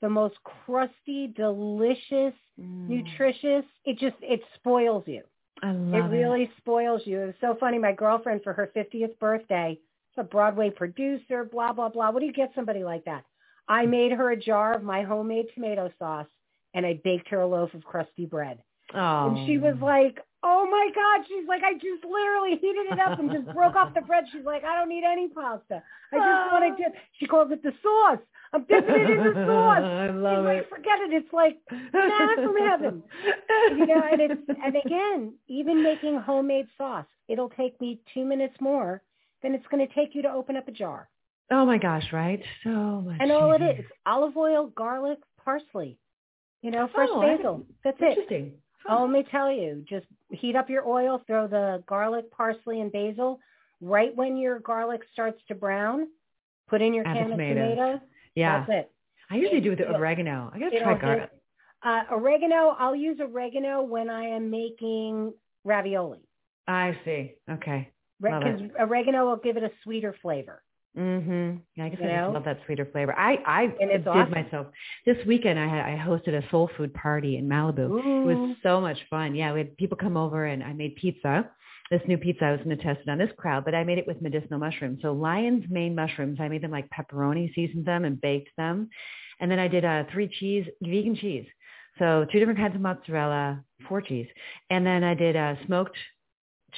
the 0.00 0.08
most 0.08 0.36
crusty, 0.42 1.28
delicious, 1.28 2.34
Mm. 2.58 2.88
nutritious. 2.88 3.64
It 3.84 3.98
just 3.98 4.16
it 4.22 4.40
spoils 4.54 5.06
you. 5.06 5.22
I 5.62 5.72
love 5.72 5.94
It 5.94 5.98
love 5.98 6.10
really 6.10 6.50
spoils 6.58 7.06
you. 7.06 7.20
It 7.20 7.26
was 7.26 7.34
so 7.40 7.54
funny. 7.56 7.78
My 7.78 7.92
girlfriend 7.92 8.42
for 8.42 8.52
her 8.54 8.68
50th 8.74 9.18
birthday, 9.18 9.78
a 10.18 10.24
Broadway 10.24 10.70
producer, 10.70 11.44
blah, 11.44 11.72
blah, 11.72 11.88
blah. 11.88 12.10
What 12.10 12.20
do 12.20 12.26
you 12.26 12.32
get 12.32 12.52
somebody 12.54 12.84
like 12.84 13.04
that? 13.04 13.24
I 13.68 13.86
made 13.86 14.12
her 14.12 14.30
a 14.30 14.36
jar 14.36 14.74
of 14.74 14.82
my 14.82 15.02
homemade 15.02 15.46
tomato 15.54 15.90
sauce 15.98 16.26
and 16.74 16.86
I 16.86 17.00
baked 17.02 17.28
her 17.28 17.40
a 17.40 17.46
loaf 17.46 17.74
of 17.74 17.84
crusty 17.84 18.26
bread. 18.26 18.58
Oh. 18.94 19.28
And 19.28 19.46
she 19.46 19.58
oh. 19.58 19.60
was 19.60 19.76
like, 19.80 20.20
oh 20.42 20.68
my 20.70 20.90
God. 20.94 21.26
She's 21.26 21.48
like, 21.48 21.62
I 21.64 21.74
just 21.74 22.04
literally 22.04 22.58
heated 22.60 22.92
it 22.92 23.00
up 23.00 23.18
and 23.18 23.30
just 23.30 23.52
broke 23.54 23.74
off 23.74 23.94
the 23.94 24.02
bread. 24.02 24.24
She's 24.32 24.44
like, 24.44 24.64
I 24.64 24.78
don't 24.78 24.88
need 24.88 25.04
any 25.04 25.28
pasta. 25.28 25.82
I 26.12 26.16
just 26.16 26.26
oh. 26.26 26.48
want 26.52 26.76
to 26.76 26.82
dip. 26.82 26.94
She 27.18 27.26
calls 27.26 27.50
it 27.50 27.62
the 27.62 27.72
sauce. 27.82 28.24
I'm 28.52 28.64
dipping 28.64 28.94
it 28.94 29.10
in 29.10 29.24
the 29.24 29.44
sauce. 29.46 29.82
I 29.82 30.10
love 30.10 30.46
it. 30.46 30.68
forget 30.70 31.00
it. 31.00 31.12
It's 31.12 31.32
like, 31.32 31.58
manna 31.70 32.46
from 32.46 32.56
heaven. 32.56 33.02
you 33.70 33.86
know, 33.86 34.02
and 34.10 34.20
it's 34.20 34.42
and 34.48 34.76
again, 34.76 35.34
even 35.48 35.82
making 35.82 36.20
homemade 36.20 36.68
sauce, 36.78 37.06
it'll 37.28 37.50
take 37.50 37.80
me 37.80 38.00
two 38.14 38.24
minutes 38.24 38.54
more 38.60 39.02
than 39.46 39.54
it's 39.54 39.66
going 39.70 39.86
to 39.86 39.94
take 39.94 40.14
you 40.14 40.22
to 40.22 40.30
open 40.30 40.56
up 40.56 40.66
a 40.66 40.72
jar. 40.72 41.08
Oh 41.52 41.64
my 41.64 41.78
gosh, 41.78 42.04
right? 42.12 42.42
So 42.64 42.70
much. 42.70 43.18
And 43.20 43.30
all 43.30 43.52
it 43.52 43.56
easier. 43.56 43.70
it's 43.78 43.88
olive 44.04 44.36
oil, 44.36 44.72
garlic, 44.76 45.18
parsley, 45.42 45.96
you 46.62 46.72
know, 46.72 46.88
fresh 46.92 47.08
Oh, 47.12 47.20
basil. 47.20 47.64
That's 47.84 47.96
it. 48.00 48.10
Interesting. 48.10 48.52
Oh, 48.88 49.02
let 49.02 49.10
me 49.10 49.24
tell 49.30 49.50
you, 49.50 49.84
just 49.88 50.06
heat 50.30 50.56
up 50.56 50.68
your 50.68 50.86
oil, 50.86 51.22
throw 51.26 51.46
the 51.46 51.82
garlic, 51.88 52.30
parsley, 52.30 52.80
and 52.80 52.90
basil. 52.90 53.38
Right 53.80 54.14
when 54.16 54.36
your 54.36 54.58
garlic 54.60 55.02
starts 55.12 55.40
to 55.48 55.54
brown, 55.54 56.06
put 56.68 56.82
in 56.82 56.94
your 56.94 57.06
Add 57.06 57.14
can 57.14 57.24
of 57.26 57.30
tomatoes. 57.32 57.76
tomato. 57.76 58.00
Yeah. 58.34 58.64
That's 58.66 58.80
it. 58.86 58.92
I 59.30 59.36
usually 59.36 59.60
do 59.60 59.70
with 59.70 59.78
the 59.78 59.90
oregano. 59.94 60.50
I 60.52 60.58
gotta 60.58 60.76
it'll 60.76 60.94
try 60.94 60.98
garlic. 60.98 61.30
Uh, 61.82 62.02
oregano, 62.12 62.76
I'll 62.78 62.96
use 62.96 63.18
oregano 63.20 63.82
when 63.82 64.08
I 64.10 64.24
am 64.24 64.50
making 64.50 65.32
ravioli. 65.64 66.20
I 66.66 66.96
see. 67.04 67.34
Okay. 67.50 67.90
Because 68.20 68.60
oregano 68.80 69.26
will 69.26 69.36
give 69.36 69.56
it 69.56 69.62
a 69.62 69.70
sweeter 69.82 70.14
flavor. 70.22 70.62
Mhm. 70.96 71.60
I 71.78 71.88
guess 71.90 72.00
You 72.00 72.06
I 72.08 72.16
just 72.16 72.32
love 72.32 72.44
that 72.44 72.60
sweeter 72.64 72.86
flavor. 72.86 73.14
I 73.18 73.34
I 73.44 73.62
And 73.64 73.90
it's 73.90 74.04
did 74.04 74.06
awesome. 74.08 74.30
myself 74.30 74.66
this 75.04 75.18
weekend. 75.26 75.58
I 75.58 75.66
had 75.66 75.84
I 75.84 75.96
hosted 75.98 76.32
a 76.34 76.48
soul 76.48 76.68
food 76.76 76.94
party 76.94 77.36
in 77.36 77.46
Malibu. 77.46 77.98
It 77.98 78.26
was 78.26 78.56
so 78.62 78.80
much 78.80 78.98
fun. 79.10 79.34
Yeah, 79.34 79.52
we 79.52 79.58
had 79.58 79.76
people 79.76 79.98
come 79.98 80.16
over 80.16 80.46
and 80.46 80.62
I 80.64 80.72
made 80.72 80.96
pizza. 80.96 81.50
This 81.90 82.00
new 82.08 82.16
pizza 82.18 82.46
I 82.46 82.52
was 82.52 82.62
going 82.62 82.76
to 82.76 82.82
test 82.82 83.00
it 83.06 83.10
on 83.10 83.18
this 83.18 83.30
crowd, 83.36 83.64
but 83.66 83.74
I 83.74 83.84
made 83.84 83.98
it 83.98 84.06
with 84.06 84.22
medicinal 84.22 84.58
mushrooms. 84.58 85.00
So 85.02 85.12
lion's 85.12 85.68
mane 85.70 85.94
mushrooms. 85.94 86.40
I 86.40 86.48
made 86.48 86.62
them 86.62 86.72
like 86.72 86.88
pepperoni, 86.88 87.54
seasoned 87.54 87.84
them 87.84 88.04
and 88.06 88.18
baked 88.20 88.50
them, 88.56 88.88
and 89.38 89.50
then 89.50 89.58
I 89.58 89.68
did 89.68 89.84
uh, 89.84 90.04
three 90.10 90.28
cheese 90.28 90.66
vegan 90.82 91.14
cheese. 91.14 91.46
So 91.98 92.26
two 92.32 92.38
different 92.38 92.58
kinds 92.58 92.74
of 92.74 92.80
mozzarella, 92.80 93.62
four 93.86 94.00
cheese, 94.00 94.26
and 94.70 94.84
then 94.86 95.04
I 95.04 95.14
did 95.14 95.36
uh, 95.36 95.56
smoked 95.66 95.96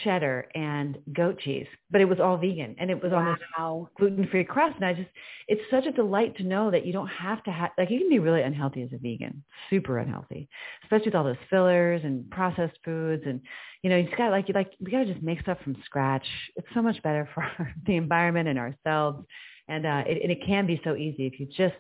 cheddar 0.05 0.49
and 0.55 0.99
goat 1.12 1.38
cheese. 1.40 1.66
But 1.90 2.01
it 2.01 2.05
was 2.05 2.20
all 2.20 2.36
vegan, 2.36 2.76
and 2.78 2.90
it 2.90 3.03
was 3.03 3.12
on 3.12 3.24
this 3.24 3.38
wow. 3.59 3.88
gluten-free 3.99 4.44
crust. 4.44 4.76
And 4.76 4.84
I 4.84 4.92
just, 4.92 5.09
it's 5.46 5.61
such 5.70 5.86
a 5.86 5.92
delight 5.92 6.36
to 6.36 6.42
know 6.42 6.70
that 6.70 6.86
you 6.86 6.92
don't 6.92 7.09
have 7.09 7.42
to 7.44 7.51
have, 7.51 7.70
like 7.78 7.90
you 7.90 7.99
can 7.99 8.09
be 8.09 8.18
really 8.18 8.42
unhealthy 8.42 8.82
as 8.82 8.92
a 8.92 8.99
vegan, 8.99 9.42
super 9.70 9.99
unhealthy, 9.99 10.49
especially 10.84 11.07
with 11.07 11.14
all 11.14 11.24
those 11.24 11.36
fillers 11.51 12.03
and 12.05 12.30
processed 12.30 12.78
foods. 12.84 13.22
And, 13.26 13.40
you 13.82 13.90
know, 13.90 13.96
you 13.96 14.05
just 14.05 14.16
got 14.16 14.30
like, 14.30 14.49
you 14.49 14.55
like, 14.55 14.72
we 14.80 14.90
got 14.90 15.05
to 15.05 15.12
just 15.12 15.24
make 15.24 15.40
stuff 15.40 15.59
from 15.64 15.76
scratch. 15.84 16.26
It's 16.57 16.68
so 16.74 16.82
much 16.82 17.03
better 17.03 17.28
for 17.34 17.46
the 17.86 17.96
environment 17.96 18.49
and 18.49 18.59
ourselves. 18.59 19.24
And, 19.68 19.86
uh, 19.86 20.05
it, 20.07 20.22
and 20.22 20.32
it 20.32 20.44
can 20.46 20.66
be 20.66 20.80
so 20.84 20.94
easy 20.94 21.26
if 21.26 21.40
you 21.40 21.46
just, 21.46 21.76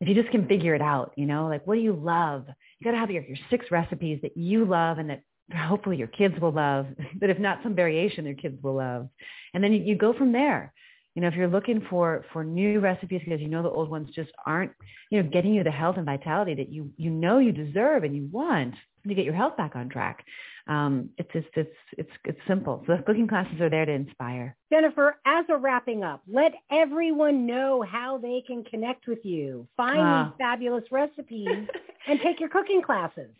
if 0.00 0.08
you 0.08 0.14
just 0.14 0.30
can 0.30 0.46
figure 0.46 0.74
it 0.74 0.82
out, 0.82 1.12
you 1.16 1.26
know, 1.26 1.46
like 1.46 1.66
what 1.66 1.76
do 1.76 1.80
you 1.80 1.94
love? 1.94 2.44
You 2.78 2.84
got 2.84 2.92
to 2.92 2.98
have 2.98 3.10
your, 3.10 3.22
your 3.22 3.38
six 3.50 3.66
recipes 3.70 4.20
that 4.22 4.36
you 4.36 4.64
love 4.64 4.98
and 4.98 5.08
that 5.10 5.22
hopefully 5.54 5.96
your 5.96 6.08
kids 6.08 6.34
will 6.40 6.52
love, 6.52 6.86
but 7.20 7.30
if 7.30 7.38
not 7.38 7.60
some 7.62 7.74
variation 7.74 8.24
their 8.24 8.34
kids 8.34 8.62
will 8.62 8.76
love. 8.76 9.08
And 9.54 9.62
then 9.62 9.72
you, 9.72 9.80
you 9.82 9.96
go 9.96 10.12
from 10.12 10.32
there. 10.32 10.72
You 11.14 11.22
know, 11.22 11.28
if 11.28 11.34
you're 11.34 11.48
looking 11.48 11.80
for, 11.88 12.26
for 12.30 12.44
new 12.44 12.78
recipes 12.78 13.22
because 13.24 13.40
you 13.40 13.48
know 13.48 13.62
the 13.62 13.70
old 13.70 13.88
ones 13.88 14.10
just 14.14 14.30
aren't, 14.44 14.72
you 15.10 15.22
know, 15.22 15.28
getting 15.30 15.54
you 15.54 15.64
the 15.64 15.70
health 15.70 15.96
and 15.96 16.04
vitality 16.04 16.54
that 16.54 16.68
you, 16.70 16.90
you 16.98 17.08
know 17.08 17.38
you 17.38 17.52
deserve 17.52 18.04
and 18.04 18.14
you 18.14 18.28
want 18.30 18.74
to 19.08 19.14
get 19.14 19.24
your 19.24 19.32
health 19.34 19.56
back 19.56 19.76
on 19.76 19.88
track. 19.88 20.24
Um, 20.66 21.08
it's 21.16 21.32
just, 21.32 21.46
it's, 21.54 21.70
it's, 21.96 22.10
it's 22.24 22.38
simple. 22.46 22.82
So 22.86 22.96
the 22.98 23.02
cooking 23.04 23.26
classes 23.28 23.60
are 23.62 23.70
there 23.70 23.86
to 23.86 23.92
inspire. 23.92 24.56
Jennifer, 24.70 25.16
as 25.24 25.46
a 25.48 25.56
wrapping 25.56 26.02
up, 26.04 26.20
let 26.28 26.52
everyone 26.70 27.46
know 27.46 27.80
how 27.82 28.18
they 28.18 28.42
can 28.46 28.62
connect 28.64 29.06
with 29.06 29.24
you, 29.24 29.66
find 29.76 29.98
Ah. 30.00 30.24
these 30.24 30.44
fabulous 30.44 30.84
recipes, 30.90 31.66
and 32.08 32.20
take 32.20 32.40
your 32.40 32.50
cooking 32.50 32.82
classes. 32.82 33.30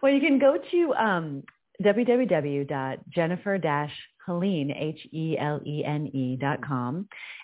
Well, 0.00 0.12
you 0.12 0.20
can 0.20 0.38
go 0.38 0.56
to 0.70 0.94
um, 0.94 1.42
www.jennifer-helene, 1.82 4.70
H-E-L-E-N-E. 4.70 6.38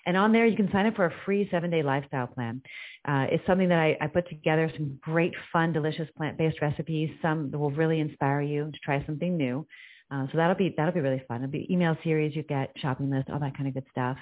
And 0.05 0.17
on 0.17 0.31
there, 0.31 0.45
you 0.45 0.55
can 0.55 0.71
sign 0.71 0.85
up 0.85 0.95
for 0.95 1.05
a 1.05 1.13
free 1.25 1.47
seven-day 1.51 1.83
lifestyle 1.83 2.27
plan. 2.27 2.61
Uh, 3.07 3.25
it's 3.29 3.45
something 3.45 3.67
that 3.69 3.79
I, 3.79 3.97
I 4.01 4.07
put 4.07 4.27
together, 4.29 4.71
some 4.75 4.97
great, 5.01 5.33
fun, 5.51 5.73
delicious 5.73 6.07
plant-based 6.17 6.61
recipes, 6.61 7.09
some 7.21 7.51
that 7.51 7.57
will 7.57 7.71
really 7.71 7.99
inspire 7.99 8.41
you 8.41 8.71
to 8.71 8.79
try 8.83 9.05
something 9.05 9.37
new. 9.37 9.65
Uh, 10.11 10.27
so 10.31 10.37
that'll 10.37 10.55
be 10.55 10.73
that'll 10.77 10.93
be 10.93 10.99
really 10.99 11.23
fun. 11.27 11.37
It'll 11.37 11.51
be 11.51 11.65
email 11.71 11.97
series, 12.03 12.35
you 12.35 12.43
get 12.43 12.71
shopping 12.77 13.09
list, 13.09 13.29
all 13.31 13.39
that 13.39 13.57
kind 13.57 13.67
of 13.67 13.73
good 13.73 13.85
stuff. 13.89 14.17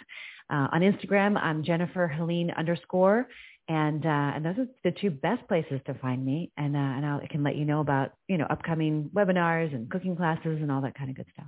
Uh, 0.50 0.68
on 0.72 0.82
Instagram, 0.82 1.38
I'm 1.42 1.64
Jennifer 1.64 2.08
Helene 2.08 2.52
underscore, 2.52 3.28
and 3.72 4.06
uh, 4.06 4.36
and 4.36 4.46
those 4.46 4.58
are 4.58 4.68
the 4.84 4.92
two 4.92 5.10
best 5.10 5.48
places 5.48 5.80
to 5.86 5.94
find 5.94 6.26
me. 6.26 6.52
And 6.58 6.76
uh, 6.76 6.80
and 6.80 7.06
I'll, 7.06 7.22
I 7.22 7.28
can 7.28 7.42
let 7.42 7.56
you 7.56 7.64
know 7.64 7.80
about 7.80 8.12
you 8.28 8.38
know 8.38 8.46
upcoming 8.50 9.10
webinars 9.16 9.74
and 9.74 9.90
cooking 9.90 10.18
classes 10.18 10.60
and 10.62 10.70
all 10.70 10.82
that 10.82 10.94
kind 10.98 11.10
of 11.10 11.16
good 11.16 11.28
stuff. 11.34 11.48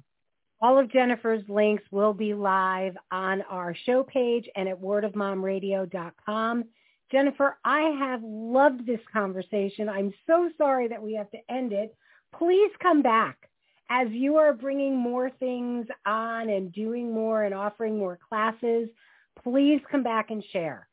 All 0.61 0.79
of 0.79 0.89
Jennifer's 0.89 1.43
links 1.49 1.83
will 1.91 2.13
be 2.13 2.33
live 2.33 2.95
on 3.11 3.41
our 3.49 3.75
show 3.85 4.03
page 4.03 4.47
and 4.55 4.69
at 4.69 4.81
wordofmomradio.com. 4.81 6.63
Jennifer, 7.11 7.57
I 7.65 7.81
have 7.99 8.21
loved 8.23 8.85
this 8.85 9.01
conversation. 9.11 9.89
I'm 9.89 10.13
so 10.25 10.49
sorry 10.57 10.87
that 10.87 11.03
we 11.03 11.15
have 11.15 11.29
to 11.31 11.39
end 11.49 11.73
it. 11.73 11.93
Please 12.39 12.71
come 12.81 13.01
back 13.01 13.49
as 13.89 14.07
you 14.11 14.37
are 14.37 14.53
bringing 14.53 14.95
more 14.95 15.29
things 15.29 15.87
on 16.05 16.47
and 16.47 16.71
doing 16.71 17.13
more 17.13 17.43
and 17.43 17.53
offering 17.53 17.97
more 17.97 18.17
classes. 18.29 18.87
Please 19.43 19.81
come 19.91 20.03
back 20.03 20.31
and 20.31 20.41
share 20.53 20.87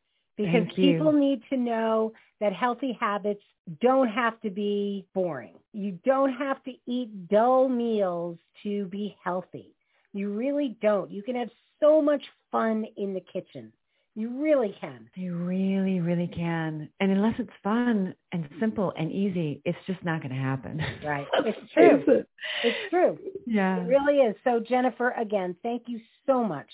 because 0.45 0.69
people 0.75 1.13
need 1.13 1.43
to 1.51 1.57
know 1.57 2.13
that 2.41 2.53
healthy 2.53 2.97
habits 2.99 3.43
don't 3.81 4.09
have 4.09 4.41
to 4.41 4.51
be 4.51 5.07
boring. 5.15 5.55
You 5.73 5.99
don't 6.05 6.33
have 6.33 6.63
to 6.65 6.73
eat 6.87 7.29
dull 7.29 7.69
meals 7.69 8.39
to 8.63 8.87
be 8.87 9.17
healthy. 9.23 9.75
You 10.13 10.33
really 10.33 10.77
don't. 10.83 11.11
You 11.11 11.23
can 11.23 11.37
have 11.37 11.51
so 11.79 12.03
much 12.03 12.23
fun 12.51 12.85
in 12.97 13.15
the 13.15 13.21
kitchen. 13.21 13.73
You 14.17 14.43
really 14.43 14.75
can. 14.81 15.09
You 15.15 15.37
really, 15.37 16.01
really 16.01 16.27
can. 16.27 16.89
And 16.99 17.13
unless 17.13 17.35
it's 17.39 17.51
fun 17.63 18.15
and 18.33 18.49
simple 18.59 18.93
and 18.99 19.13
easy, 19.13 19.63
it's 19.65 19.79
just 19.87 20.05
not 20.05 20.21
going 20.21 20.35
to 20.35 20.41
happen. 20.41 20.83
Right. 21.05 21.27
It's 21.45 21.73
true. 21.73 22.25
It's 22.65 22.91
true. 22.91 23.19
Yeah. 23.47 23.79
It 23.81 23.87
really 23.87 24.19
is. 24.19 24.35
So 24.45 24.61
Jennifer, 24.61 25.11
again, 25.13 25.57
thank 25.63 25.85
you 25.87 26.01
so 26.27 26.45
much 26.45 26.67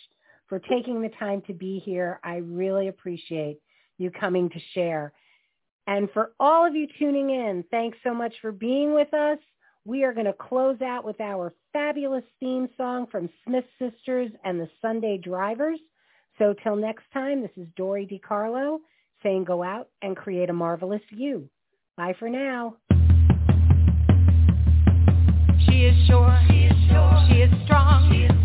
for 0.49 0.59
taking 0.59 1.03
the 1.03 1.11
time 1.19 1.43
to 1.47 1.53
be 1.53 1.79
here. 1.79 2.21
I 2.23 2.37
really 2.37 2.89
appreciate 2.89 3.61
you 3.99 4.11
coming 4.11 4.49
to 4.51 4.59
share. 4.75 5.13
And 5.87 6.11
for 6.13 6.33
all 6.41 6.67
of 6.67 6.75
you 6.75 6.87
tuning 6.99 7.31
in, 7.31 7.65
thanks 7.71 7.99
so 8.03 8.13
much 8.13 8.35
for 8.41 8.53
being 8.53 8.95
with 8.95 9.13
us. 9.15 9.39
We 9.85 10.03
are 10.03 10.13
going 10.13 10.27
to 10.27 10.33
close 10.33 10.81
out 10.81 11.05
with 11.05 11.21
our 11.21 11.55
fabulous 11.73 12.25
theme 12.41 12.69
song 12.77 13.07
from 13.11 13.31
Smith 13.45 13.65
Sisters 13.79 14.31
and 14.45 14.59
the 14.59 14.69
Sunday 14.83 15.17
Drivers. 15.17 15.79
So 16.39 16.55
till 16.65 16.77
next 16.77 17.05
time, 17.13 17.41
this 17.41 17.53
is 17.57 17.69
Dori 17.77 18.07
DeCarlo 18.07 18.79
saying 19.23 19.45
go 19.45 19.63
out 19.63 19.89
and 20.03 20.17
create 20.17 20.51
a 20.51 20.53
marvelous 20.53 21.03
you. 21.11 21.49
Bye 21.97 22.15
for 22.19 22.29
now. 22.29 22.77
She 25.69 25.85
is 25.85 26.07
sure. 26.07 26.39
She 26.49 26.65
is 26.65 26.77
sure. 26.89 27.27
She 27.29 27.43
is 27.43 28.36